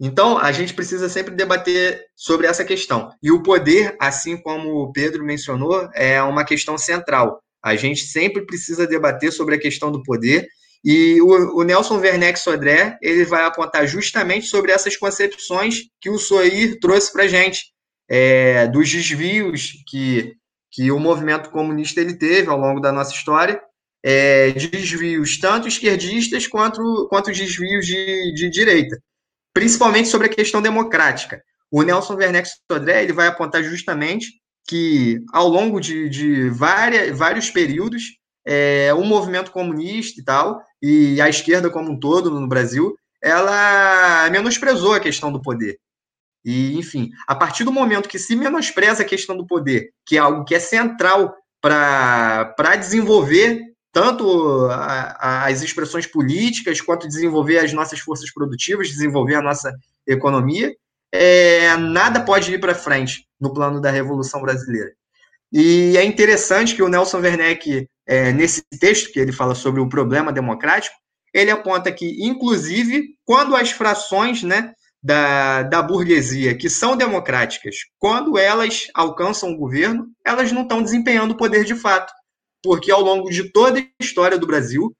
[0.00, 3.12] então a gente precisa sempre debater sobre essa questão.
[3.22, 7.40] E o poder, assim como o Pedro mencionou, é uma questão central.
[7.62, 10.48] A gente sempre precisa debater sobre a questão do poder.
[10.82, 16.16] E o, o Nelson Werneck Sodré ele vai apontar justamente sobre essas concepções que o
[16.16, 17.66] Soir trouxe para a gente,
[18.08, 20.32] é, dos desvios que,
[20.72, 23.60] que o movimento comunista ele teve ao longo da nossa história
[24.02, 28.98] é, desvios tanto esquerdistas quanto, quanto desvios de, de direita,
[29.52, 31.42] principalmente sobre a questão democrática.
[31.70, 37.50] O Nelson Werneck Sodré ele vai apontar justamente que, ao longo de, de várias, vários
[37.50, 38.02] períodos,
[38.46, 44.28] é, o movimento comunista e tal, e a esquerda como um todo no Brasil, ela
[44.30, 45.78] menosprezou a questão do poder.
[46.44, 50.20] E, enfim, a partir do momento que se menospreza a questão do poder, que é
[50.20, 57.98] algo que é central para desenvolver tanto a, as expressões políticas, quanto desenvolver as nossas
[58.00, 59.72] forças produtivas, desenvolver a nossa
[60.06, 60.74] economia,
[61.12, 64.92] é, nada pode ir para frente no plano da Revolução Brasileira.
[65.52, 69.88] E é interessante que o Nelson Werneck, é, nesse texto que ele fala sobre o
[69.88, 70.94] problema democrático,
[71.34, 74.72] ele aponta que, inclusive, quando as frações né,
[75.02, 81.32] da, da burguesia, que são democráticas, quando elas alcançam o governo, elas não estão desempenhando
[81.32, 82.12] o poder de fato
[82.62, 84.94] porque ao longo de toda a história do Brasil,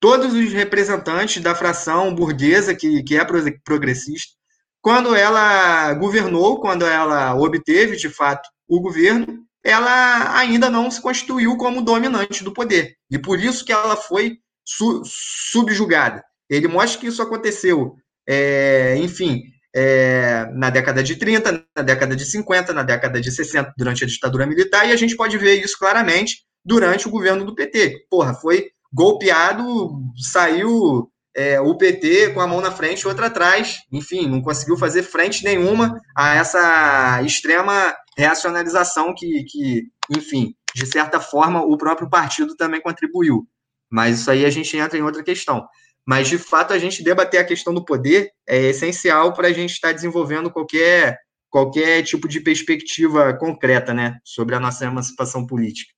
[0.00, 3.24] todos os representantes da fração burguesa, que, que é
[3.64, 4.32] progressista,
[4.80, 11.56] quando ela governou, quando ela obteve de fato o governo, ela ainda não se constituiu
[11.56, 12.96] como dominante do poder.
[13.08, 16.22] E por isso que ela foi su subjugada.
[16.50, 17.94] Ele mostra que isso aconteceu,
[18.28, 19.42] é, enfim,
[19.74, 24.06] é, na década de 30, na década de 50, na década de 60, durante a
[24.06, 28.06] ditadura militar, e a gente pode ver isso claramente durante o governo do PT.
[28.10, 34.28] Porra, foi golpeado, saiu é, o PT com a mão na frente outra atrás, enfim,
[34.28, 39.84] não conseguiu fazer frente nenhuma a essa extrema reacionalização que, que,
[40.14, 43.46] enfim, de certa forma, o próprio partido também contribuiu.
[43.90, 45.66] Mas isso aí a gente entra em outra questão.
[46.06, 49.72] Mas, de fato, a gente debater a questão do poder é essencial para a gente
[49.72, 51.18] estar desenvolvendo qualquer,
[51.48, 55.92] qualquer tipo de perspectiva concreta né, sobre a nossa emancipação política.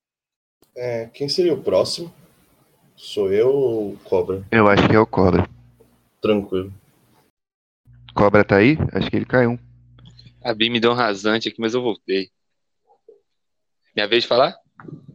[0.75, 2.13] É, quem seria o próximo?
[2.97, 4.43] Sou eu ou o Cobra?
[4.51, 5.47] Eu acho que é o Cobra.
[6.21, 6.73] Tranquilo.
[8.13, 8.77] Cobra tá aí?
[8.93, 9.57] Acho que ele caiu.
[10.43, 12.29] A Bim me deu um rasante aqui, mas eu voltei.
[13.95, 14.55] Minha vez de falar?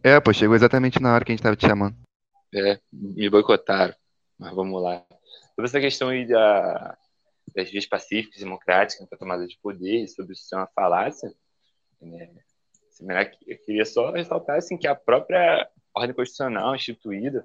[0.03, 1.95] É, pô, chegou exatamente na hora que a gente tava te chamando.
[2.53, 3.93] É, me boicotaram.
[4.39, 5.05] Mas vamos lá.
[5.55, 6.97] Sobre essa questão aí da,
[7.55, 11.31] das vias pacíficas, democráticas para tomada de poder, sobre isso ser uma falácia,
[12.01, 12.31] né?
[13.47, 17.43] Eu queria só ressaltar assim, que a própria ordem constitucional instituída,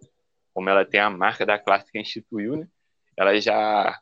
[0.53, 2.69] como ela tem a marca da classe que instituiu, né?
[3.17, 3.99] ela já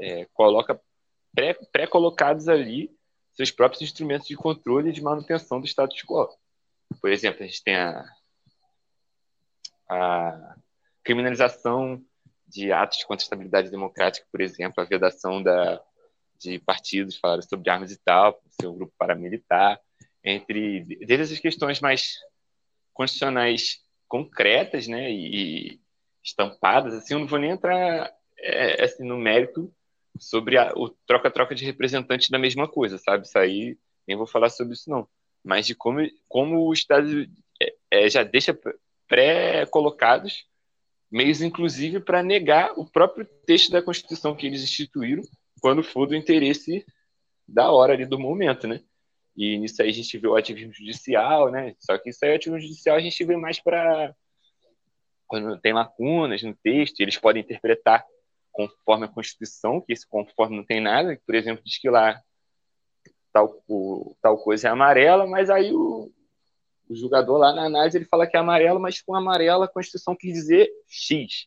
[0.00, 0.80] é, coloca
[1.72, 2.90] pré-colocados pré ali
[3.34, 6.28] seus próprios instrumentos de controle e de manutenção do status quo.
[7.00, 8.04] Por exemplo, a gente tem a,
[9.88, 10.56] a
[11.02, 12.04] criminalização
[12.46, 15.82] de atos contra a estabilidade democrática, por exemplo, a vedação da,
[16.38, 19.80] de partidos falando sobre armas e tal, seu grupo paramilitar,
[20.24, 22.14] entre desde essas questões mais
[22.92, 25.80] constitucionais concretas, né, e
[26.22, 29.72] estampadas, assim, eu não vou nem entrar é, assim, no mérito
[30.18, 33.26] sobre a, o troca-troca de representantes da mesma coisa, sabe?
[33.26, 33.76] Isso aí,
[34.06, 35.08] nem vou falar sobre isso não,
[35.42, 37.26] mas de como, como o Estado
[37.60, 38.56] é, é, já deixa
[39.08, 40.46] pré-colocados
[41.10, 45.22] meios, inclusive, para negar o próprio texto da Constituição que eles instituíram
[45.60, 46.84] quando for do interesse
[47.46, 48.80] da hora ali do momento, né?
[49.36, 51.74] E nisso aí a gente vê o ativismo judicial, né?
[51.78, 54.14] Só que isso aí, o ativismo judicial, a gente vê mais para
[55.26, 58.04] quando tem lacunas no texto, eles podem interpretar
[58.50, 62.20] conforme a Constituição, que esse conforme não tem nada, por exemplo, diz que lá
[63.32, 66.12] tal, o, tal coisa é amarela, mas aí o,
[66.86, 70.14] o jogador lá na análise ele fala que é amarelo, mas com amarelo a Constituição
[70.14, 71.46] quis dizer X.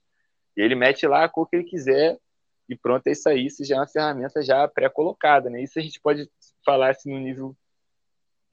[0.58, 2.18] E ele mete lá a cor que ele quiser
[2.68, 3.46] e pronto, é isso aí.
[3.46, 5.62] Isso já é uma ferramenta já pré-colocada, né?
[5.62, 6.28] Isso a gente pode
[6.66, 7.56] falar assim no nível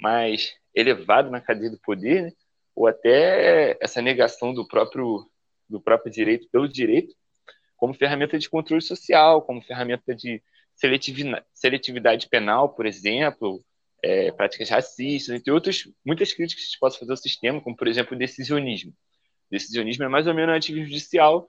[0.03, 2.33] mais elevado na cadeia do poder, né?
[2.75, 5.27] ou até essa negação do próprio
[5.69, 7.15] do próprio direito pelo direito,
[7.77, 10.43] como ferramenta de controle social, como ferramenta de
[11.55, 13.65] seletividade penal, por exemplo,
[14.03, 17.89] é, práticas racistas, entre outras, muitas críticas que se possa fazer ao sistema, como, por
[17.89, 18.91] exemplo, o decisionismo.
[18.91, 21.49] O decisionismo é mais ou menos um judicial,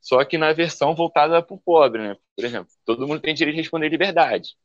[0.00, 2.16] só que na versão voltada para o pobre, né?
[2.34, 4.56] Por exemplo, todo mundo tem direito de responder liberdade.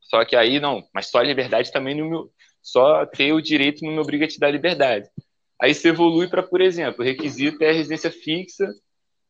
[0.00, 2.30] Só que aí, não, mas só a liberdade também não me,
[2.62, 5.08] só ter o direito não me obriga a te dar liberdade.
[5.60, 8.66] Aí você evolui para, por exemplo, o requisito é residência fixa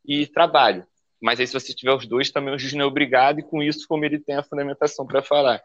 [0.04, 0.86] e trabalho.
[1.20, 3.62] Mas aí, se você tiver os dois, também o juiz não é obrigado, e com
[3.62, 5.62] isso, como ele tem a fundamentação para falar,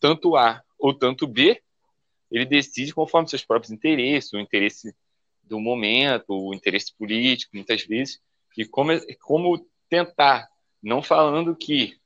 [0.00, 1.60] tanto A ou tanto B,
[2.30, 4.94] ele decide conforme seus próprios interesses, o interesse
[5.42, 8.20] do momento, o interesse político, muitas vezes,
[8.56, 10.48] e como, como tentar,
[10.82, 11.96] não falando que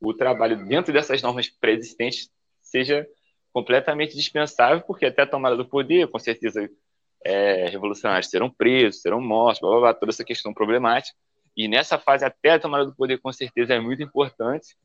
[0.00, 2.30] o trabalho dentro dessas normas pré-existentes
[2.60, 3.06] seja
[3.54, 6.68] completamente dispensável, porque até a tomada do poder, com certeza,
[7.24, 11.16] é, revolucionários serão presos, serão mortos, blá, blá, blá, toda essa questão problemática.
[11.56, 14.76] E nessa fase, até a tomada do poder, com certeza, é muito importante,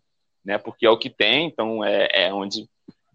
[0.45, 2.69] né, porque é o que tem, então é, é onde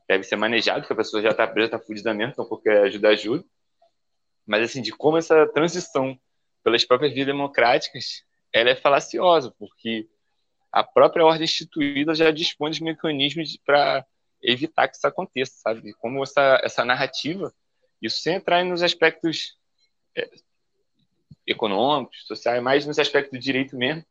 [0.08, 3.08] deve ser manejado, porque a pessoa já está presa, está fudida mesmo, então qualquer ajuda
[3.10, 3.44] ajuda.
[4.44, 6.18] Mas, assim, de como essa transição
[6.64, 10.08] pelas próprias vias democráticas, ela é falaciosa, porque
[10.72, 14.04] a própria ordem instituída já dispõe de mecanismos para
[14.44, 15.94] evitar que isso aconteça, sabe?
[15.94, 17.52] Como essa, essa narrativa,
[18.00, 19.56] isso sem entrar nos aspectos
[20.16, 20.28] é,
[21.46, 24.04] econômicos, sociais, mais nos aspectos do direito mesmo,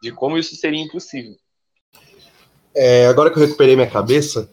[0.00, 1.36] de como isso seria impossível.
[2.74, 4.50] É, agora que eu recuperei minha cabeça,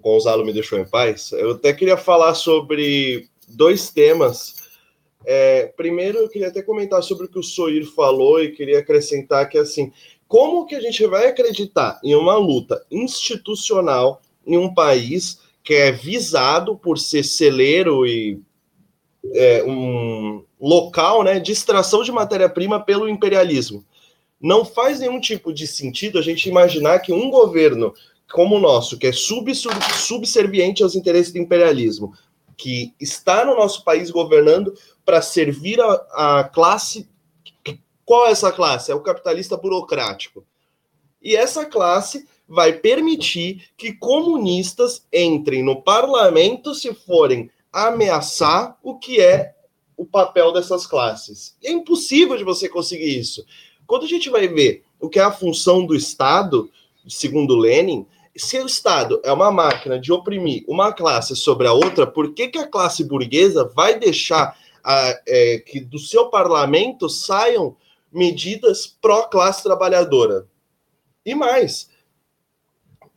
[0.00, 4.56] Gonzalo me deixou em paz, eu até queria falar sobre dois temas.
[5.24, 9.48] É, primeiro, eu queria até comentar sobre o que o Soir falou e queria acrescentar
[9.48, 9.92] que, assim,
[10.28, 15.92] como que a gente vai acreditar em uma luta institucional em um país que é
[15.92, 18.40] visado por ser celeiro e
[19.34, 23.84] é, um local né, de extração de matéria-prima pelo imperialismo?
[24.40, 27.92] Não faz nenhum tipo de sentido a gente imaginar que um governo
[28.32, 32.14] como o nosso, que é sub, sub, subserviente aos interesses do imperialismo,
[32.56, 37.08] que está no nosso país governando para servir a, a classe.
[38.04, 38.90] Qual é essa classe?
[38.90, 40.44] É o capitalista burocrático.
[41.22, 49.20] E essa classe vai permitir que comunistas entrem no parlamento se forem ameaçar o que
[49.20, 49.54] é
[49.96, 51.56] o papel dessas classes.
[51.62, 53.44] É impossível de você conseguir isso.
[53.86, 56.70] Quando a gente vai ver o que é a função do Estado,
[57.06, 58.06] segundo Lenin,
[58.36, 62.48] se o Estado é uma máquina de oprimir uma classe sobre a outra, por que,
[62.48, 67.76] que a classe burguesa vai deixar a, é, que do seu parlamento saiam
[68.12, 70.46] medidas pró-classe trabalhadora?
[71.26, 71.90] E mais,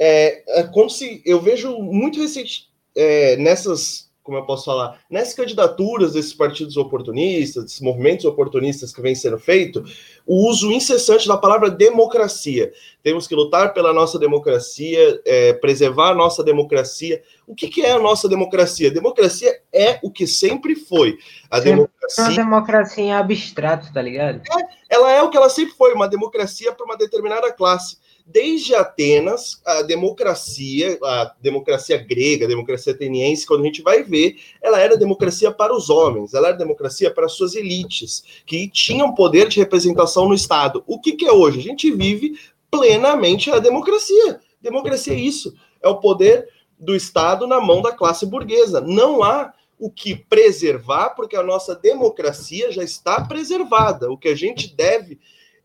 [0.03, 5.33] é, é como se eu vejo muito recente é, nessas como eu posso falar, nessas
[5.33, 9.83] candidaturas desses partidos oportunistas, desses movimentos oportunistas que vem sendo feito,
[10.27, 12.71] o uso incessante da palavra democracia.
[13.01, 17.21] Temos que lutar pela nossa democracia, é, preservar a nossa democracia.
[17.47, 18.91] O que, que, é a nossa democracia?
[18.91, 21.17] Democracia é o que sempre foi.
[21.49, 22.23] A democracia.
[22.23, 24.39] Uma democracia em abstrato, tá ligado?
[24.39, 27.97] É, ela é o que ela sempre foi, uma democracia para uma determinada classe
[28.31, 34.37] desde Atenas, a democracia, a democracia grega, a democracia ateniense, quando a gente vai ver,
[34.61, 39.47] ela era democracia para os homens, ela era democracia para suas elites, que tinham poder
[39.47, 40.83] de representação no Estado.
[40.87, 41.59] O que, que é hoje?
[41.59, 42.39] A gente vive
[42.69, 44.39] plenamente a democracia.
[44.61, 46.47] Democracia é isso, é o poder
[46.79, 48.81] do Estado na mão da classe burguesa.
[48.81, 54.11] Não há o que preservar, porque a nossa democracia já está preservada.
[54.11, 55.19] O que a gente deve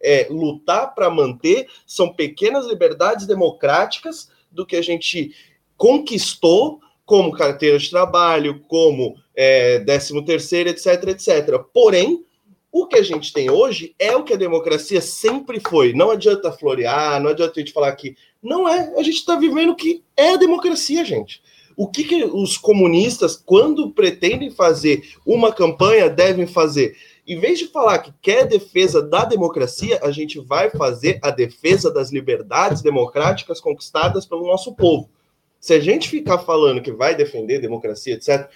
[0.07, 5.35] é, lutar para manter são pequenas liberdades democráticas do que a gente
[5.77, 11.59] conquistou como carteira de trabalho, como é, 13 terceiro, etc, etc.
[11.73, 12.25] Porém,
[12.71, 15.93] o que a gente tem hoje é o que a democracia sempre foi.
[15.93, 18.93] Não adianta florear, não adianta a gente falar que não é.
[18.97, 21.43] A gente está vivendo o que é a democracia, gente.
[21.77, 26.97] O que, que os comunistas, quando pretendem fazer uma campanha, devem fazer?
[27.27, 31.91] Em vez de falar que quer defesa da democracia, a gente vai fazer a defesa
[31.91, 35.11] das liberdades democráticas conquistadas pelo nosso povo.
[35.59, 38.49] Se a gente ficar falando que vai defender democracia, etc.,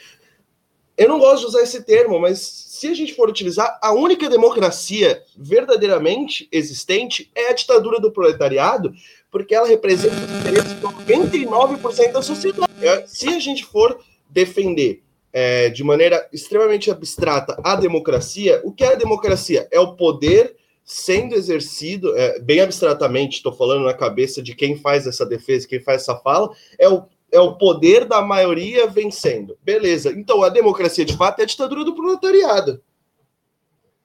[0.97, 4.28] eu não gosto de usar esse termo, mas se a gente for utilizar, a única
[4.28, 8.92] democracia verdadeiramente existente é a ditadura do proletariado,
[9.30, 12.70] porque ela representa os interesses de 99% da sociedade.
[13.06, 13.98] Se a gente for
[14.28, 15.02] defender
[15.32, 19.69] é, de maneira extremamente abstrata a democracia, o que é a democracia?
[19.70, 25.07] É o poder sendo exercido, é, bem abstratamente, estou falando na cabeça de quem faz
[25.07, 29.57] essa defesa, quem faz essa fala, é o, é o poder da maioria vencendo.
[29.62, 30.11] Beleza.
[30.11, 32.82] Então, a democracia de fato é a ditadura do proletariado.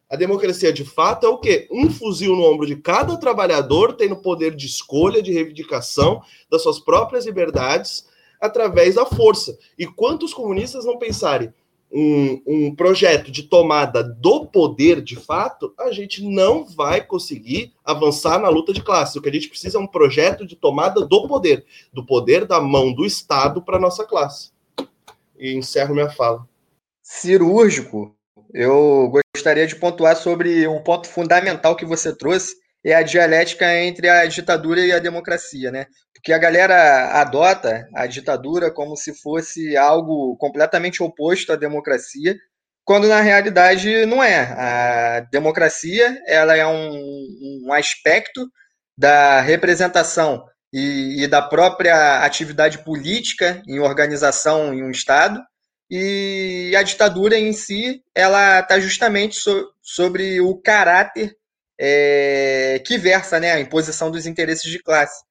[0.08, 1.68] A democracia de fato é o quê?
[1.72, 6.80] Um fuzil no ombro de cada trabalhador, tendo poder de escolha, de reivindicação das suas
[6.80, 8.06] próprias liberdades,
[8.40, 9.58] através da força.
[9.78, 11.54] E quantos comunistas não pensarem
[11.92, 18.38] um, um projeto de tomada do poder de fato, a gente não vai conseguir avançar
[18.40, 19.18] na luta de classe.
[19.18, 22.60] O que a gente precisa é um projeto de tomada do poder, do poder da
[22.60, 24.52] mão do Estado para nossa classe.
[25.40, 26.46] E encerro minha fala.
[27.02, 28.14] Cirúrgico.
[28.54, 34.08] Eu gostaria de pontuar sobre um ponto fundamental que você trouxe, é a dialética entre
[34.08, 35.88] a ditadura e a democracia, né?
[36.26, 42.36] Porque a galera adota a ditadura como se fosse algo completamente oposto à democracia,
[42.84, 44.40] quando na realidade não é.
[44.40, 48.50] A democracia ela é um, um aspecto
[48.98, 50.44] da representação
[50.74, 55.40] e, e, da própria atividade política em organização em um Estado,
[55.92, 61.36] e a ditadura em si ela está justamente so, sobre o caráter
[61.80, 65.24] é, que versa né, a imposição dos interesses de classe.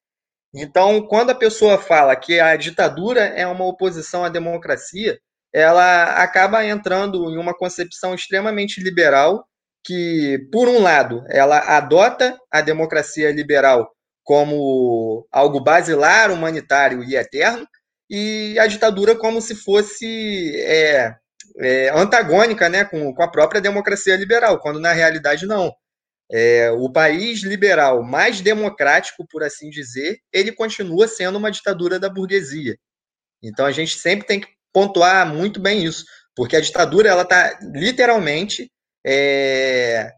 [0.55, 5.19] Então, quando a pessoa fala que a ditadura é uma oposição à democracia,
[5.53, 9.45] ela acaba entrando em uma concepção extremamente liberal,
[9.83, 13.91] que, por um lado, ela adota a democracia liberal
[14.23, 17.67] como algo basilar, humanitário e eterno,
[18.09, 21.13] e a ditadura como se fosse é,
[21.59, 25.71] é, antagônica né, com, com a própria democracia liberal, quando na realidade não.
[26.31, 32.09] É, o país liberal mais democrático, por assim dizer, ele continua sendo uma ditadura da
[32.09, 32.75] burguesia.
[33.43, 36.03] Então a gente sempre tem que pontuar muito bem isso,
[36.35, 38.71] porque a ditadura ela está literalmente
[39.05, 40.11] é,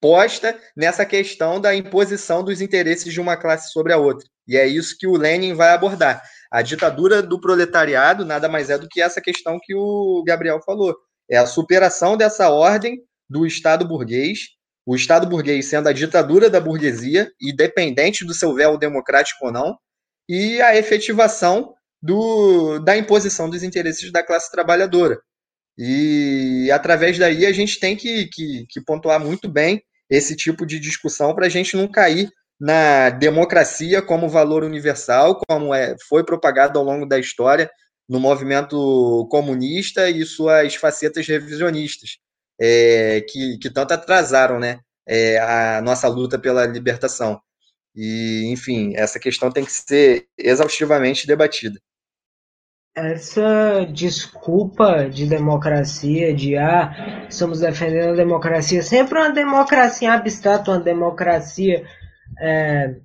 [0.00, 4.26] posta nessa questão da imposição dos interesses de uma classe sobre a outra.
[4.48, 6.22] E é isso que o Lenin vai abordar.
[6.50, 10.96] A ditadura do proletariado nada mais é do que essa questão que o Gabriel falou.
[11.30, 14.48] É a superação dessa ordem do Estado burguês
[14.86, 19.76] o Estado burguês sendo a ditadura da burguesia, independente do seu véu democrático ou não,
[20.28, 25.20] e a efetivação do, da imposição dos interesses da classe trabalhadora.
[25.76, 30.78] E através daí a gente tem que, que, que pontuar muito bem esse tipo de
[30.78, 32.28] discussão para a gente não cair
[32.60, 37.70] na democracia como valor universal, como é, foi propagado ao longo da história
[38.08, 42.18] no movimento comunista e suas facetas revisionistas,
[42.60, 47.40] é, que, que tanto atrasaram né, é, a nossa luta pela libertação.
[47.94, 51.80] E, enfim, essa questão tem que ser exaustivamente debatida.
[52.94, 60.80] Essa desculpa de democracia, de ah, estamos defendendo a democracia, sempre uma democracia abstrata, uma
[60.80, 61.84] democracia
[62.40, 62.96] é,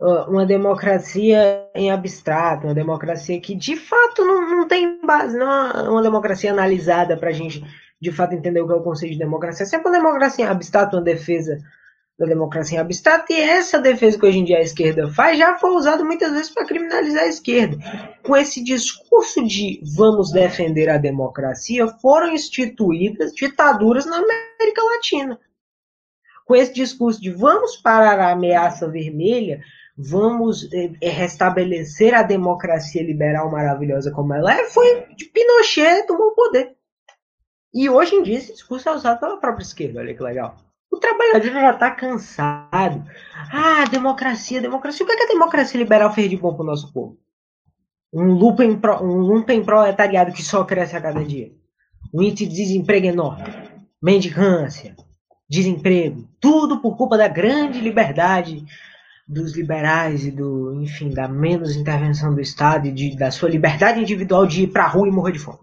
[0.00, 5.90] uma democracia em abstrato, uma democracia que de fato não, não tem base, não é
[5.90, 7.64] uma democracia analisada para a gente
[8.00, 9.64] de fato entender o que é o conceito de democracia.
[9.64, 11.58] É sempre uma democracia em abstrato, uma defesa
[12.16, 15.56] da democracia em abstrato, e essa defesa que hoje em dia a esquerda faz já
[15.58, 17.76] foi usada muitas vezes para criminalizar a esquerda.
[18.24, 25.38] Com esse discurso de vamos defender a democracia, foram instituídas ditaduras na América Latina
[26.48, 29.60] com esse discurso de vamos parar a ameaça vermelha,
[29.98, 36.34] vamos é, restabelecer a democracia liberal maravilhosa como ela é, foi de Pinochet tomou o
[36.34, 36.76] poder.
[37.74, 40.56] E hoje em dia esse discurso é usado pela própria esquerda, olha que legal.
[40.90, 43.04] O trabalhador já está cansado.
[43.52, 45.04] Ah, democracia, democracia.
[45.04, 47.18] O que, é que a democracia liberal fez de bom para o nosso povo?
[48.12, 51.52] Um lumpen, pro, um lumpen proletariado que só cresce a cada dia.
[52.14, 53.44] Um índice de desemprego enorme.
[54.00, 54.96] Mendicância
[55.48, 58.64] desemprego, tudo por culpa da grande liberdade
[59.28, 64.00] dos liberais e do, enfim, da menos intervenção do Estado e de, da sua liberdade
[64.00, 65.58] individual de ir para a rua e morrer de fome.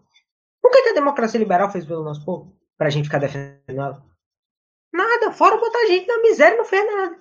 [0.64, 2.56] O que, que a democracia liberal fez pelo nosso povo?
[2.78, 4.06] Para a gente ficar defendendo ela?
[4.94, 7.18] Nada, fora botar a gente na miséria não fez nada.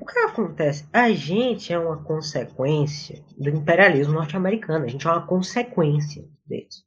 [0.00, 0.86] O que acontece?
[0.92, 4.84] A gente é uma consequência do imperialismo norte-americano.
[4.84, 6.84] A gente é uma consequência deles.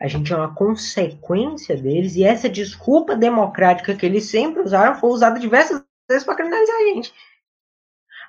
[0.00, 5.10] A gente é uma consequência deles e essa desculpa democrática que eles sempre usaram foi
[5.10, 7.12] usada diversas vezes para criminalizar a gente.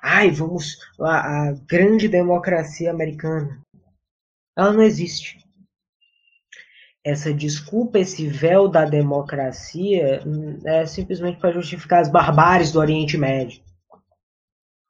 [0.02, 0.78] Ai, vamos.
[1.00, 3.60] A, a grande democracia americana.
[4.56, 5.38] Ela não existe.
[7.02, 10.22] Essa desculpa, esse véu da democracia,
[10.66, 13.62] é simplesmente para justificar as barbáries do Oriente Médio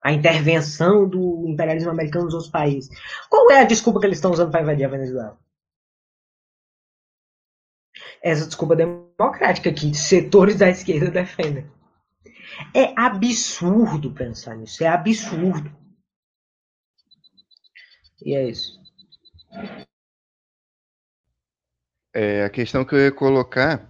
[0.02, 2.88] a intervenção do imperialismo americano nos outros países.
[3.28, 5.38] Qual é a desculpa que eles estão usando para invadir a Venezuela?
[8.22, 11.66] essa desculpa democrática que setores da esquerda defendem.
[12.74, 15.70] É absurdo pensar nisso, é absurdo.
[18.24, 18.78] E é isso.
[22.14, 23.88] É, a questão que eu ia colocar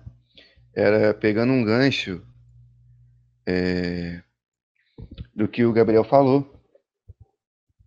[0.74, 2.24] era pegando um gancho
[3.46, 4.22] é,
[5.34, 6.60] do que o Gabriel falou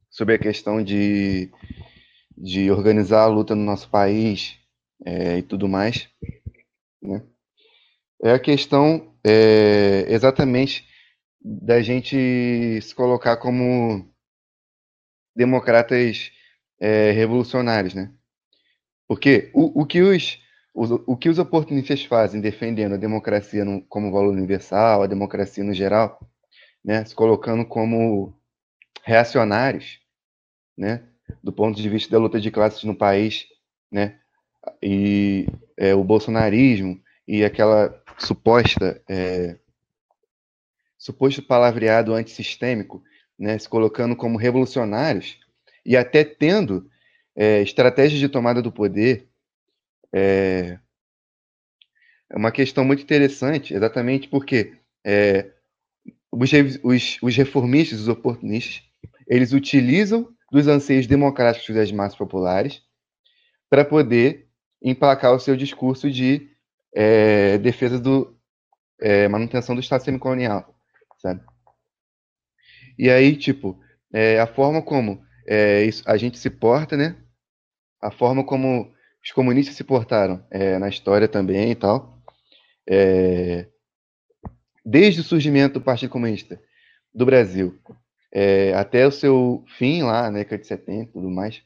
[0.10, 1.52] sobre a questão de,
[2.38, 4.60] de organizar a luta no nosso país
[5.06, 6.10] é, e tudo mais.
[7.02, 7.24] Né?
[8.22, 10.88] É a questão é, exatamente
[11.42, 14.10] da gente se colocar como
[15.36, 16.32] democratas
[16.80, 18.12] é, revolucionários, né?
[19.08, 20.40] Porque o, o, que os,
[20.74, 25.64] o, o que os oportunistas fazem defendendo a democracia no, como valor universal, a democracia
[25.64, 26.20] no geral,
[26.84, 28.38] né, se colocando como
[29.04, 30.00] reacionários,
[30.78, 31.04] né,
[31.44, 33.46] do ponto de vista da luta de classes no país,
[33.92, 34.20] né,
[34.82, 35.48] e
[35.78, 39.58] é, o bolsonarismo e aquela suposta é,
[41.04, 43.04] suposto palavreado antissistêmico,
[43.38, 45.38] né, se colocando como revolucionários
[45.86, 46.90] e até tendo
[47.36, 49.28] é, estratégias de tomada do poder,
[50.14, 50.80] é,
[52.30, 55.52] é uma questão muito interessante, exatamente porque é,
[56.32, 58.82] os, os, os reformistas, os oportunistas,
[59.28, 62.82] eles utilizam dos anseios democráticos das massas populares
[63.70, 64.48] para poder
[64.82, 66.50] emplacar o seu discurso de
[66.94, 68.38] é, defesa do
[69.00, 70.74] é, manutenção do Estado semicolonial,
[71.18, 71.42] sabe?
[72.98, 73.80] E aí, tipo,
[74.14, 77.16] é, a forma como é, isso, a gente se porta, né?
[78.02, 78.94] A forma como
[79.24, 82.22] os comunistas se portaram é, na história também e tal.
[82.88, 83.68] É,
[84.86, 86.62] desde o surgimento do Partido Comunista
[87.14, 87.80] do Brasil
[88.76, 91.62] até o seu fim lá, na década de 70 e tudo mais,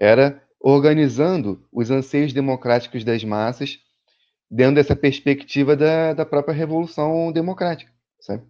[0.00, 3.78] era organizando os anseios democráticos das massas
[4.50, 7.90] dentro dessa perspectiva da, da própria revolução democrática,
[8.20, 8.42] sabe?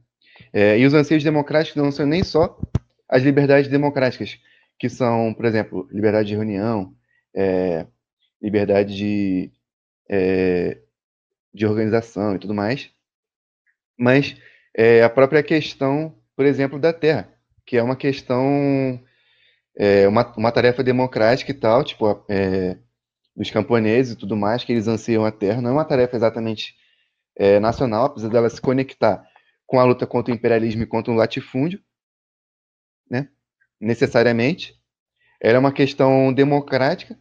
[0.52, 2.58] É, e os anseios democráticos não são nem só
[3.08, 4.38] as liberdades democráticas,
[4.78, 6.94] que são, por exemplo, liberdade de reunião,
[7.34, 7.86] é,
[8.42, 9.52] liberdade de,
[10.10, 10.78] é,
[11.52, 12.90] de organização e tudo mais,
[13.98, 14.36] mas
[14.76, 17.32] é, a própria questão, por exemplo, da terra,
[17.64, 19.00] que é uma questão,
[19.76, 22.76] é, uma, uma tarefa democrática e tal, tipo, é,
[23.36, 26.74] dos camponeses e tudo mais, que eles anseiam a terra, não é uma tarefa exatamente
[27.36, 29.22] é, nacional, apesar dela se conectar
[29.66, 31.80] com a luta contra o imperialismo e contra o latifúndio,
[33.10, 33.28] né?
[33.80, 34.74] necessariamente.
[35.40, 37.18] Ela é uma questão democrática,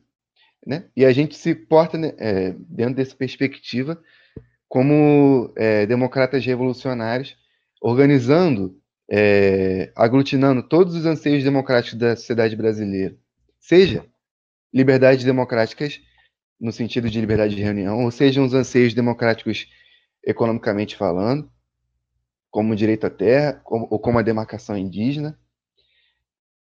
[0.66, 0.90] né?
[0.96, 4.02] e a gente se porta né, é, dentro dessa perspectiva
[4.70, 7.38] como é, democratas revolucionários,
[7.82, 8.80] organizando,
[9.10, 13.16] é, aglutinando todos os anseios democráticos da sociedade brasileira,
[13.60, 14.06] seja
[14.74, 16.02] liberdades democráticas
[16.60, 19.68] no sentido de liberdade de reunião, ou sejam os anseios democráticos
[20.23, 21.49] economicamente falando,
[22.49, 25.38] como o direito à terra, como, ou como a demarcação indígena,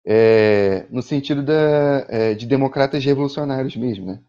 [0.05, 4.21] é, no sentido da, é, de democratas revolucionários mesmo, né?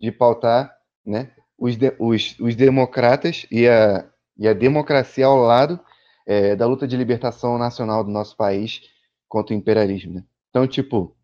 [0.00, 5.78] de pautar né, os, de, os, os democratas e a, e a democracia ao lado
[6.26, 8.82] é, da luta de libertação nacional do nosso país
[9.28, 10.14] contra o imperialismo.
[10.14, 10.24] Né?
[10.50, 11.16] Então, tipo,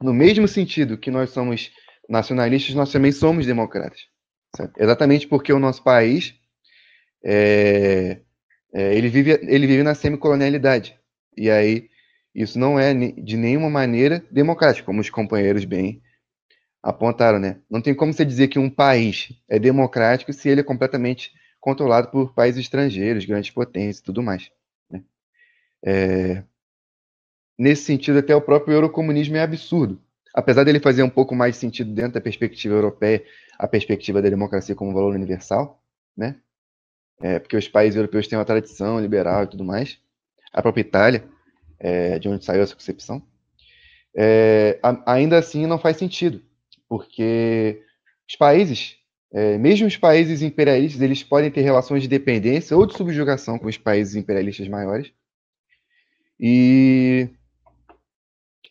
[0.00, 1.70] no mesmo sentido que nós somos
[2.08, 4.00] nacionalistas, nós também somos democratas.
[4.78, 6.34] Exatamente porque o nosso país
[7.24, 8.20] é,
[8.72, 10.98] é, ele, vive, ele vive na semicolonialidade.
[11.36, 11.88] E aí,
[12.34, 16.02] isso não é de nenhuma maneira democrático, como os companheiros bem
[16.82, 17.60] apontaram, né?
[17.68, 22.08] Não tem como você dizer que um país é democrático se ele é completamente controlado
[22.10, 24.50] por países estrangeiros, grandes potências e tudo mais.
[24.88, 25.02] Né?
[25.84, 26.44] É...
[27.58, 30.00] Nesse sentido, até o próprio eurocomunismo é absurdo.
[30.36, 33.24] Apesar dele fazer um pouco mais sentido dentro da perspectiva europeia,
[33.58, 35.82] a perspectiva da democracia como valor universal,
[36.14, 36.36] né?
[37.22, 39.98] É, porque os países europeus têm uma tradição liberal e tudo mais.
[40.52, 41.24] A própria Itália,
[41.78, 43.22] é, de onde saiu essa concepção.
[44.14, 46.42] É, a, ainda assim, não faz sentido,
[46.86, 47.82] porque
[48.28, 48.98] os países,
[49.32, 53.68] é, mesmo os países imperialistas, eles podem ter relações de dependência ou de subjugação com
[53.68, 55.10] os países imperialistas maiores.
[56.38, 57.30] E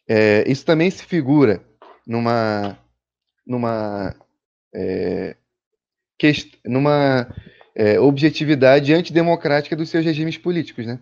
[0.07, 1.63] é, isso também se figura
[2.05, 2.77] numa,
[3.45, 4.15] numa,
[4.73, 5.35] é,
[6.65, 7.27] numa
[7.75, 10.99] é, objetividade antidemocrática dos seus regimes políticos, né?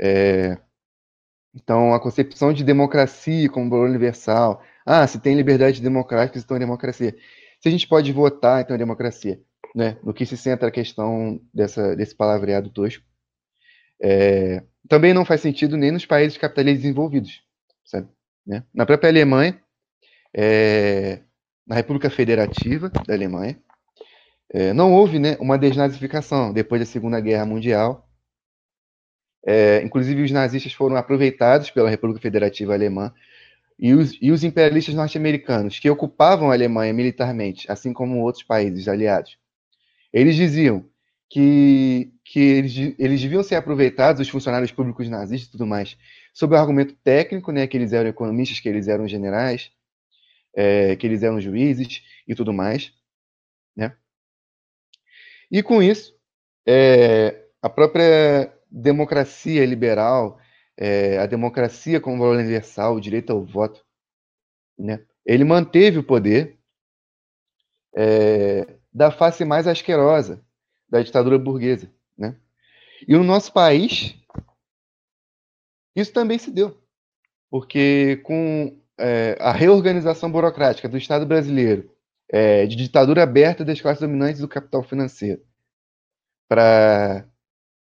[0.00, 0.56] É,
[1.54, 4.62] então, a concepção de democracia como valor universal.
[4.86, 7.16] Ah, se tem liberdade democrática, então é democracia.
[7.60, 9.40] Se a gente pode votar, então é democracia.
[9.74, 9.98] Né?
[10.02, 13.04] No que se centra a questão dessa, desse palavreado tosco.
[14.00, 17.42] É, também não faz sentido nem nos países capitalistas desenvolvidos.
[17.84, 18.08] Sabe?
[18.46, 18.64] Né?
[18.72, 19.60] Na própria Alemanha,
[20.34, 21.20] é,
[21.66, 23.60] na República Federativa da Alemanha,
[24.50, 28.08] é, não houve né, uma desnazificação depois da Segunda Guerra Mundial.
[29.46, 33.12] É, inclusive, os nazistas foram aproveitados pela República Federativa Alemã
[33.78, 38.88] e os, e os imperialistas norte-americanos, que ocupavam a Alemanha militarmente, assim como outros países
[38.88, 39.38] aliados.
[40.12, 40.84] Eles diziam
[41.28, 45.96] que, que eles, eles deviam ser aproveitados, os funcionários públicos nazistas e tudo mais,
[46.32, 49.70] sob o argumento técnico, né, que eles eram economistas, que eles eram generais,
[50.54, 52.92] é, que eles eram juízes e tudo mais,
[53.76, 53.96] né?
[55.50, 56.14] E com isso,
[56.66, 60.38] é, a própria democracia liberal,
[60.76, 63.84] é, a democracia como valor universal, o direito ao voto,
[64.78, 65.04] né?
[65.24, 66.58] ele manteve o poder
[67.94, 70.44] é, da face mais asquerosa
[70.88, 71.90] da ditadura burguesa.
[72.16, 72.36] Né?
[73.06, 74.14] E no nosso país,
[75.94, 76.80] isso também se deu,
[77.50, 81.90] porque com é, a reorganização burocrática do Estado brasileiro
[82.30, 85.42] é, de ditadura aberta das classes dominantes do capital financeiro
[86.48, 87.26] para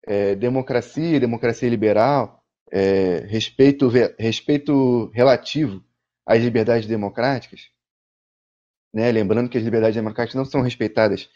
[0.07, 3.89] é, democracia, democracia liberal, é, respeito,
[4.19, 5.85] respeito relativo
[6.25, 7.71] às liberdades democráticas,
[8.93, 9.11] né?
[9.13, 11.29] lembrando que as liberdades democráticas não são respeitadas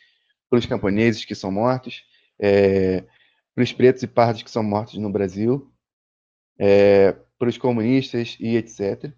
[0.50, 2.04] pelos camponeses que são mortos,
[2.38, 3.04] é,
[3.54, 5.72] pelos pretos e pardos que são mortos no Brasil,
[6.58, 9.12] é, pelos comunistas e etc.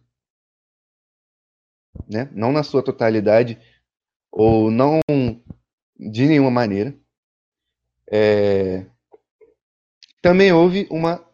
[2.08, 2.28] Né?
[2.32, 3.58] Não na sua totalidade,
[4.30, 5.00] ou não
[5.98, 6.96] de nenhuma maneira.
[8.10, 8.86] É...
[10.20, 11.24] Também houve uma,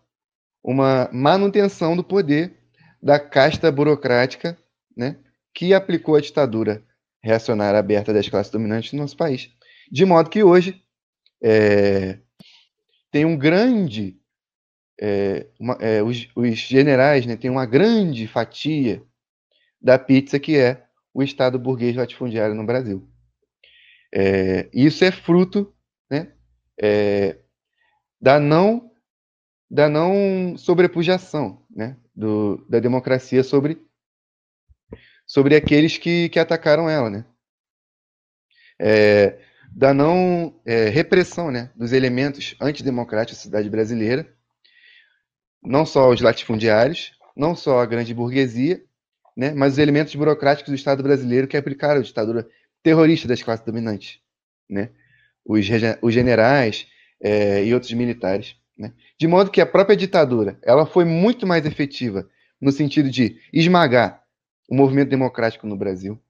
[0.63, 2.59] uma manutenção do poder
[3.01, 4.59] da casta burocrática
[4.97, 5.19] né,
[5.55, 6.85] que aplicou a ditadura
[7.23, 9.51] reacionária aberta das classes dominantes no nosso país.
[9.91, 10.83] De modo que hoje
[11.43, 12.19] é,
[13.11, 14.21] tem um grande.
[15.01, 19.01] É, uma, é, os, os, generais né, têm uma grande fatia
[19.81, 20.85] da pizza que é
[21.15, 23.09] o Estado burguês latifundiário no Brasil.
[24.13, 25.73] É, isso é fruto
[26.11, 26.33] né,
[26.81, 27.39] é,
[28.21, 28.89] da não
[29.71, 33.87] da não sobrepujação né, do, da democracia sobre,
[35.27, 37.27] sobre aqueles que, que atacaram ela, né?
[38.81, 39.39] É,
[39.71, 44.27] da não é, repressão né, dos elementos antidemocráticos da sociedade brasileira
[45.63, 48.83] não só os latifundiários, não só a grande burguesia,
[49.37, 52.49] né, mas os elementos burocráticos do Estado brasileiro que aplicaram a ditadura
[52.83, 54.21] terrorista das classes dominantes,
[54.69, 54.91] né,
[55.45, 55.67] os,
[56.03, 56.87] os generais
[57.21, 58.57] é, e outros militares.
[58.77, 62.29] Né, de modo que a própria ditadura ela foi muito mais efetiva
[62.61, 64.23] no sentido de esmagar
[64.69, 66.21] o movimento democrático no Brasil.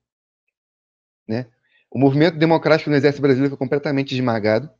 [1.27, 1.47] Né?
[1.91, 4.71] O movimento democrático no Exército Brasileiro foi completamente esmagado,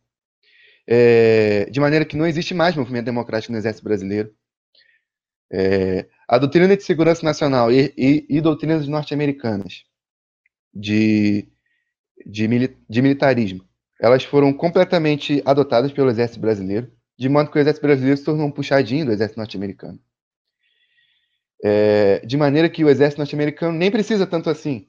[0.87, 4.35] é, de maneira que não existe mais movimento democrático no Exército Brasileiro.
[5.51, 9.85] É, a doutrina de segurança nacional e, e, e doutrinas norte-americanas
[10.75, 11.49] de,
[12.27, 13.67] de, de militarismo,
[14.01, 18.47] elas foram completamente adotadas pelo Exército Brasileiro, de modo que o Exército Brasileiro se tornou
[18.47, 19.99] um puxadinho do Exército norte-americano.
[21.63, 24.89] É, de maneira que o exército norte-americano nem precisa tanto assim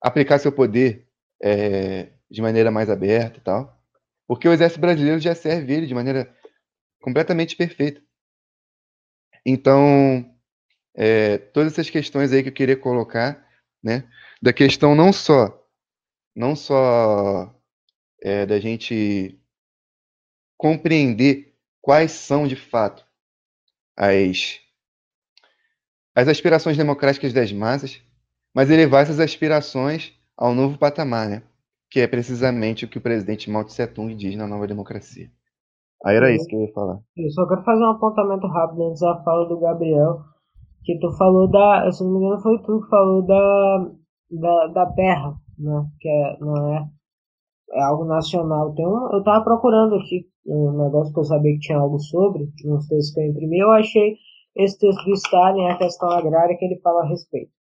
[0.00, 1.03] aplicar seu poder
[1.44, 3.78] é, de maneira mais aberta e tal,
[4.26, 6.34] porque o exército brasileiro já serve ele de maneira
[7.02, 8.02] completamente perfeita.
[9.44, 10.34] Então,
[10.94, 13.46] é, todas essas questões aí que eu queria colocar,
[13.82, 14.10] né,
[14.40, 15.68] da questão não só,
[16.34, 17.54] não só
[18.22, 19.38] é, da gente
[20.56, 23.06] compreender quais são de fato
[23.94, 24.60] as
[26.16, 28.00] as aspirações democráticas das massas,
[28.54, 31.42] mas elevar essas aspirações ao novo patamar, né?
[31.94, 35.30] que é precisamente o que o presidente Mao Tse Tung diz na nova democracia.
[36.04, 36.98] Aí era isso que eu ia falar.
[37.16, 40.18] Eu só quero fazer um apontamento rápido antes da fala do Gabriel,
[40.82, 43.90] que tu falou da, se não me engano foi tu que falou da,
[44.28, 45.86] da, da terra, né?
[46.00, 46.88] Que é, não é,
[47.74, 48.74] é algo nacional.
[48.74, 52.42] Tem um, eu tava procurando aqui um negócio que eu sabia que tinha algo sobre,
[52.66, 54.16] uns textos que eu imprimi, eu achei
[54.56, 57.52] esse texto do Stalin a questão agrária que ele fala a respeito.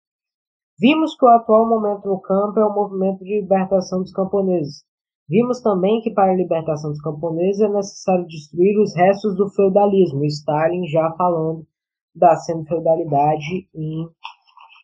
[0.79, 4.83] Vimos que o atual momento no campo é o movimento de libertação dos camponeses.
[5.29, 10.25] Vimos também que para a libertação dos camponeses é necessário destruir os restos do feudalismo.
[10.25, 11.65] Stalin já falando
[12.15, 14.07] da semi-feudalidade em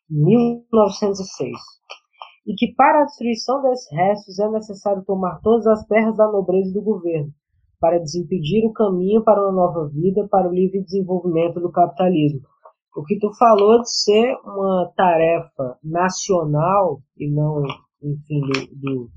[0.10, 1.52] 1906.
[2.48, 6.70] E que para a destruição desses restos é necessário tomar todas as terras da nobreza
[6.70, 7.32] e do governo,
[7.80, 12.41] para desimpedir o caminho para uma nova vida, para o livre desenvolvimento do capitalismo.
[13.00, 17.64] O que tu falou de ser uma tarefa nacional e não,
[18.04, 19.10] enfim, do, do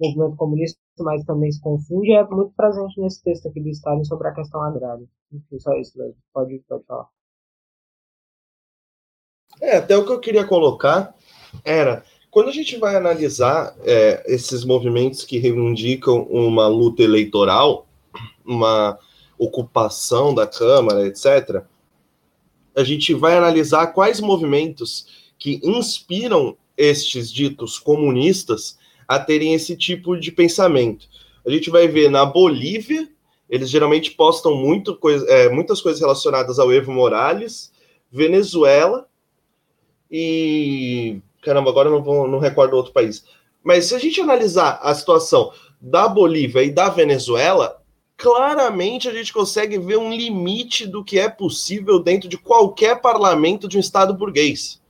[0.00, 4.28] movimento comunista, mas também se confunde, é muito presente nesse texto aqui do Stalin sobre
[4.28, 5.04] a questão agrária.
[5.32, 6.14] Enfim, só isso mesmo.
[6.32, 7.08] Pode, pode falar.
[9.60, 11.12] É, até o que eu queria colocar
[11.64, 17.88] era quando a gente vai analisar é, esses movimentos que reivindicam uma luta eleitoral,
[18.46, 18.96] uma
[19.36, 21.64] ocupação da Câmara, etc.,
[22.74, 25.06] a gente vai analisar quais movimentos
[25.38, 31.06] que inspiram estes ditos comunistas a terem esse tipo de pensamento.
[31.46, 33.08] A gente vai ver na Bolívia,
[33.48, 37.72] eles geralmente postam muito coisa, é, muitas coisas relacionadas ao Evo Morales,
[38.10, 39.06] Venezuela
[40.10, 41.20] e.
[41.42, 43.24] Caramba, agora não, vou, não recordo outro país.
[43.62, 47.82] Mas se a gente analisar a situação da Bolívia e da Venezuela,
[48.16, 53.68] claramente a gente consegue ver um limite do que é possível dentro de qualquer parlamento
[53.68, 54.80] de um Estado burguês.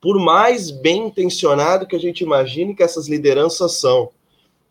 [0.00, 4.10] Por mais bem intencionado que a gente imagine que essas lideranças são.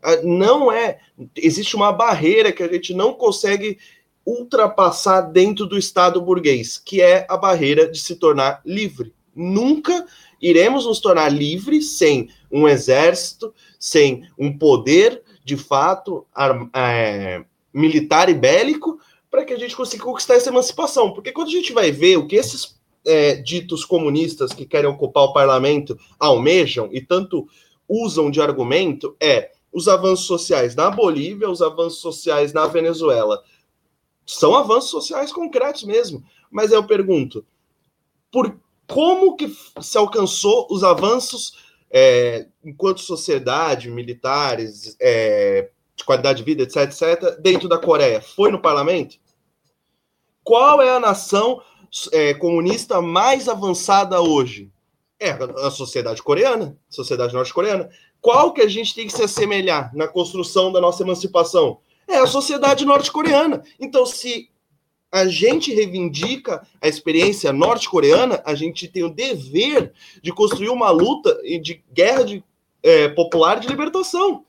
[0.03, 0.99] Ah, não é.
[1.35, 3.77] Existe uma barreira que a gente não consegue
[4.25, 9.13] ultrapassar dentro do Estado burguês, que é a barreira de se tornar livre.
[9.33, 10.05] Nunca
[10.41, 16.25] iremos nos tornar livres sem um exército, sem um poder de fato
[16.73, 18.99] é, militar e bélico
[19.29, 21.13] para que a gente consiga conquistar essa emancipação.
[21.13, 25.23] Porque quando a gente vai ver o que esses é, ditos comunistas que querem ocupar
[25.23, 27.47] o parlamento almejam e tanto
[27.87, 33.41] usam de argumento é os avanços sociais na Bolívia, os avanços sociais na Venezuela.
[34.25, 36.23] São avanços sociais concretos mesmo.
[36.49, 37.45] Mas eu pergunto,
[38.29, 39.49] por como que
[39.81, 41.57] se alcançou os avanços
[41.89, 45.69] é, enquanto sociedade, militares, é,
[46.01, 49.17] de qualidade de vida, etc, etc, dentro da Coreia, foi no parlamento?
[50.43, 51.61] Qual é a nação
[52.11, 54.71] é, comunista mais avançada hoje?
[55.19, 57.89] É a sociedade coreana, sociedade norte-coreana.
[58.19, 61.79] Qual que a gente tem que se assemelhar na construção da nossa emancipação?
[62.07, 63.63] É a sociedade norte-coreana.
[63.79, 64.49] Então, se
[65.11, 71.39] a gente reivindica a experiência norte-coreana, a gente tem o dever de construir uma luta
[71.61, 72.43] de guerra de,
[72.81, 74.43] é, popular de libertação.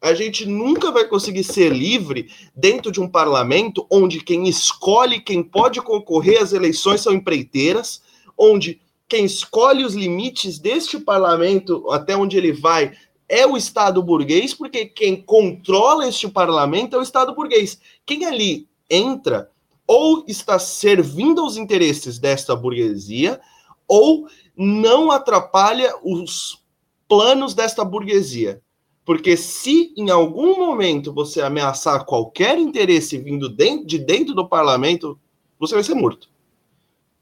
[0.00, 5.42] A gente nunca vai conseguir ser livre dentro de um parlamento onde quem escolhe quem
[5.42, 8.02] pode concorrer às eleições são empreiteiras,
[8.36, 12.92] onde quem escolhe os limites deste parlamento, até onde ele vai,
[13.28, 17.78] é o Estado burguês, porque quem controla este parlamento é o Estado burguês.
[18.06, 19.50] Quem ali entra
[19.86, 23.40] ou está servindo aos interesses desta burguesia,
[23.88, 26.62] ou não atrapalha os
[27.08, 28.62] planos desta burguesia.
[29.10, 33.52] Porque se em algum momento você ameaçar qualquer interesse vindo
[33.84, 35.18] de dentro do parlamento,
[35.58, 36.30] você vai ser morto.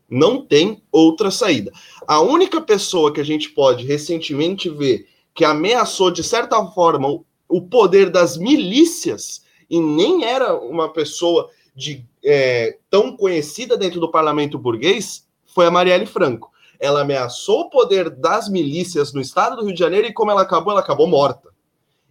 [0.06, 1.72] Não tem outra saída.
[2.06, 7.62] A única pessoa que a gente pode recentemente ver que ameaçou, de certa forma, o
[7.62, 14.58] poder das milícias, e nem era uma pessoa de, é, tão conhecida dentro do parlamento
[14.58, 16.52] burguês, foi a Marielle Franco.
[16.78, 20.42] Ela ameaçou o poder das milícias no estado do Rio de Janeiro e como ela
[20.42, 21.56] acabou, ela acabou morta.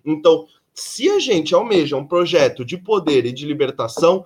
[0.08, 4.24] Então, se a gente almeja um projeto de poder e de libertação,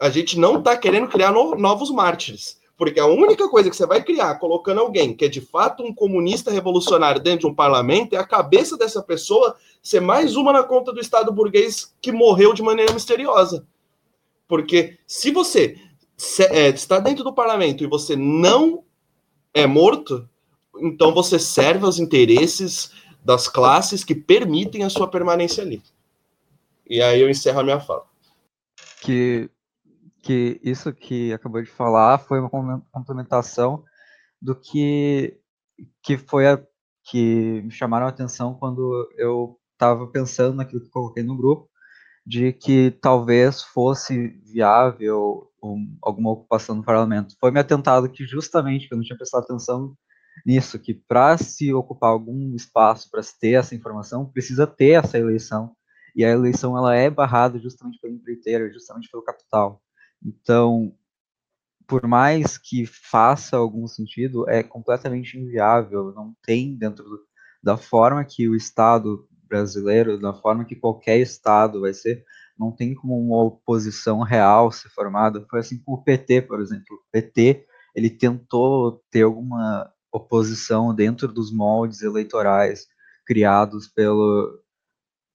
[0.00, 2.58] a gente não está querendo criar no, novos mártires.
[2.76, 5.94] Porque a única coisa que você vai criar colocando alguém que é de fato um
[5.94, 10.64] comunista revolucionário dentro de um parlamento é a cabeça dessa pessoa ser mais uma na
[10.64, 13.64] conta do Estado burguês que morreu de maneira misteriosa.
[14.48, 15.78] Porque se você
[16.50, 18.82] é, está dentro do parlamento e você não
[19.52, 20.28] é morto,
[20.76, 22.90] então você serve aos interesses
[23.24, 25.82] das classes que permitem a sua permanência ali.
[26.88, 28.04] E aí eu encerro a minha fala.
[29.00, 29.50] Que,
[30.22, 32.50] que isso que acabou de falar foi uma
[32.92, 33.82] complementação
[34.40, 35.38] do que,
[36.02, 36.62] que foi a
[37.04, 41.68] que me chamaram a atenção quando eu estava pensando naquilo que coloquei no grupo,
[42.26, 47.36] de que talvez fosse viável um, alguma ocupação no parlamento.
[47.38, 49.94] Foi me atentado que justamente, que eu não tinha prestado atenção
[50.44, 55.18] nisso, que para se ocupar algum espaço, para se ter essa informação, precisa ter essa
[55.18, 55.74] eleição.
[56.14, 59.82] E a eleição ela é barrada justamente pelo empreiteiro, justamente pelo capital.
[60.24, 60.94] Então,
[61.86, 66.12] por mais que faça algum sentido, é completamente inviável.
[66.12, 67.20] Não tem dentro do,
[67.62, 72.24] da forma que o Estado brasileiro, da forma que qualquer Estado vai ser,
[72.58, 75.44] não tem como uma oposição real ser formada.
[75.50, 76.96] Foi assim com o PT, por exemplo.
[76.96, 82.86] O PT ele tentou ter alguma oposição dentro dos moldes eleitorais
[83.26, 84.62] criados pelo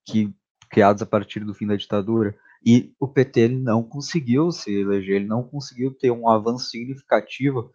[0.05, 0.33] que
[0.69, 2.35] criados a partir do fim da ditadura
[2.65, 7.71] e o PT não conseguiu se eleger, ele não conseguiu ter um avanço significativo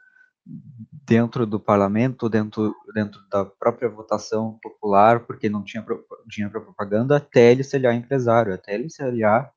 [1.06, 5.84] dentro do parlamento, dentro, dentro da própria votação popular, porque não tinha
[6.26, 9.50] dinheiro para propaganda, até ele se aliar empresário, até ele se aliar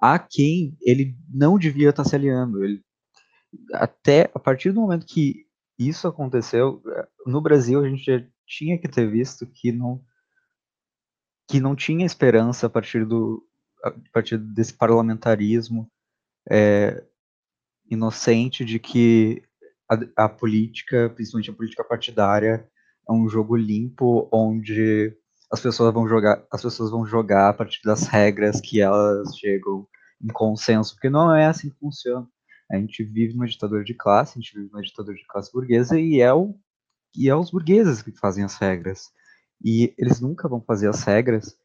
[0.00, 2.64] a quem ele não devia estar se aliando.
[2.64, 2.82] Ele,
[3.74, 5.46] até a partir do momento que
[5.88, 10.02] isso aconteceu, eh, no Brasil a gente já tinha que ter visto que não
[11.48, 13.44] que não tinha esperança a partir do
[13.82, 15.90] a partir desse parlamentarismo
[16.48, 17.02] é,
[17.90, 19.42] inocente de que
[19.88, 22.68] a, a, política, principalmente a política partidária,
[23.08, 25.16] é um jogo limpo onde
[25.50, 29.88] as pessoas vão jogar as pessoas vão jogar a partir das regras que elas chegam
[30.22, 32.28] em consenso, porque não é assim que funciona.
[32.70, 35.98] A gente vive numa ditadura de classe, a gente vive numa ditadura de classe burguesa
[35.98, 36.54] e é, o,
[37.16, 39.10] e é os burgueses que fazem as regras.
[39.62, 41.56] E eles nunca vão fazer as regras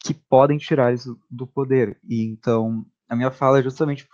[0.00, 1.98] que podem tirar eles do poder.
[2.04, 4.06] E então, a minha fala é justamente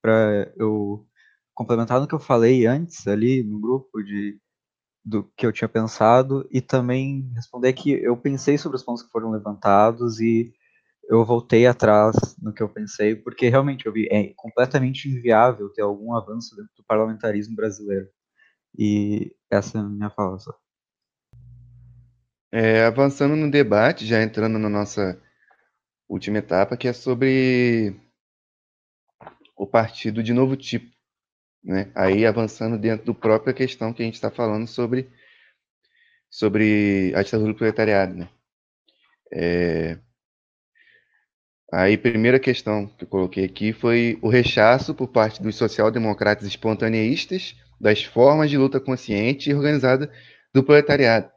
[0.00, 1.06] para eu
[1.54, 4.40] complementar no que eu falei antes ali no grupo de
[5.04, 9.10] do que eu tinha pensado e também responder que eu pensei sobre os pontos que
[9.10, 10.52] foram levantados e
[11.08, 15.80] eu voltei atrás no que eu pensei, porque realmente eu vi, é completamente inviável ter
[15.80, 18.08] algum avanço dentro do parlamentarismo brasileiro.
[18.78, 20.54] E essa é a minha fala só.
[22.52, 25.20] É, avançando no debate, já entrando na nossa
[26.06, 27.98] última etapa, que é sobre
[29.56, 30.94] o partido de novo tipo.
[31.64, 31.90] Né?
[31.94, 35.10] Aí avançando dentro do própria questão que a gente está falando sobre,
[36.30, 38.14] sobre a ditadura do proletariado.
[38.14, 38.30] Né?
[39.32, 39.98] É,
[41.70, 47.54] Aí, primeira questão que eu coloquei aqui foi o rechaço por parte dos social-democratas espontaneístas
[47.78, 50.10] das formas de luta consciente e organizada
[50.52, 51.30] do proletariado.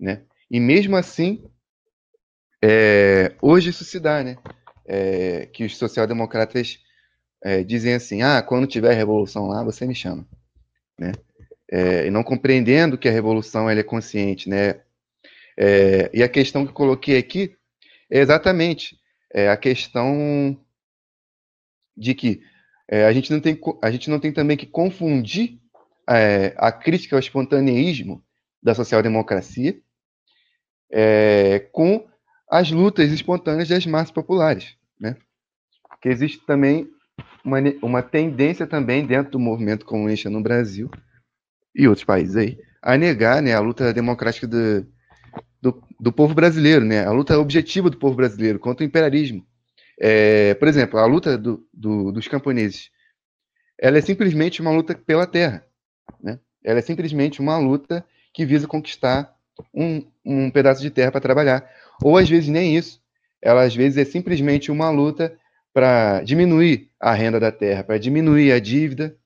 [0.00, 0.22] Né?
[0.50, 1.44] E mesmo assim,
[2.64, 4.38] é, hoje isso se dá, né?
[4.86, 6.78] É, que os social-democratas
[7.44, 10.26] é, dizem assim: ah, quando tiver revolução lá, você me chama.
[10.98, 11.12] Né?
[11.70, 14.48] É, e não compreendendo que a revolução ela é consciente.
[14.48, 14.80] Né?
[15.58, 17.54] É, e a questão que eu coloquei aqui
[18.10, 19.01] é exatamente
[19.32, 20.58] é a questão
[21.96, 22.42] de que
[22.88, 25.58] é, a, gente não tem, a gente não tem também que confundir
[26.08, 28.22] é, a crítica ao espontaneísmo
[28.62, 29.80] da social-democracia
[30.90, 32.06] é, com
[32.50, 35.16] as lutas espontâneas das massas populares, né?
[36.00, 36.88] Que existe também
[37.44, 40.90] uma, uma tendência também dentro do movimento comunista no Brasil
[41.74, 44.86] e outros países aí a negar né, a luta democrática do,
[45.62, 47.06] do, do povo brasileiro, né?
[47.06, 49.46] A luta objetiva do povo brasileiro contra o imperialismo.
[49.98, 52.90] É, por exemplo, a luta do, do, dos camponeses
[53.78, 55.64] ela é simplesmente uma luta pela terra.
[56.22, 56.38] Né?
[56.64, 59.34] Ela é simplesmente uma luta que visa conquistar
[59.74, 61.68] um, um pedaço de terra para trabalhar.
[62.02, 63.00] Ou às vezes nem isso.
[63.40, 65.36] Ela às vezes é simplesmente uma luta
[65.72, 69.16] para diminuir a renda da terra, para diminuir a dívida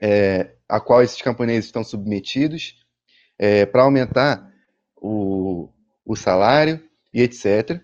[0.00, 2.76] é, a qual esses camponeses estão submetidos,
[3.38, 4.52] é, para aumentar
[4.96, 5.68] o,
[6.04, 6.82] o salário
[7.12, 7.80] e etc.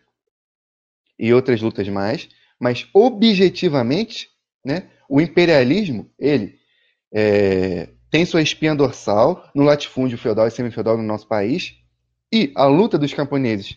[1.19, 2.29] E outras lutas mais.
[2.59, 4.31] Mas objetivamente,
[4.65, 6.59] né, o imperialismo, ele
[7.13, 11.75] é, tem sua espinha dorsal no latifúndio feudal e semifeudal no nosso país,
[12.33, 13.77] e a luta dos camponeses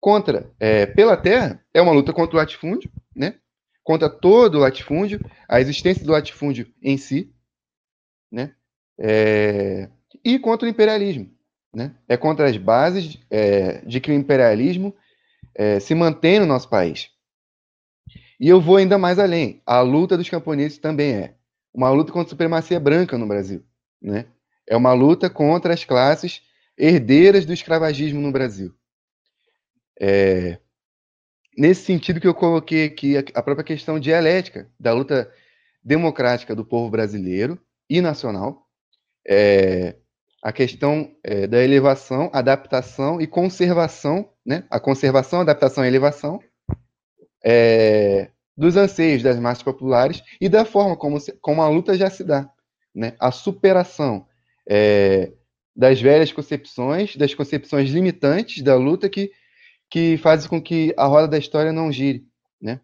[0.00, 3.38] contra é, pela terra é uma luta contra o latifúndio, né?
[3.86, 7.32] contra todo o latifúndio, a existência do latifúndio em si,
[8.32, 8.52] né?
[8.98, 9.88] É,
[10.24, 11.32] e contra o imperialismo.
[11.76, 11.94] Né?
[12.08, 14.96] É contra as bases é, de que o imperialismo
[15.54, 17.10] é, se mantém no nosso país.
[18.40, 19.60] E eu vou ainda mais além.
[19.66, 21.34] A luta dos camponeses também é
[21.74, 23.62] uma luta contra a supremacia branca no Brasil.
[24.00, 24.24] Né?
[24.66, 26.40] É uma luta contra as classes
[26.78, 28.74] herdeiras do escravagismo no Brasil.
[30.00, 30.58] É,
[31.58, 35.30] nesse sentido que eu coloquei aqui a própria questão dialética da luta
[35.84, 38.66] democrática do povo brasileiro e nacional,
[39.28, 39.96] é,
[40.46, 44.64] a questão é, da elevação, adaptação e conservação, né?
[44.70, 46.40] a conservação, adaptação e elevação
[47.44, 52.08] é, dos anseios das massas populares e da forma como, se, como a luta já
[52.08, 52.48] se dá.
[52.94, 53.16] Né?
[53.18, 54.24] A superação
[54.70, 55.32] é,
[55.74, 59.32] das velhas concepções, das concepções limitantes da luta que,
[59.90, 62.24] que fazem com que a roda da história não gire.
[62.60, 62.80] Né?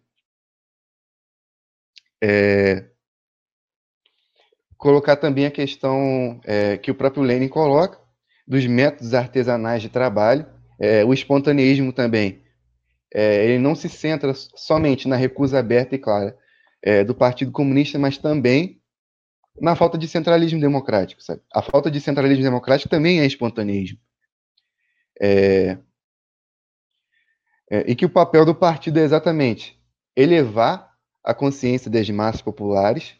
[2.21, 2.89] É,
[4.83, 7.97] colocar também a questão é, que o próprio Lenin coloca
[8.45, 10.45] dos métodos artesanais de trabalho,
[10.77, 12.43] é, o espontaneísmo também
[13.13, 16.37] é, ele não se centra somente na recusa aberta e clara
[16.81, 18.81] é, do Partido Comunista, mas também
[19.61, 21.23] na falta de centralismo democrático.
[21.23, 21.41] Sabe?
[21.53, 23.99] A falta de centralismo democrático também é espontaneísmo.
[25.21, 25.77] É,
[27.71, 29.79] é, e que o papel do partido é exatamente
[30.13, 30.91] elevar
[31.23, 33.15] a consciência das massas populares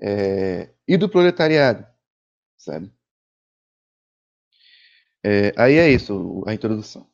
[0.00, 1.86] é, e do proletariado,
[2.56, 2.90] sabe?
[5.24, 7.06] É, aí é isso, a introdução.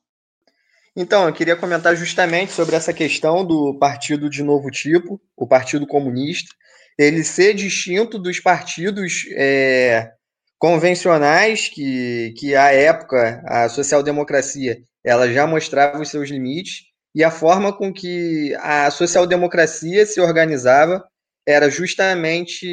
[0.95, 5.87] Então, eu queria comentar justamente sobre essa questão do partido de novo tipo, o Partido
[5.87, 6.55] Comunista,
[6.99, 10.13] ele ser distinto dos partidos é,
[10.59, 17.31] convencionais que, que, à época, a social-democracia ela já mostrava os seus limites, e a
[17.31, 21.05] forma com que a social-democracia se organizava
[21.47, 22.67] era justamente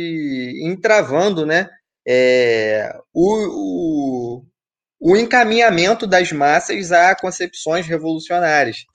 [0.63, 1.69] entravando né,
[2.07, 4.45] é, o, o
[5.05, 8.85] o encaminhamento das massas a concepções revolucionárias.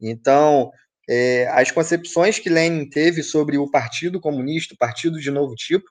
[0.00, 0.72] Então,
[1.08, 5.84] é, as concepções que Lenin teve sobre o Partido Comunista, o Partido de Novo Tipo,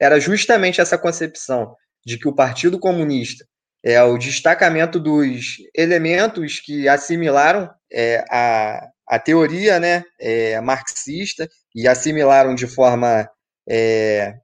[0.00, 1.74] era justamente essa concepção
[2.06, 3.44] de que o Partido Comunista
[3.84, 11.86] é o destacamento dos elementos que assimilaram é, a, a teoria né, é, marxista e
[11.86, 13.28] assimilaram de forma
[13.68, 14.34] é,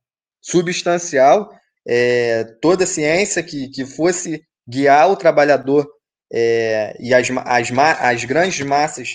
[0.41, 1.51] substancial
[1.87, 5.89] é, toda a ciência que, que fosse guiar o trabalhador
[6.33, 7.71] é, e as, as,
[8.01, 9.09] as grandes massas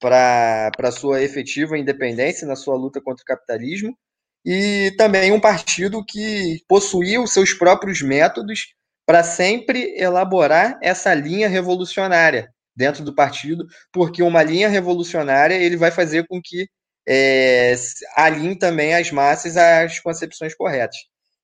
[0.00, 3.96] para a sua efetiva independência na sua luta contra o capitalismo,
[4.44, 8.74] e também um partido que possuía os seus próprios métodos
[9.06, 15.90] para sempre elaborar essa linha revolucionária dentro do partido, porque uma linha revolucionária ele vai
[15.90, 16.66] fazer com que
[17.06, 17.74] é,
[18.16, 20.96] alinhe também as massas às concepções corretas.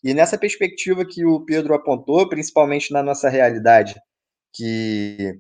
[0.03, 3.95] E nessa perspectiva que o Pedro apontou, principalmente na nossa realidade,
[4.53, 5.39] que,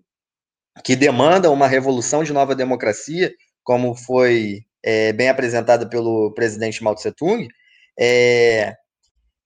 [0.85, 3.33] que demanda uma revolução de nova democracia,
[3.65, 7.49] como foi é, bem apresentada pelo presidente Mao Tse Tung,
[7.99, 8.75] é,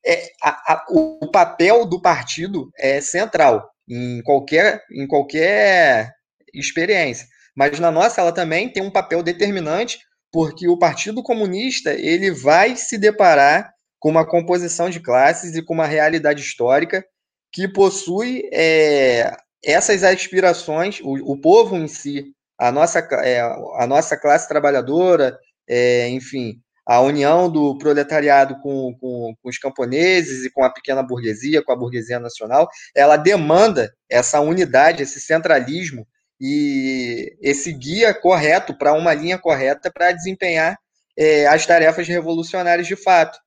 [0.04, 6.12] é, a, a, o papel do partido é central em qualquer, em qualquer
[6.58, 7.26] experiência.
[7.56, 9.98] Mas na nossa, ela também tem um papel determinante,
[10.32, 15.74] porque o Partido Comunista ele vai se deparar com uma composição de classes e com
[15.74, 17.04] uma realidade histórica
[17.52, 24.16] que possui é, essas aspirações, o, o, povo em si, a nossa, é, a nossa
[24.16, 30.64] classe trabalhadora, é, enfim, a união do proletariado com, com, com, os camponeses e com
[30.64, 36.06] a pequena burguesia, com a burguesia nacional, ela demanda essa unidade, esse centralismo
[36.46, 40.76] e esse guia correto para uma linha correta para desempenhar
[41.16, 43.38] é, as tarefas revolucionárias de fato.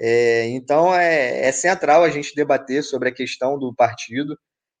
[0.00, 4.36] É, então é, é, central a gente debater sobre a questão do partido,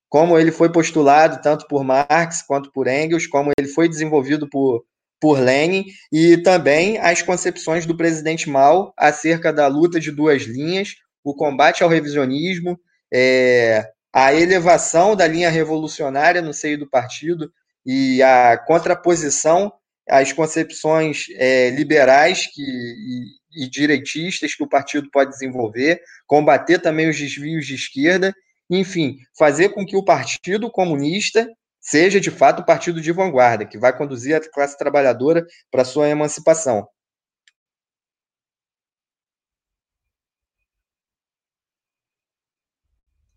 [0.08, 4.84] como ele foi postulado tanto por Marx quanto por Engels, como ele foi desenvolvido por,
[5.20, 10.96] por Lenin e também as concepções do presidente Mao acerca da luta de duas linhas,
[11.22, 12.76] o combate ao revisionismo,
[13.14, 17.48] é, a elevação da linha revolucionária no seio do partido
[17.84, 19.72] e a contraposição
[20.08, 27.08] às concepções é, liberais que, e, e direitistas que o partido pode desenvolver, combater também
[27.08, 28.34] os desvios de esquerda,
[28.68, 31.46] enfim, fazer com que o Partido Comunista
[31.80, 36.08] seja de fato o partido de vanguarda, que vai conduzir a classe trabalhadora para sua
[36.08, 36.86] emancipação.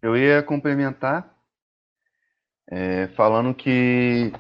[0.01, 1.32] Eu ia complementar
[2.73, 4.33] é, falando que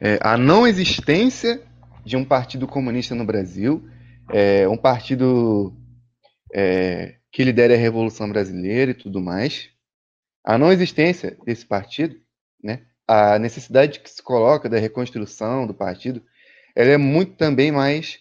[0.00, 1.62] é, a não existência
[2.04, 3.88] de um partido comunista no Brasil,
[4.28, 5.72] é, um partido
[6.52, 9.70] é, que lidere a Revolução Brasileira e tudo mais,
[10.44, 12.16] a não existência desse partido,
[12.62, 16.24] né, a necessidade que se coloca da reconstrução do partido,
[16.74, 18.18] ela é muito também mais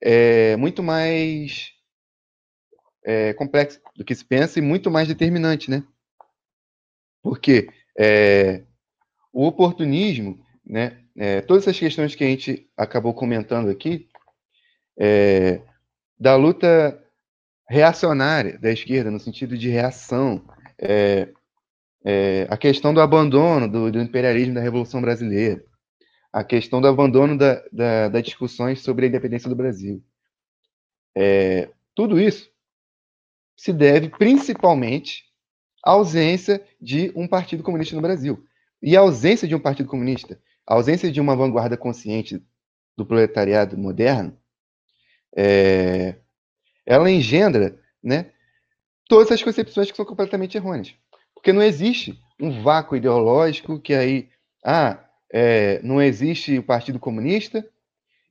[0.00, 1.72] é, muito mais
[3.04, 5.82] é, complexa do que se pensa e muito mais determinante, né?
[7.22, 7.68] Porque
[8.02, 8.62] é,
[9.30, 11.04] o oportunismo, né?
[11.14, 14.08] É, todas essas questões que a gente acabou comentando aqui,
[14.98, 15.60] é,
[16.18, 16.98] da luta
[17.68, 20.42] reacionária da esquerda no sentido de reação,
[20.78, 21.28] é,
[22.02, 25.62] é, a questão do abandono do, do, imperialismo da Revolução Brasileira,
[26.32, 30.02] a questão do abandono da, da, das discussões sobre a independência do Brasil.
[31.14, 32.50] É, tudo isso
[33.54, 35.29] se deve principalmente
[35.84, 38.44] à ausência de um partido comunista no Brasil.
[38.82, 42.42] E a ausência de um partido comunista, a ausência de uma vanguarda consciente
[42.96, 44.36] do proletariado moderno,
[45.36, 46.16] é,
[46.86, 48.30] ela engendra né,
[49.08, 50.94] todas as concepções que são completamente errôneas.
[51.34, 54.28] Porque não existe um vácuo ideológico que aí,
[54.64, 54.98] ah,
[55.32, 57.66] é, não existe o Partido Comunista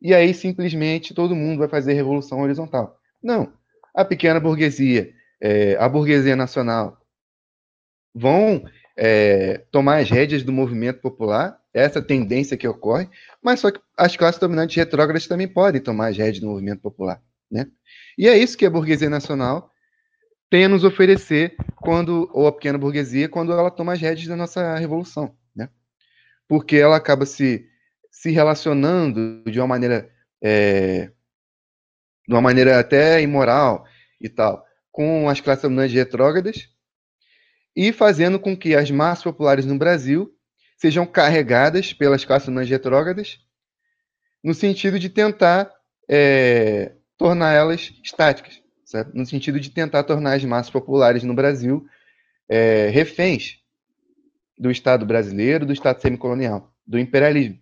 [0.02, 2.98] e aí simplesmente todo mundo vai fazer revolução horizontal.
[3.22, 3.52] Não.
[3.94, 6.99] A pequena burguesia, é, a burguesia nacional
[8.14, 8.64] vão
[8.98, 13.10] é, tomar as rédeas do movimento popular, essa tendência que ocorre,
[13.41, 17.22] mas só que as classes dominantes retrógradas também podem tomar as rédeas do movimento popular.
[17.49, 17.68] Né?
[18.18, 19.72] E é isso que a burguesia nacional
[20.49, 24.36] tem a nos oferecer quando, ou a pequena burguesia, quando ela toma as rédeas da
[24.36, 25.69] nossa revolução, né?
[26.48, 27.68] Porque ela acaba se,
[28.11, 30.10] se relacionando de uma maneira,
[30.41, 31.11] é,
[32.27, 33.86] de uma maneira até imoral
[34.19, 36.68] e tal, com as classes dominantes retrógradas
[37.82, 40.36] e fazendo com que as massas populares no Brasil
[40.76, 43.40] sejam carregadas pelas classes retrógradas
[44.44, 45.72] no sentido de tentar
[46.06, 49.16] é, tornar elas estáticas certo?
[49.16, 51.88] no sentido de tentar tornar as massas populares no Brasil
[52.50, 53.60] é, reféns
[54.58, 57.62] do Estado brasileiro, do Estado semicolonial, do imperialismo.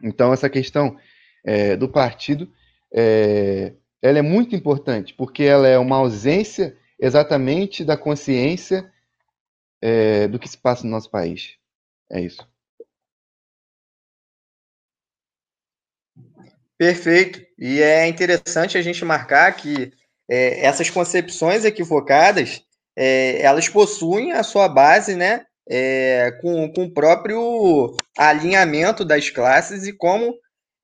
[0.00, 0.96] Então, essa questão
[1.44, 2.48] é, do partido
[2.94, 8.92] é, ela é muito importante, porque ela é uma ausência exatamente da consciência
[9.80, 11.56] é, do que se passa no nosso país.
[12.10, 12.46] É isso.
[16.76, 17.40] Perfeito.
[17.58, 19.92] E é interessante a gente marcar que
[20.28, 22.62] é, essas concepções equivocadas,
[22.96, 29.86] é, elas possuem a sua base, né, é, com, com o próprio alinhamento das classes
[29.86, 30.34] e como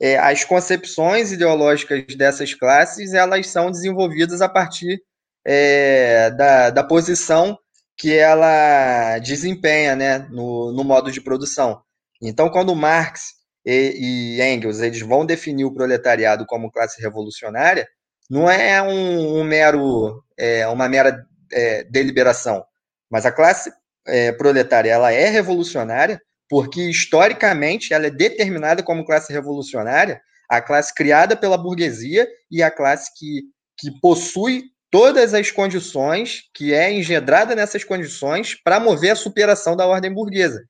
[0.01, 5.01] é, as concepções ideológicas dessas classes, elas são desenvolvidas a partir
[5.45, 7.59] é, da, da posição
[7.97, 11.81] que ela desempenha, né, no, no modo de produção.
[12.21, 13.35] Então, quando Marx
[13.65, 17.87] e, e Engels eles vão definir o proletariado como classe revolucionária,
[18.29, 22.65] não é um, um mero, é, uma mera é, deliberação,
[23.11, 23.73] mas a classe
[24.07, 30.95] é, proletária ela é revolucionária porque historicamente ela é determinada como classe revolucionária, a classe
[30.95, 33.43] criada pela burguesia e a classe que,
[33.79, 34.62] que possui
[34.95, 40.65] todas as condições, que é engendrada nessas condições para mover a superação da ordem burguesa.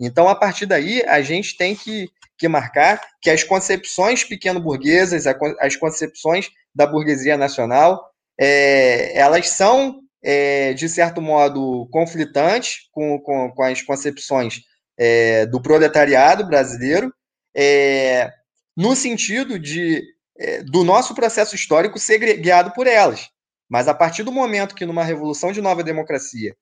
[0.00, 2.08] Então, a partir daí, a gente tem que
[2.38, 5.26] que marcar que as concepções pequeno-burguesas,
[5.60, 8.08] as concepções da burguesia nacional,
[8.40, 14.62] é, elas são, é, de certo modo, conflitantes com, com, com as concepções
[14.96, 17.12] é, do proletariado brasileiro,
[17.54, 18.30] é,
[18.74, 20.02] no sentido de
[20.38, 23.28] é, do nosso processo histórico ser guiado por elas.
[23.68, 26.56] Mas a partir do momento que, numa revolução de nova democracia,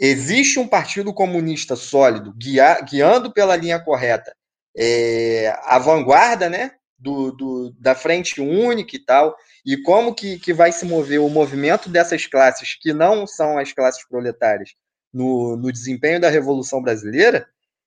[0.00, 4.34] existe um partido comunista sólido, guia, guiando pela linha correta
[4.76, 9.36] é, a vanguarda né, do, do, da frente única e tal,
[9.66, 13.72] e como que, que vai se mover o movimento dessas classes que não são as
[13.72, 14.70] classes proletárias
[15.12, 17.46] no, no desempenho da Revolução Brasileira,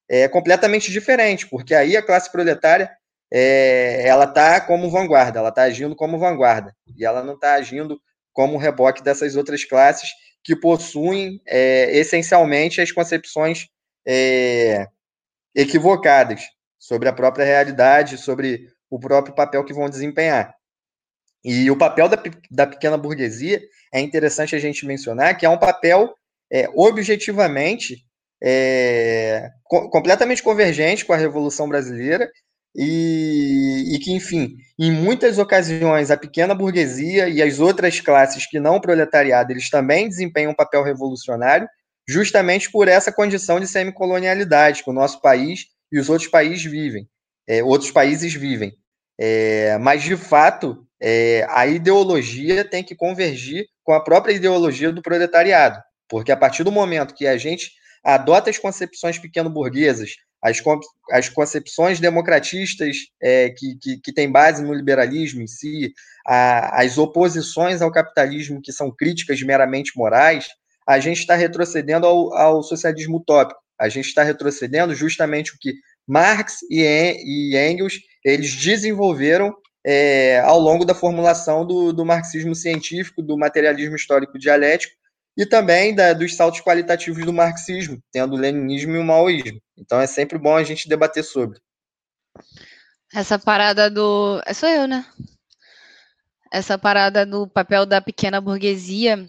[0.10, 2.92] é completamente diferente, porque aí a classe proletária
[3.32, 8.02] é, ela está como vanguarda, ela está agindo como vanguarda, e ela não está agindo
[8.34, 10.10] como reboque dessas outras classes
[10.44, 13.68] que possuem é, essencialmente as concepções
[14.06, 14.88] é,
[15.56, 16.42] equivocadas
[16.80, 20.54] sobre a própria realidade, sobre o próprio papel que vão desempenhar.
[21.44, 23.62] E o papel da, da pequena burguesia
[23.94, 26.14] é interessante a gente mencionar que é um papel
[26.52, 28.06] é, objetivamente
[28.44, 32.30] é, co completamente convergente com a Revolução Brasileira
[32.76, 38.60] e, e, que, enfim, em muitas ocasiões a pequena burguesia e as outras classes que
[38.60, 41.68] não o proletariado, eles também desempenham um papel revolucionário,
[42.08, 47.08] justamente por essa condição de semicolonialidade que o nosso país e os outros países vivem,
[47.48, 48.74] é, outros países vivem.
[49.20, 55.02] É, mas, de fato, é, a ideologia tem que convergir com a própria ideologia do
[55.02, 57.72] proletariado, porque a partir do momento que a gente
[58.04, 60.12] adota as concepções pequeno-burguesas,
[60.42, 60.62] as,
[61.12, 65.94] as concepções democratistas é, que, que, que têm base no liberalismo em si,
[66.26, 70.48] a, as oposições ao capitalismo que são críticas meramente morais,
[70.88, 73.60] a gente está retrocedendo ao, ao socialismo utópico.
[73.80, 75.74] A gente está retrocedendo justamente o que
[76.08, 79.56] Marx e, Engels eles desenvolveram
[79.86, 84.94] é, ao longo da formulação do, do marxismo científico, do materialismo histórico dialético,
[85.38, 89.62] e também da, dos saltos qualitativos do marxismo, tendo o leninismo e o maoísmo.
[89.78, 91.60] Então é sempre bom a gente debater sobre.
[93.14, 94.42] Essa parada do.
[94.46, 95.06] É sou eu, né?
[96.52, 99.26] Essa parada do papel da pequena burguesia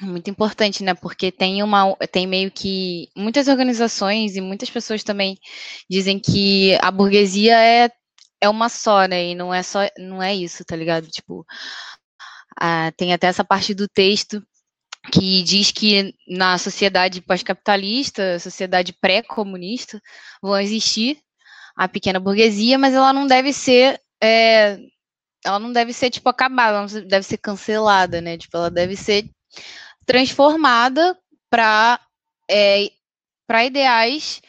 [0.00, 0.94] é muito importante, né?
[0.94, 1.96] Porque tem uma.
[2.10, 3.08] Tem meio que.
[3.16, 5.38] Muitas organizações e muitas pessoas também
[5.88, 7.90] dizem que a burguesia é,
[8.40, 9.28] é uma só, né?
[9.30, 9.80] E não é só.
[9.98, 11.08] Não é isso, tá ligado?
[11.08, 11.44] Tipo.
[12.60, 14.42] Ah, tem até essa parte do texto
[15.12, 20.00] que diz que na sociedade pós-capitalista, sociedade pré-comunista,
[20.42, 21.18] vão existir
[21.76, 24.78] a pequena burguesia, mas ela não deve ser, é,
[25.44, 28.38] ela não deve ser tipo acabada, ela não deve ser cancelada, né?
[28.38, 29.28] Tipo, ela deve ser
[30.06, 31.18] transformada
[31.50, 32.00] para
[32.50, 32.90] é,
[33.46, 34.40] para ideais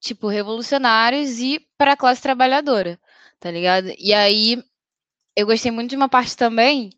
[0.00, 2.98] tipo revolucionários e para a classe trabalhadora,
[3.40, 3.92] tá ligado?
[3.98, 4.62] E aí
[5.36, 6.90] eu gostei muito de uma parte também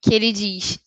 [0.00, 0.78] que ele diz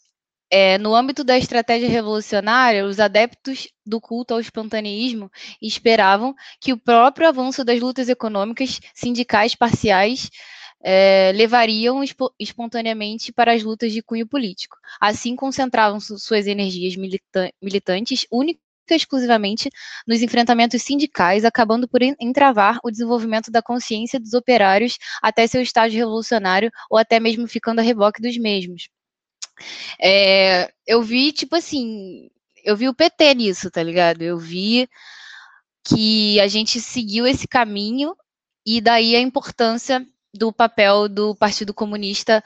[0.51, 5.31] é, no âmbito da estratégia revolucionária, os adeptos do culto ao espontaneísmo
[5.61, 10.29] esperavam que o próprio avanço das lutas econômicas, sindicais parciais,
[10.81, 14.77] é, levariam espo espontaneamente para as lutas de cunho político.
[14.99, 18.59] Assim, concentravam su suas energias milita militantes única
[18.89, 19.69] e exclusivamente
[20.07, 25.99] nos enfrentamentos sindicais, acabando por entravar o desenvolvimento da consciência dos operários até seu estágio
[25.99, 28.89] revolucionário ou até mesmo ficando a reboque dos mesmos.
[30.01, 32.29] É, eu vi, tipo assim,
[32.63, 34.21] eu vi o PT nisso, tá ligado?
[34.21, 34.87] Eu vi
[35.87, 38.15] que a gente seguiu esse caminho
[38.65, 42.43] e daí a importância do papel do Partido Comunista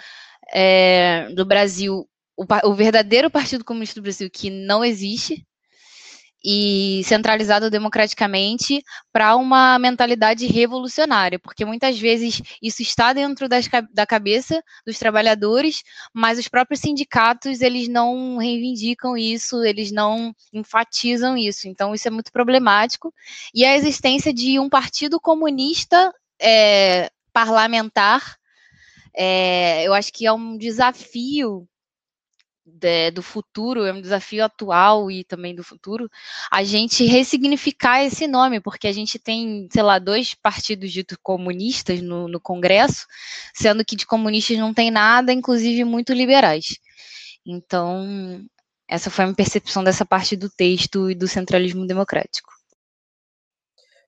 [0.53, 2.07] é, do Brasil,
[2.38, 5.45] o, o verdadeiro Partido Comunista do Brasil que não existe,
[6.44, 14.06] e centralizado democraticamente para uma mentalidade revolucionária, porque muitas vezes isso está dentro das, da
[14.06, 15.84] cabeça dos trabalhadores,
[16.14, 21.68] mas os próprios sindicatos eles não reivindicam isso, eles não enfatizam isso.
[21.68, 23.14] Então isso é muito problemático.
[23.53, 28.38] E a existência de um partido comunista é, parlamentar,
[29.15, 31.68] é, eu acho que é um desafio
[32.65, 36.10] de, do futuro, é um desafio atual e também do futuro,
[36.52, 42.02] a gente ressignificar esse nome, porque a gente tem, sei lá, dois partidos ditos comunistas
[42.02, 43.06] no, no Congresso,
[43.53, 46.77] sendo que de comunistas não tem nada, inclusive muito liberais.
[47.45, 48.41] Então,
[48.88, 52.52] essa foi a minha percepção dessa parte do texto e do centralismo democrático.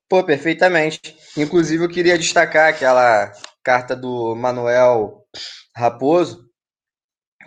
[0.08, 1.16] Pô, perfeitamente.
[1.36, 5.26] Inclusive, eu queria destacar aquela carta do Manuel
[5.74, 6.45] Raposo,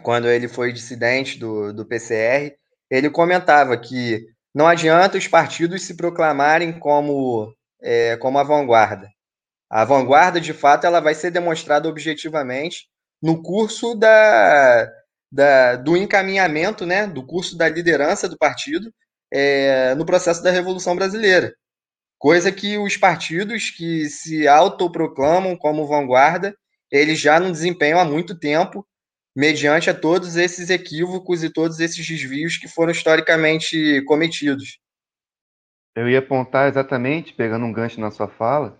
[0.04, 2.56] quando ele foi dissidente do, do PCR,
[2.90, 9.10] ele comentava que não adianta os partidos se proclamarem como, é, como a vanguarda.
[9.70, 12.88] A vanguarda, de fato, ela vai ser demonstrada objetivamente
[13.22, 14.90] no curso da,
[15.32, 18.92] da, do encaminhamento, né, do curso da liderança do partido
[19.32, 21.54] é, no processo da Revolução Brasileira.
[22.18, 26.56] Coisa que os partidos que se autoproclamam como vanguarda,
[26.92, 28.86] eles já não desempenham há muito tempo
[29.40, 34.80] mediante a todos esses equívocos e todos esses desvios que foram historicamente cometidos.
[35.96, 38.78] Eu ia apontar exatamente, pegando um gancho na sua fala,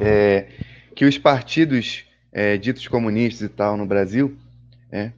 [0.00, 0.48] é,
[0.96, 4.36] que os partidos é, ditos comunistas e tal no Brasil,
[4.90, 5.12] é,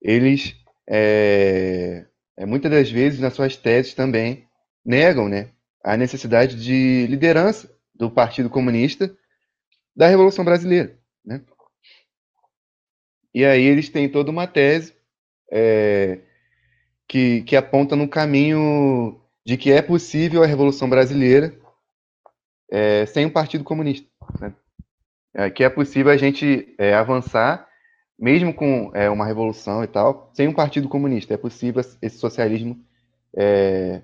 [0.00, 0.56] eles
[0.88, 2.06] é,
[2.46, 4.48] muitas das vezes nas suas teses também
[4.82, 5.50] negam, né,
[5.84, 9.14] a necessidade de liderança do Partido Comunista
[9.94, 10.98] da Revolução Brasileira.
[11.22, 11.42] Né?
[13.34, 14.94] E aí eles têm toda uma tese
[15.50, 16.20] é,
[17.08, 21.54] que, que aponta no caminho de que é possível a Revolução Brasileira
[22.70, 24.08] é, sem o Partido Comunista.
[24.40, 24.54] Né?
[25.34, 27.68] É, que é possível a gente é, avançar,
[28.16, 31.34] mesmo com é, uma revolução e tal, sem um Partido Comunista.
[31.34, 32.80] É possível esse socialismo
[33.36, 34.02] é,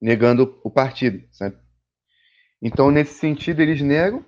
[0.00, 1.24] negando o partido.
[2.62, 4.24] Então, nesse sentido, eles negam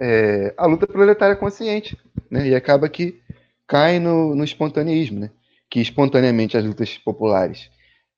[0.00, 1.96] é, a luta proletária consciente.
[2.30, 2.48] Né?
[2.48, 3.20] E acaba que
[3.66, 5.30] cai no, no espontaneísmo, né?
[5.68, 7.70] que espontaneamente as lutas populares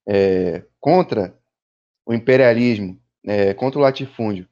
[0.09, 1.37] é, contra
[2.07, 4.49] o imperialismo, é, contra o latifúndio,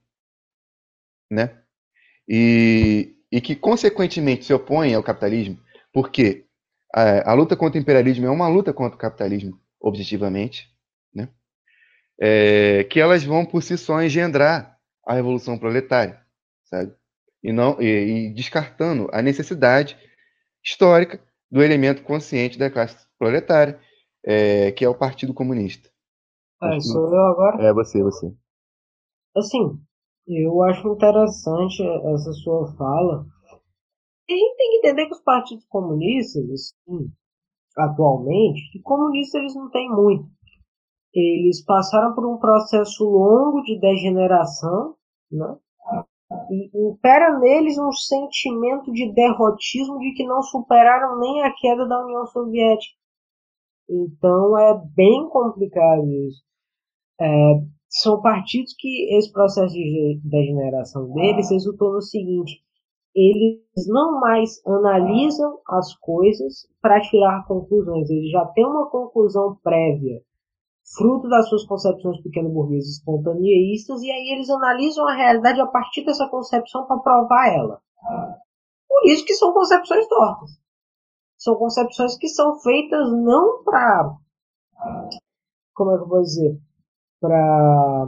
[1.31, 1.59] né?
[2.29, 5.59] E, e que, consequentemente, se opõem ao capitalismo,
[5.93, 6.47] porque
[6.95, 10.69] a, a, luta contra o imperialismo é uma luta contra o capitalismo, objetivamente,
[11.13, 11.29] né?
[12.21, 16.21] É, que elas vão, por si só, engendrar a revolução proletária,
[16.65, 16.95] sabe?
[17.43, 19.97] E, não, e, e descartando a necessidade
[20.65, 23.81] histórica do elemento consciente da classe proletária,
[24.25, 25.89] é, que é o Partido Comunista.
[26.63, 27.63] Ah, sou eu agora?
[27.65, 28.31] É, você, você.
[29.35, 29.81] Assim,
[30.27, 33.27] eu acho interessante essa sua fala.
[34.29, 37.11] a gente tem que entender que os partidos comunistas, assim,
[37.77, 40.29] atualmente, que comunistas eles não têm muito.
[41.15, 44.95] Eles passaram por um processo longo de degeneração,
[45.31, 45.57] né?
[46.51, 52.05] E impera neles um sentimento de derrotismo de que não superaram nem a queda da
[52.05, 52.95] União Soviética.
[53.89, 56.43] Então é bem complicado isso.
[57.21, 62.63] É, são partidos que esse processo de degeneração deles resultou no seguinte:
[63.15, 70.23] eles não mais analisam as coisas para tirar conclusões, eles já têm uma conclusão prévia,
[70.97, 76.29] fruto das suas concepções pequeno-burguesas espontaneístas, e aí eles analisam a realidade a partir dessa
[76.29, 77.81] concepção para provar ela.
[78.89, 80.51] Por isso que são concepções tortas.
[81.39, 84.17] São concepções que são feitas não para.
[85.75, 86.61] Como é que eu vou dizer?
[87.21, 88.07] Para.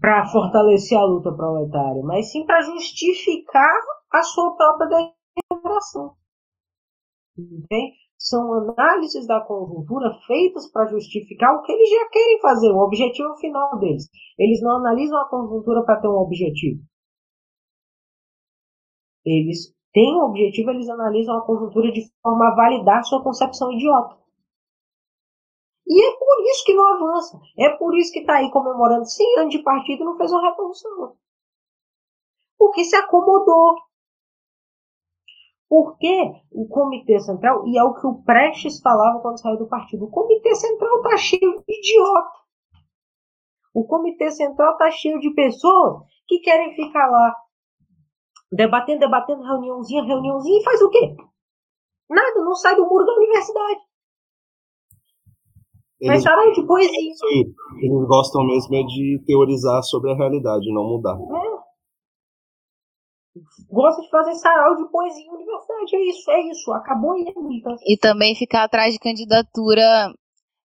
[0.00, 3.72] Para fortalecer a luta proletária, mas sim para justificar
[4.10, 6.16] a sua própria degeneração.
[7.38, 8.02] Entende?
[8.22, 13.34] São análises da conjuntura feitas para justificar o que eles já querem fazer, o objetivo
[13.38, 14.08] final deles.
[14.38, 16.80] Eles não analisam a conjuntura para ter um objetivo.
[19.26, 24.16] Eles têm um objetivo, eles analisam a conjuntura de forma a validar sua concepção idiota.
[25.84, 27.40] E é por isso que não avança.
[27.58, 30.48] É por isso que está aí comemorando 100 anos de partido e não fez uma
[30.48, 31.16] revolução.
[32.56, 33.74] Porque se acomodou.
[35.72, 40.04] Porque o Comitê Central, e é o que o Prestes falava quando saiu do partido,
[40.04, 42.30] o Comitê Central está cheio de idiota.
[43.72, 47.34] O Comitê Central está cheio de pessoas que querem ficar lá
[48.52, 51.16] debatendo, debatendo, reuniãozinha, reuniãozinha, e faz o quê?
[52.10, 53.80] Nada, não sai do muro da universidade.
[55.98, 57.14] Eles, Mas de poesia.
[57.78, 61.16] Eles gostam mesmo é de teorizar sobre a realidade, não mudar.
[61.16, 61.62] É.
[63.70, 65.96] Gosta de fazer sarau de poesia em universidade.
[65.96, 66.72] É isso, é isso.
[66.72, 70.12] Acabou aí a E também ficar atrás de candidatura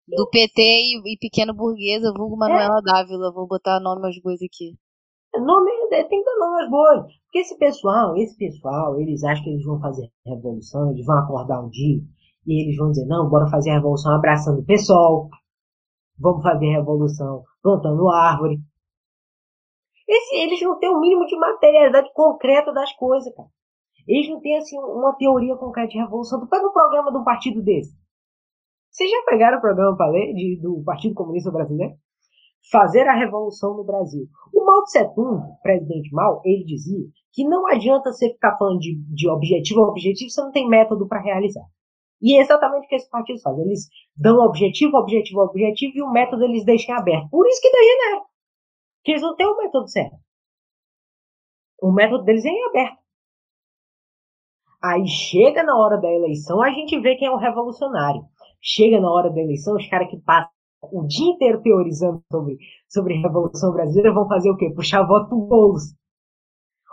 [0.07, 2.81] do PT e, e pequeno burguesa, vulgo Manuela é.
[2.81, 3.31] Dávila.
[3.31, 4.75] Vou botar nome aos bois aqui.
[5.35, 7.13] Nome, tem que dar nome aos bois.
[7.23, 11.63] Porque esse pessoal, esse pessoal, eles acham que eles vão fazer revolução, eles vão acordar
[11.63, 12.01] um dia
[12.45, 15.29] e eles vão dizer, não, bora fazer a revolução abraçando o pessoal.
[16.17, 18.59] Vamos fazer a revolução plantando árvore.
[20.07, 23.49] Esse, eles não têm o um mínimo de materialidade concreta das coisas, cara.
[24.07, 26.39] Eles não têm, assim, uma teoria concreta de revolução.
[26.39, 27.93] Tu pega o programa de um partido desse.
[28.89, 31.93] Vocês já pegaram o programa para ler de, do Partido Comunista Brasileiro?
[32.71, 34.25] fazer a revolução no Brasil.
[34.53, 38.95] O Mao Tse Tung, presidente Mao, ele dizia que não adianta você ficar falando de,
[39.13, 41.63] de objetivo a objetivo, você não tem método para realizar.
[42.21, 43.63] E é exatamente o que esses partidos fazem.
[43.63, 47.29] Eles dão objetivo, objetivo, objetivo e o método eles deixam aberto.
[47.29, 48.23] Por isso que degenera.
[49.07, 50.17] Porque eles não têm o método certo.
[51.81, 52.97] O método deles é em aberto.
[54.83, 58.21] Aí chega na hora da eleição, a gente vê quem é o revolucionário.
[58.61, 60.51] Chega na hora da eleição, os caras que passam
[60.91, 62.57] o dia inteiro teorizando sobre,
[62.89, 64.73] sobre a Revolução Brasileira vão fazer o quê?
[64.75, 65.95] Puxar voto pro bolso.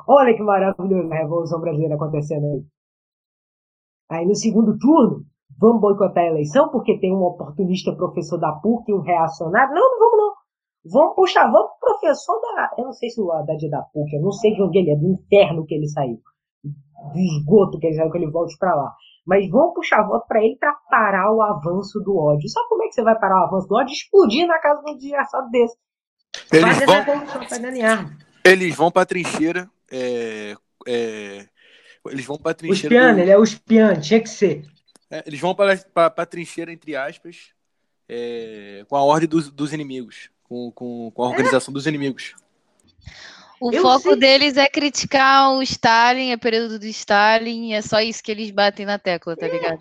[0.06, 2.64] Olha que maravilhoso a Revolução Brasileira acontecendo aí.
[4.10, 5.26] Aí no segundo turno,
[5.58, 9.74] vamos boicotar a eleição porque tem um oportunista professor da PUC e um reacionário.
[9.74, 10.33] Não, não vamos não.
[10.84, 12.70] Vamos puxar, vamos pro professor da.
[12.78, 14.90] Eu não sei se o Haddad é da PUC, eu não sei de onde ele
[14.90, 16.20] é, do inferno que ele saiu.
[16.62, 18.92] do esgoto que eles querem que ele volte para lá.
[19.26, 22.48] Mas vão puxar voto para ele para parar o avanço do ódio.
[22.48, 23.92] Sabe como é que você vai parar o avanço do ódio?
[23.94, 25.76] Explodir na casa de um desgraçado desse.
[26.52, 27.12] Eles Fazer vão, tá
[27.88, 28.16] arma.
[28.44, 29.70] eles vão pra trincheira.
[29.90, 30.54] é,
[30.86, 31.46] é,
[32.10, 32.94] eles vão pra O trincheira.
[32.94, 34.64] espiano, do- ele é o espiano, tinha que ser.
[35.10, 37.54] é, eles vão pra, pra, pra trincheira, entre aspas,
[38.08, 40.28] é, com a ordem dos, dos inimigos.
[40.54, 42.32] Com, com, com a organização dos inimigos.
[43.60, 47.82] O Eu foco sei- deles é criticar o Stalin, é período do Stalin, e é
[47.82, 49.80] só isso que eles batem na tecla, tá ligado?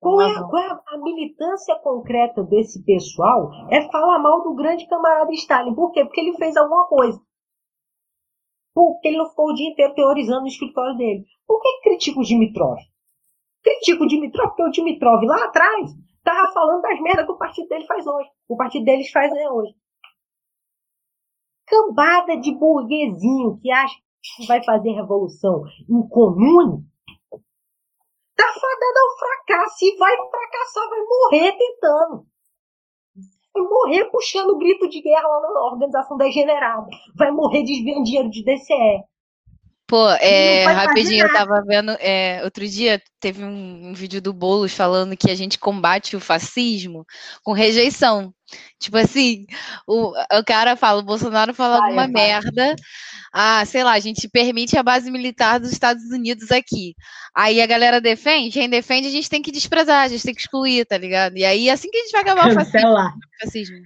[0.00, 3.50] Qual é, qual é a, a militância concreta desse pessoal?
[3.70, 5.74] É falar mal do grande camarada Stalin.
[5.74, 6.04] Por quê?
[6.06, 7.20] Porque ele fez alguma coisa.
[8.74, 11.24] Porque ele não ficou o dia inteiro teorizando no escritório dele.
[11.46, 12.78] Por que critica o Dimitrov?
[13.62, 15.90] Critica o Dimitrov porque o Dimitrov lá atrás
[16.22, 18.28] tava falando das merdas que o partido dele faz hoje.
[18.48, 19.74] O partido deles faz né, hoje.
[21.66, 23.94] Cambada de burguesinho que acha
[24.36, 26.84] que vai fazer revolução em comune
[28.36, 32.26] tá fadada ao fracasso e vai fracassar, vai morrer tentando.
[33.54, 36.88] Vai morrer puxando grito de guerra lá na organização degenerada.
[37.16, 39.04] Vai morrer desviando dinheiro de DCE.
[39.86, 41.90] Pô, é, rapidinho, eu tava vendo.
[42.00, 46.20] é, outro dia teve um, um vídeo do Boulos falando que a gente combate o
[46.20, 47.04] fascismo
[47.42, 48.32] com rejeição.
[48.80, 49.44] Tipo assim,
[49.86, 52.12] o, o cara fala, o Bolsonaro fala Vai, alguma vai.
[52.12, 52.74] merda.
[53.32, 56.94] Ah, sei lá, a gente permite a base militar dos Estados Unidos aqui.
[57.36, 60.40] Aí a galera defende, quem defende a gente tem que desprezar, a gente tem que
[60.40, 61.36] excluir, tá ligado?
[61.36, 62.94] E aí assim que a gente vai acabar o fascismo.
[63.42, 63.76] Fascismo.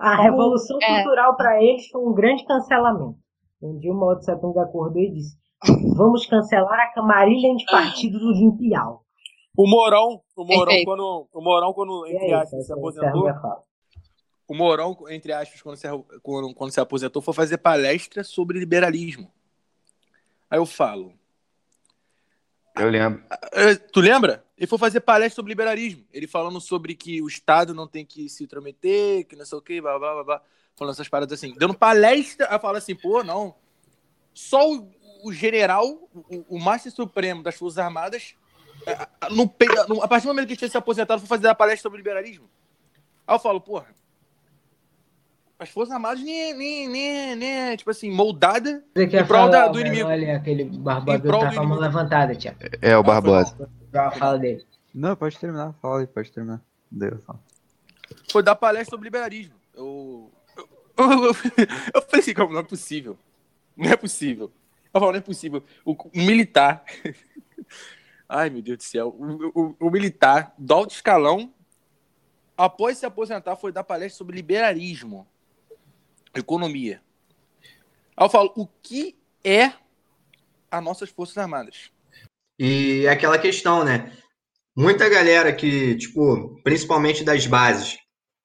[0.00, 0.94] A revolução É.
[1.02, 3.21] cultural para eles foi um grande cancelamento.
[3.62, 5.36] Um dia o Mao Tse Tung acordou e disse:
[5.96, 9.04] Vamos cancelar a camarilha de partido do Limpial.
[9.56, 10.84] O Mourão, o Perfeito.
[10.86, 13.30] quando, o Mourão, quando, entre é aspas, se é aposentou,
[14.48, 15.86] o Mourão, entre aspas, quando se,
[16.22, 19.30] quando, quando se aposentou, foi fazer palestra sobre liberalismo.
[20.50, 21.12] Aí eu falo,
[22.76, 23.22] Eu lembro.
[23.30, 23.38] "Ah,
[23.92, 24.44] tu lembra?
[24.56, 26.04] Ele foi fazer palestra sobre liberalismo.
[26.12, 29.62] Ele falando sobre que o Estado não tem que se intrometer, que não sei o
[29.62, 30.42] que, blá, blá, blá, blá.
[30.76, 31.54] Falando essas paradas assim.
[31.56, 33.54] Dando palestra, aí fala assim, pô, não.
[34.34, 34.90] Só o,
[35.24, 38.34] o general, o, o Mestre Supremo das Forças Armadas,
[38.86, 39.44] a, a- no,
[40.02, 42.48] a partir do momento que ele tinha se aposentado, foi fazer a palestra sobre liberalismo.
[43.26, 43.86] Aí eu falo, porra,
[45.58, 49.60] as Forças Armadas nem, nem, nem, nem tipo assim, moldada Você quer Em prol da-
[49.60, 50.08] falar, do inimigo.
[50.08, 50.64] Olha, aquele
[51.20, 52.58] prol tá com a mão levantada, Tiago.
[52.80, 53.70] É o Barbosa.
[54.18, 54.66] fala dele.
[54.92, 55.72] Não, pode terminar.
[55.80, 56.60] Fala aí, pode terminar.
[56.90, 57.38] Deu, fala.
[58.30, 59.54] foi dar palestra sobre liberalismo.
[59.74, 60.30] Eu,
[60.96, 63.18] eu, falei assim, como não é possível.
[63.76, 64.52] Não é possível.
[64.92, 65.62] Eu falo, não é possível.
[65.84, 66.84] O, o militar.
[68.28, 69.08] Ai, meu Deus do céu.
[69.18, 71.52] O, o- o militar do alto escalão,
[72.56, 75.26] após se aposentar, foi dar palestra sobre liberalismo,
[76.34, 77.02] economia.
[78.16, 79.72] Aí eu falo, o que é
[80.70, 81.90] as nossas Forças Armadas?
[82.58, 84.16] E é aquela questão, né?
[84.76, 87.98] Muita galera que, tipo, principalmente das bases,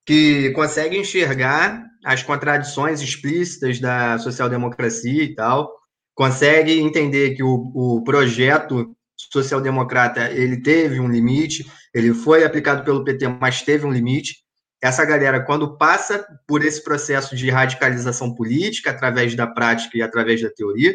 [0.08, 5.70] que consegue enxergar as contradições explícitas da social-democracia e tal,
[6.16, 8.96] consegue entender que o, o projeto
[9.32, 14.38] social-democrata ele teve um limite, ele foi aplicado pelo PT, mas teve um limite.
[14.82, 20.42] Essa galera, quando passa por esse processo de radicalização política através da prática e através
[20.42, 20.94] da teoria,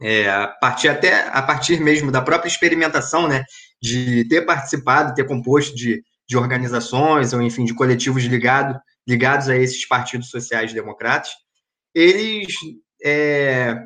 [0.00, 3.42] é, a partir até a partir mesmo da própria experimentação, né,
[3.82, 9.56] de ter participado, ter composto de, de organizações ou enfim de coletivos ligado, ligados a
[9.56, 11.30] esses partidos sociais democratas,
[11.94, 12.46] eles
[13.02, 13.76] é,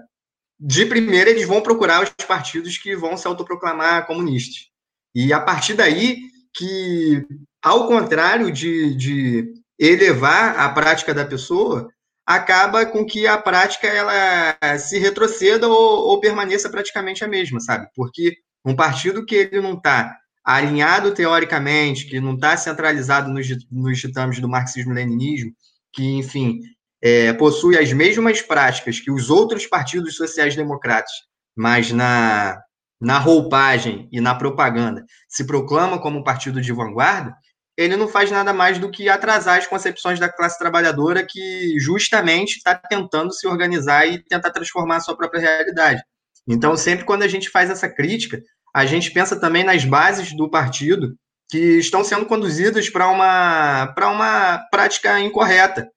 [0.58, 4.68] de primeira eles vão procurar os partidos que vão se autoproclamar comunistas
[5.14, 6.18] e a partir daí
[6.54, 7.24] que
[7.62, 11.88] ao contrário de, de elevar a prática da pessoa
[12.26, 17.88] acaba com que a prática ela se retroceda ou, ou permaneça praticamente a mesma, sabe?
[17.94, 23.98] Porque um partido que ele não está alinhado teoricamente, que não está centralizado nos, nos
[23.98, 25.52] ditames do marxismo-leninismo,
[25.92, 26.60] que, enfim,
[27.02, 31.12] é, possui as mesmas práticas que os outros partidos sociais-democratas,
[31.56, 32.60] mas na,
[33.00, 37.34] na roupagem e na propaganda se proclama como um partido de vanguarda,
[37.76, 42.58] ele não faz nada mais do que atrasar as concepções da classe trabalhadora que justamente
[42.58, 46.02] está tentando se organizar e tentar transformar a sua própria realidade.
[46.46, 48.42] Então, sempre quando a gente faz essa crítica,
[48.74, 51.14] a gente pensa também nas bases do partido
[51.50, 55.88] que estão sendo conduzidas para uma, para uma prática incorreta.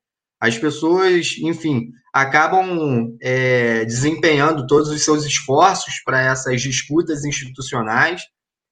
[0.41, 8.23] As pessoas, enfim, acabam é, desempenhando todos os seus esforços para essas disputas institucionais,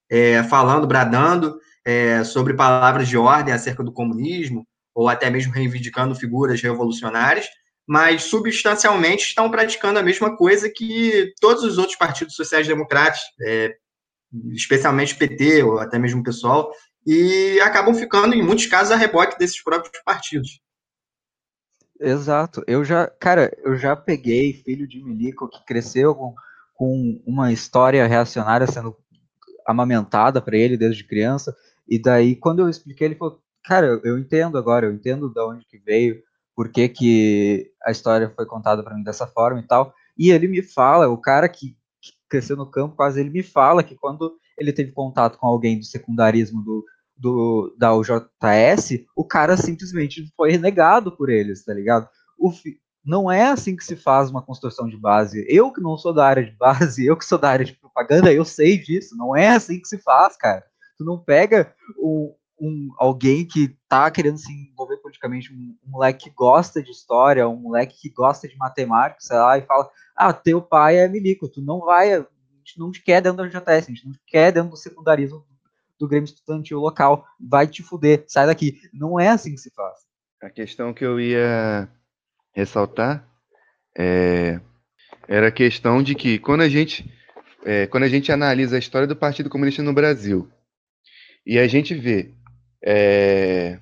[0.10, 6.16] é, falando, bradando, é, sobre palavras de ordem acerca do comunismo, ou até mesmo reivindicando
[6.16, 7.48] figuras revolucionárias,
[7.88, 13.74] mas substancialmente estão praticando a mesma coisa que todos os outros partidos sociais-democratas, é,
[14.54, 16.72] especialmente PT ou até mesmo PSOL,
[17.06, 20.62] e acabam ficando, em muitos casos, a reboque desses próprios partidos.
[22.00, 22.64] Exato.
[22.68, 26.34] Eu já, cara, eu já peguei filho de milico que cresceu com,
[26.74, 28.96] com uma história reacionária sendo
[29.68, 31.56] amamentada para ele desde criança,
[31.88, 35.66] e daí quando eu expliquei, ele falou: "Cara, eu entendo agora, eu entendo de onde
[35.66, 36.22] que veio,
[36.56, 39.94] por que, que a história foi contada para mim dessa forma e tal".
[40.18, 41.76] E ele me fala, o cara que
[42.32, 45.84] cresceu no campo, quase ele me fala que quando ele teve contato com alguém do
[45.84, 46.86] secundarismo do,
[47.18, 52.08] do, da UJS, o cara simplesmente foi renegado por eles, tá ligado?
[52.40, 52.52] O,
[53.04, 55.46] não é assim que se faz uma construção de base.
[55.50, 58.32] Eu que não sou da área de base, eu que sou da área de propaganda,
[58.32, 59.16] eu sei disso.
[59.18, 60.64] Não é assim que se faz, cara.
[60.98, 66.26] Tu não pega um, um alguém que tá querendo se envolver politicamente, um, um, moleque
[66.26, 70.32] que gosta de história, um moleque que gosta de matemática, sei lá, e fala: Ah,
[70.32, 72.26] teu pai é milico, tu não vai, a
[72.58, 75.44] gente não te quer dentro da JS, a gente não te quer dentro do secundarismo
[76.00, 77.26] do Grêmio Estudantil local.
[77.40, 78.80] Vai te fuder, sai daqui.
[78.94, 80.00] Não é assim que se faz.
[80.42, 81.90] A questão que eu ia
[82.54, 83.28] ressaltar
[83.98, 84.60] é,
[85.28, 87.12] era a questão de que quando a gente
[87.64, 90.50] é, quando a gente analisa a história do Partido Comunista no Brasil
[91.46, 92.34] e a gente vê
[92.84, 93.80] é,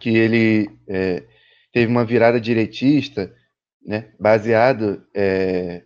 [0.00, 1.24] que ele é,
[1.72, 3.34] teve uma virada direitista,
[3.84, 5.84] né, baseado é,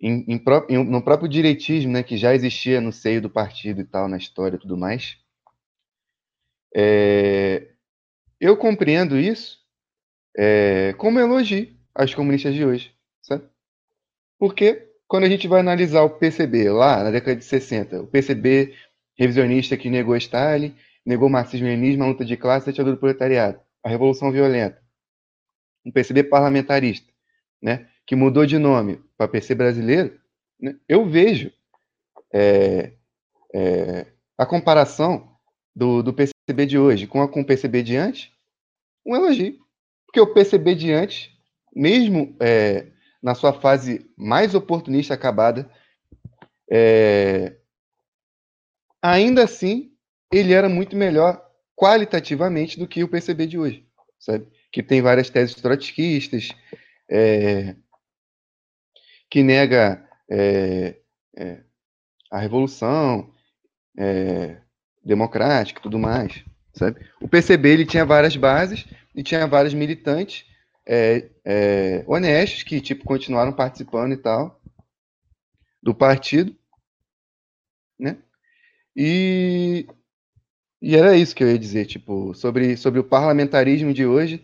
[0.00, 3.84] em, em, em, no próprio direitismo, né, que já existia no seio do partido e
[3.84, 5.16] tal, na história e tudo mais.
[6.74, 7.68] É,
[8.40, 9.58] eu compreendo isso
[10.36, 13.44] é, como elogio às comunistas de hoje, sabe?
[14.38, 18.74] Porque quando a gente vai analisar o PCB lá na década de 60, o PCB
[19.20, 20.74] revisionista que negou Stalin,
[21.04, 24.82] negou o marxismo-leninismo, a luta de classe, a ditadura do proletariado, a revolução violenta,
[25.84, 27.12] um PCB parlamentarista,
[27.60, 27.86] né?
[28.06, 30.18] que mudou de nome para PC brasileiro,
[30.58, 31.52] né, eu vejo
[32.32, 32.94] é,
[33.54, 34.06] é,
[34.38, 35.36] a comparação
[35.76, 38.32] do, do, PCB de hoje com, a, com o PCB de antes,
[39.04, 39.58] um elogio.
[40.06, 41.30] Porque o PCB de antes,
[41.74, 42.86] mesmo é,
[43.22, 45.70] na sua fase mais oportunista acabada,
[46.70, 47.59] é,
[49.02, 49.92] ainda assim,
[50.32, 53.86] ele era muito melhor qualitativamente do que o PCB de hoje,
[54.18, 54.46] sabe?
[54.70, 56.50] Que tem várias teses trotskistas,
[57.10, 57.74] é,
[59.30, 60.96] que nega é,
[61.36, 61.64] é,
[62.30, 63.32] a revolução
[63.98, 64.60] é,
[65.04, 67.04] democrática e tudo mais, sabe?
[67.20, 70.44] O PCB ele tinha várias bases e tinha vários militantes
[70.86, 74.60] é, é, honestos que tipo continuaram participando e tal
[75.82, 76.54] do partido,
[77.98, 78.18] né?
[78.96, 79.86] E,
[80.82, 84.42] e era isso que eu ia dizer, tipo, sobre, sobre o parlamentarismo de hoje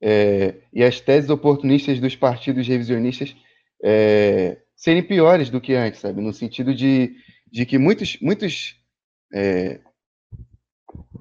[0.00, 3.36] é, e as teses oportunistas dos partidos revisionistas
[3.82, 6.20] é, serem piores do que antes, sabe?
[6.20, 7.16] No sentido de,
[7.50, 8.76] de que muitos, muitos
[9.32, 9.80] é,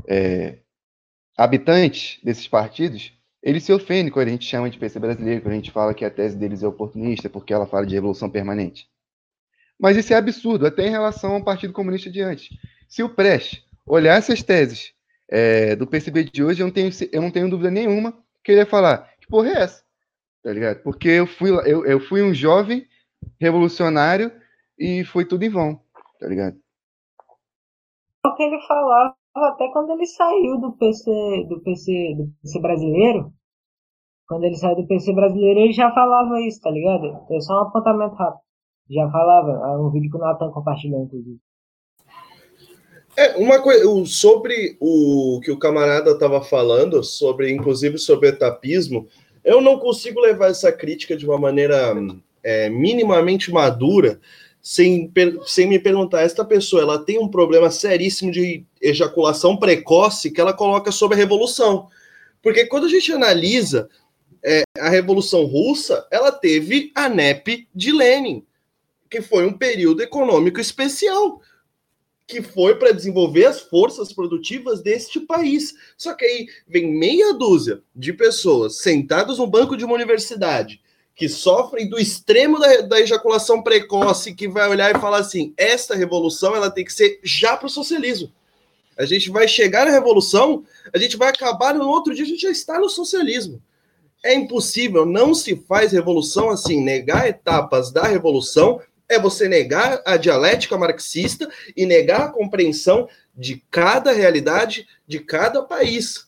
[0.08, 0.60] é,
[1.38, 5.58] habitantes desses partidos, eles se ofendem quando a gente chama de PC brasileiro, quando a
[5.58, 8.88] gente fala que a tese deles é oportunista, porque ela fala de revolução permanente.
[9.80, 12.50] Mas isso é absurdo, até em relação ao Partido Comunista de antes.
[12.88, 14.94] Se o Prestes olhar essas teses
[15.30, 18.14] é, do PCB de hoje, eu não, tenho, eu não tenho dúvida nenhuma
[18.44, 19.86] que ele ia falar, que porra é essa?
[20.46, 20.84] tá ligado?
[20.84, 22.86] Porque eu fui, eu, eu fui um jovem
[23.42, 24.32] revolucionário
[24.78, 25.82] e foi tudo em vão,
[26.20, 26.56] tá ligado?
[28.24, 32.60] É o que ele falava até quando ele saiu do PC, do PC, do PC
[32.62, 33.34] brasileiro.
[34.28, 37.26] Quando ele saiu do PC brasileiro, ele já falava isso, tá ligado?
[37.32, 38.42] É só um apontamento rápido.
[38.90, 41.38] Já falava, é um vídeo que o Nathan compartilhou, inclusive.
[43.18, 49.08] É, uma coisa, sobre o que o camarada estava falando, sobre, inclusive sobre etapismo,
[49.44, 51.96] eu não consigo levar essa crítica de uma maneira
[52.44, 54.20] é, minimamente madura
[54.62, 55.12] sem,
[55.46, 60.54] sem me perguntar, esta pessoa ela tem um problema seríssimo de ejaculação precoce que ela
[60.54, 61.88] coloca sobre a Revolução.
[62.42, 63.88] Porque quando a gente analisa
[64.44, 68.44] é, a Revolução Russa, ela teve a NEP de Lenin,
[69.16, 71.42] que foi um período econômico especial
[72.28, 75.74] que foi para desenvolver as forças produtivas deste país.
[75.96, 80.82] Só que aí vem meia dúzia de pessoas sentadas no banco de uma universidade
[81.16, 85.96] que sofrem do extremo da, da ejaculação precoce, que vai olhar e falar assim: esta
[85.96, 88.30] revolução ela tem que ser já para o socialismo.
[88.98, 92.42] A gente vai chegar na revolução, a gente vai acabar no outro dia, a gente
[92.42, 93.62] já está no socialismo.
[94.26, 100.18] É impossível, não se faz revolução assim, negar etapas da revolução é você negar a
[100.18, 106.28] dialética marxista e negar a compreensão de cada realidade de cada país.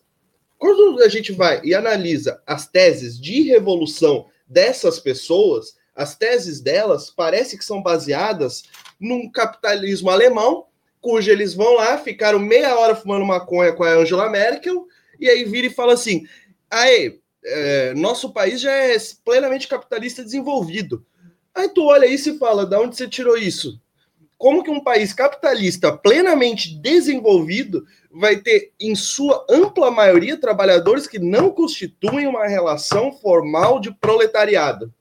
[0.58, 7.10] Quando a gente vai e analisa as teses de revolução dessas pessoas, as teses delas
[7.10, 8.64] parece que são baseadas
[9.00, 10.66] num capitalismo alemão,
[11.02, 14.88] cujo eles vão lá, ficaram meia hora fumando maconha com a Angela Merkel,
[15.20, 16.26] e aí vira e fala assim:
[16.70, 21.06] aí, é, nosso país já é plenamente capitalista desenvolvido.
[21.58, 23.82] Aí tu olha isso e fala: da onde você tirou isso?
[24.38, 31.18] Como que um país capitalista plenamente desenvolvido vai ter, em sua ampla maioria, trabalhadores que
[31.18, 34.94] não constituem uma relação formal de proletariado?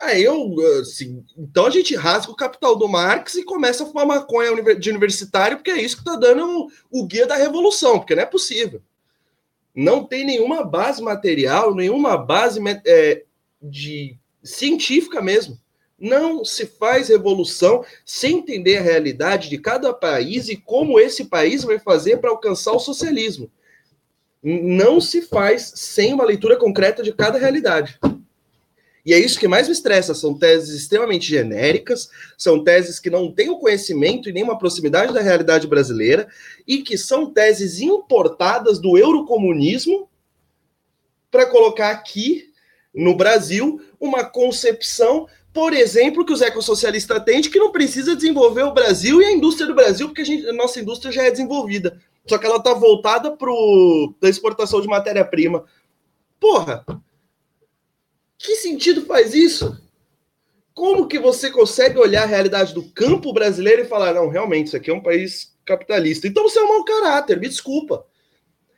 [0.00, 4.06] Aí eu, assim, então a gente rasga o capital do Marx e começa a fumar
[4.06, 8.22] maconha de universitário, porque é isso que está dando o, guia da revolução, porque não
[8.22, 8.80] é possível.
[9.74, 13.24] Não tem nenhuma base material, nenhuma base é,
[13.62, 15.58] de científica mesmo.
[15.98, 21.62] Não se faz revolução sem entender a realidade de cada país e como esse país
[21.62, 23.50] vai fazer para alcançar o socialismo.
[24.42, 28.00] Não se faz sem uma leitura concreta de cada realidade.
[29.04, 30.14] E é isso que mais me estressa.
[30.14, 35.12] São teses extremamente genéricas, são teses que não têm o conhecimento e nem uma proximidade
[35.12, 36.28] da realidade brasileira,
[36.66, 40.08] e que são teses importadas do eurocomunismo
[41.30, 42.51] para colocar aqui
[42.94, 48.62] no Brasil uma concepção, por exemplo, que os ecossocialistas têm de que não precisa desenvolver
[48.62, 51.30] o Brasil e a indústria do Brasil, porque a, gente, a nossa indústria já é
[51.30, 52.00] desenvolvida.
[52.26, 55.64] Só que ela está voltada para a exportação de matéria-prima.
[56.38, 56.84] Porra,
[58.38, 59.80] que sentido faz isso?
[60.74, 64.76] Como que você consegue olhar a realidade do campo brasileiro e falar, não, realmente, isso
[64.76, 66.26] aqui é um país capitalista.
[66.26, 68.04] Então você é um mau caráter, me desculpa.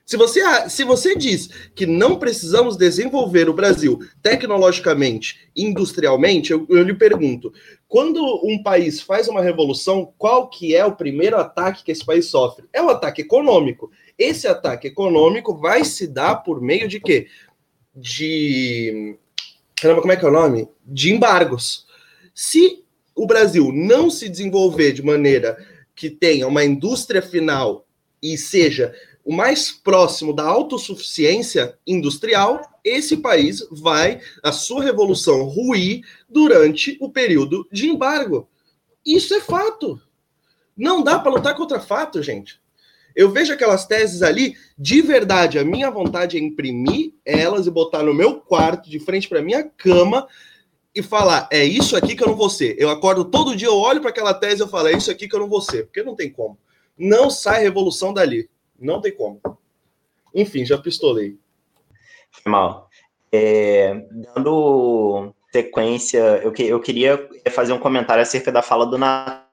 [0.06, 6.82] Se você, se você diz que não precisamos desenvolver o Brasil tecnologicamente, industrialmente, eu, eu,
[6.82, 7.50] lhe pergunto,
[7.88, 12.26] quando um país faz uma revolução, qual que é o primeiro ataque que esse país
[12.26, 12.66] sofre?
[12.70, 13.90] É o ataque econômico.
[14.18, 17.28] Esse ataque econômico vai se dar por meio de quê?
[17.96, 19.16] De
[19.74, 20.68] caramba, como é que é o nome?
[20.84, 21.86] De embargos.
[22.34, 22.84] Se
[23.14, 25.56] o Brasil não se desenvolver de maneira
[25.94, 27.86] que tenha uma indústria final
[28.22, 36.04] e seja o mais próximo da autossuficiência industrial, esse país vai, a sua revolução, ruir
[36.28, 38.48] durante o período de embargo.
[39.04, 40.00] Isso é fato.
[40.76, 42.60] Não dá para lutar contra fato, gente.
[43.16, 48.02] Eu vejo aquelas teses ali, de verdade, a minha vontade é imprimir elas e botar
[48.02, 50.26] no meu quarto, de frente para minha cama,
[50.94, 52.74] e falar: é isso aqui que eu não vou ser.
[52.76, 55.28] Eu acordo todo dia, eu olho para aquela tese e eu falo: é isso aqui
[55.28, 56.58] que eu não vou ser, porque não tem como.
[56.98, 58.48] Não sai revolução dali.
[58.78, 59.40] Não tem como.
[60.34, 61.38] Enfim, já pistolei.
[62.44, 62.88] Mal.
[63.32, 63.94] É,
[64.34, 69.44] dando sequência, eu, que, eu queria fazer um comentário acerca da fala do Natan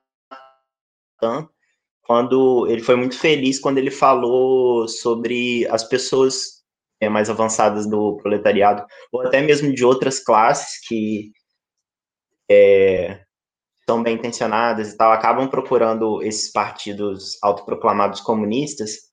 [2.01, 6.61] quando ele foi muito feliz quando ele falou sobre as pessoas
[6.99, 11.31] é, mais avançadas do proletariado, ou até mesmo de outras classes que
[12.49, 13.23] é,
[13.89, 19.10] são bem intencionadas e tal, acabam procurando esses partidos autoproclamados comunistas,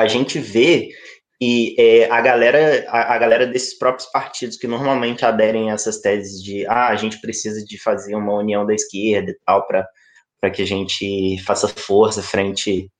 [0.00, 0.88] a gente vê
[1.40, 5.98] e é, a galera a, a, galera desses próprios partidos que normalmente aderem a essas
[6.00, 10.50] teses de ah, a gente precisa de fazer uma união da esquerda e tal para
[10.52, 12.90] que a gente faça força frente,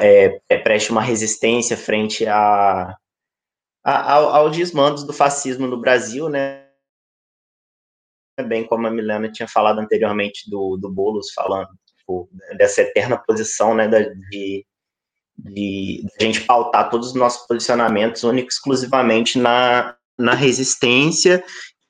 [0.00, 2.94] é, é, preste uma resistência frente a,
[3.84, 6.64] a, aos desmandos do fascismo no Brasil, né?
[8.46, 13.74] Bem como a Milena tinha falado anteriormente do, do Boulos, falando tipo, dessa eterna posição,
[13.74, 14.66] né, da, de,
[15.36, 21.42] de, a gente pautar todos os nossos posicionamentos único exclusivamente na, na resistência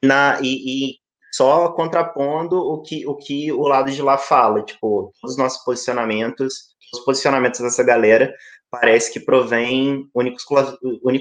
[0.03, 0.95] na, e, e
[1.33, 5.65] só contrapondo o que, o que o lado de lá fala, tipo, todos os nossos
[5.65, 8.33] posicionamentos, os posicionamentos dessa galera
[8.71, 10.37] parece que provém único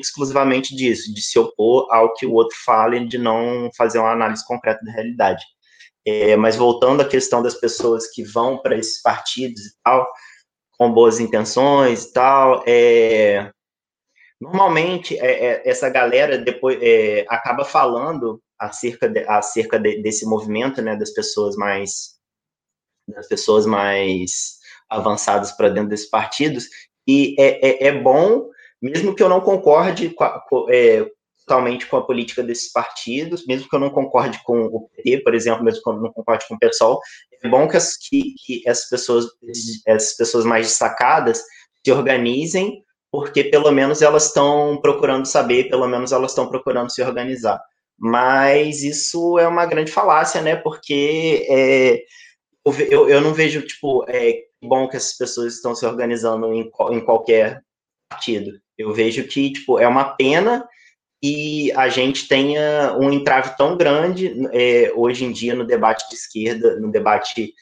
[0.02, 4.12] exclusivamente disso, de se opor ao que o outro fala e de não fazer uma
[4.12, 5.44] análise concreta da realidade.
[6.06, 10.08] É, mas voltando à questão das pessoas que vão para esses partidos e tal,
[10.78, 13.52] com boas intenções e tal, é,
[14.40, 20.82] normalmente é, é essa galera depois é, acaba falando acerca, de, acerca de, desse movimento,
[20.82, 22.14] né, das pessoas mais
[23.08, 26.68] das pessoas mais avançadas para dentro desses partidos,
[27.08, 28.50] e é, é, é, bom,
[28.82, 31.06] mesmo que eu não concorde com a, com, é,
[31.46, 35.36] totalmente com a política desses partidos, mesmo que eu não concorde com o PT, por
[35.36, 37.00] exemplo, mesmo que eu não concorde com o PSOL,
[37.44, 39.26] é bom que, as, que, que essas, pessoas,
[39.86, 41.44] essas pessoas mais destacadas
[41.86, 47.02] se organizem, porque pelo menos elas estão procurando saber, pelo menos elas estão procurando se
[47.02, 47.62] organizar.
[47.98, 50.56] Mas isso é uma grande falácia, né?
[50.56, 52.02] Porque é,
[52.90, 57.00] eu, eu não vejo, tipo, é bom que essas pessoas estão se organizando em, em
[57.02, 57.62] qualquer
[58.10, 58.52] partido.
[58.78, 60.68] Eu vejo que, tipo, é uma pena
[61.24, 66.16] e a gente tenha um entrave tão grande é, hoje em dia no debate de
[66.16, 67.54] esquerda, no debate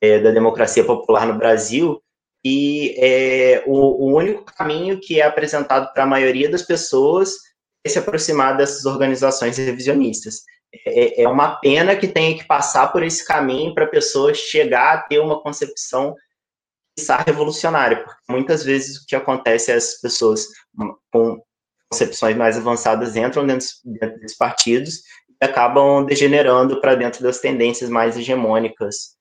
[0.00, 2.00] é, da democracia popular no Brasil,
[2.44, 7.32] e é, o, o, único caminho que é apresentado para a maioria das pessoas
[7.84, 10.44] é se aproximar dessas organizações revisionistas.
[10.86, 14.94] É, é uma pena que tenha que passar por esse caminho para a pessoa chegar
[14.94, 16.14] a ter uma concepção
[17.26, 20.46] revolucionária, porque muitas vezes o que acontece é as pessoas
[21.10, 21.42] com
[21.90, 25.02] concepções mais avançadas entram dentro, dentro desses partidos
[25.40, 29.16] e acabam degenerando para dentro das tendências mais hegemônicas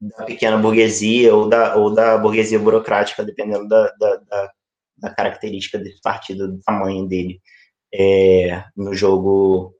[0.00, 4.52] da pequena burguesia ou da, ou da burguesia burocrática, dependendo da, da, da,
[4.98, 7.40] da característica desse partido, do tamanho dele,
[7.92, 9.74] é, no jogo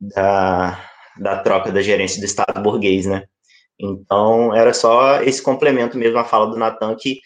[0.00, 3.24] da, da troca da gerência do Estado burguês, né?
[3.78, 7.20] Então, era só esse complemento mesmo à fala do Natan, que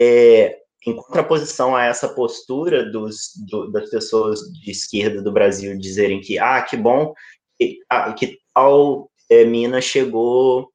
[0.00, 6.20] é, em contraposição a essa postura dos, do, das pessoas de esquerda do Brasil dizerem
[6.20, 7.12] que, ah, que bom
[7.58, 10.70] que, ah, que tal é, mina chegou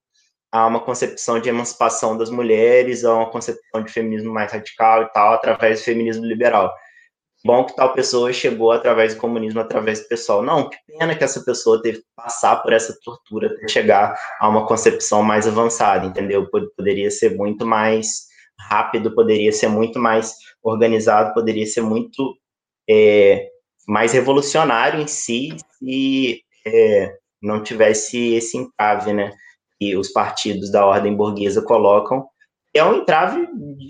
[0.51, 5.09] a uma concepção de emancipação das mulheres, a uma concepção de feminismo mais radical e
[5.11, 6.71] tal, através do feminismo liberal.
[7.43, 10.41] Bom que tal pessoa chegou através do comunismo, através do pessoal.
[10.41, 14.47] Não, que pena que essa pessoa teve que passar por essa tortura até chegar a
[14.47, 16.49] uma concepção mais avançada, entendeu?
[16.49, 18.24] Poderia ser muito mais
[18.59, 22.35] rápido, poderia ser muito mais organizado, poderia ser muito
[22.89, 23.49] é,
[23.87, 29.31] mais revolucionário em si se é, não tivesse esse entrave, né?
[29.79, 32.27] Que os partidos da ordem burguesa colocam.
[32.73, 33.47] É um entrave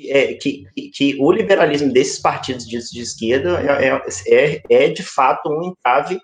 [0.10, 5.50] é, que, que o liberalismo desses partidos de, de esquerda é, é, é, de fato
[5.50, 6.20] um entrave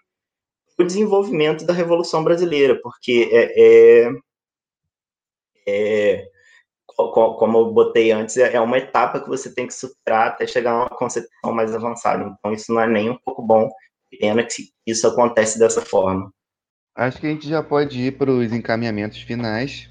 [0.75, 4.11] para o desenvolvimento da Revolução Brasileira, porque é, é,
[5.67, 6.27] é
[6.95, 10.71] como eu botei antes, é, é uma etapa que você tem que superar até chegar
[10.71, 12.35] a uma concepção mais avançada.
[12.37, 13.69] Então, isso não é nem um pouco bom.
[14.19, 16.31] Pena que isso acontece dessa forma.
[16.95, 19.89] Acho que a gente já pode ir para os encaminhamentos finais,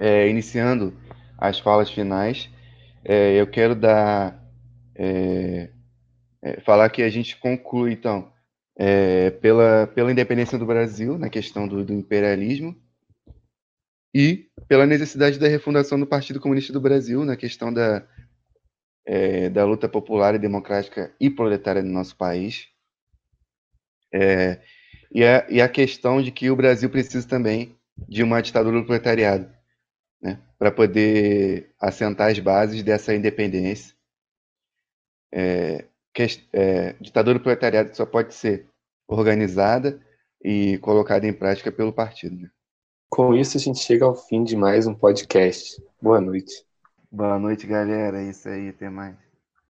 [0.00, 0.92] é, iniciando
[1.38, 2.50] as falas finais.
[3.04, 4.42] É, eu quero dar.
[4.96, 5.70] É,
[6.42, 8.32] é falar que a gente conclui, então,
[8.76, 12.76] é, pela, pela independência do Brasil, na questão do, do imperialismo,
[14.14, 18.06] e pela necessidade da refundação do Partido Comunista do Brasil na questão da,
[19.04, 22.68] é, da luta popular e democrática e proletária no nosso país.
[24.12, 24.60] É,
[25.10, 27.76] e, a, e a questão de que o Brasil precisa também
[28.08, 29.52] de uma ditadura do proletariado,
[30.22, 33.94] né, para poder assentar as bases dessa independência.
[35.32, 35.84] É,
[36.14, 38.68] que, é, ditadura do proletariado só pode ser
[39.08, 40.00] organizada
[40.42, 42.36] e colocada em prática pelo partido.
[42.40, 42.50] Né?
[43.14, 45.80] Com isso, a gente chega ao fim de mais um podcast.
[46.02, 46.66] Boa noite.
[47.12, 48.20] Boa noite, galera.
[48.20, 48.70] É isso aí.
[48.70, 49.23] Até mais.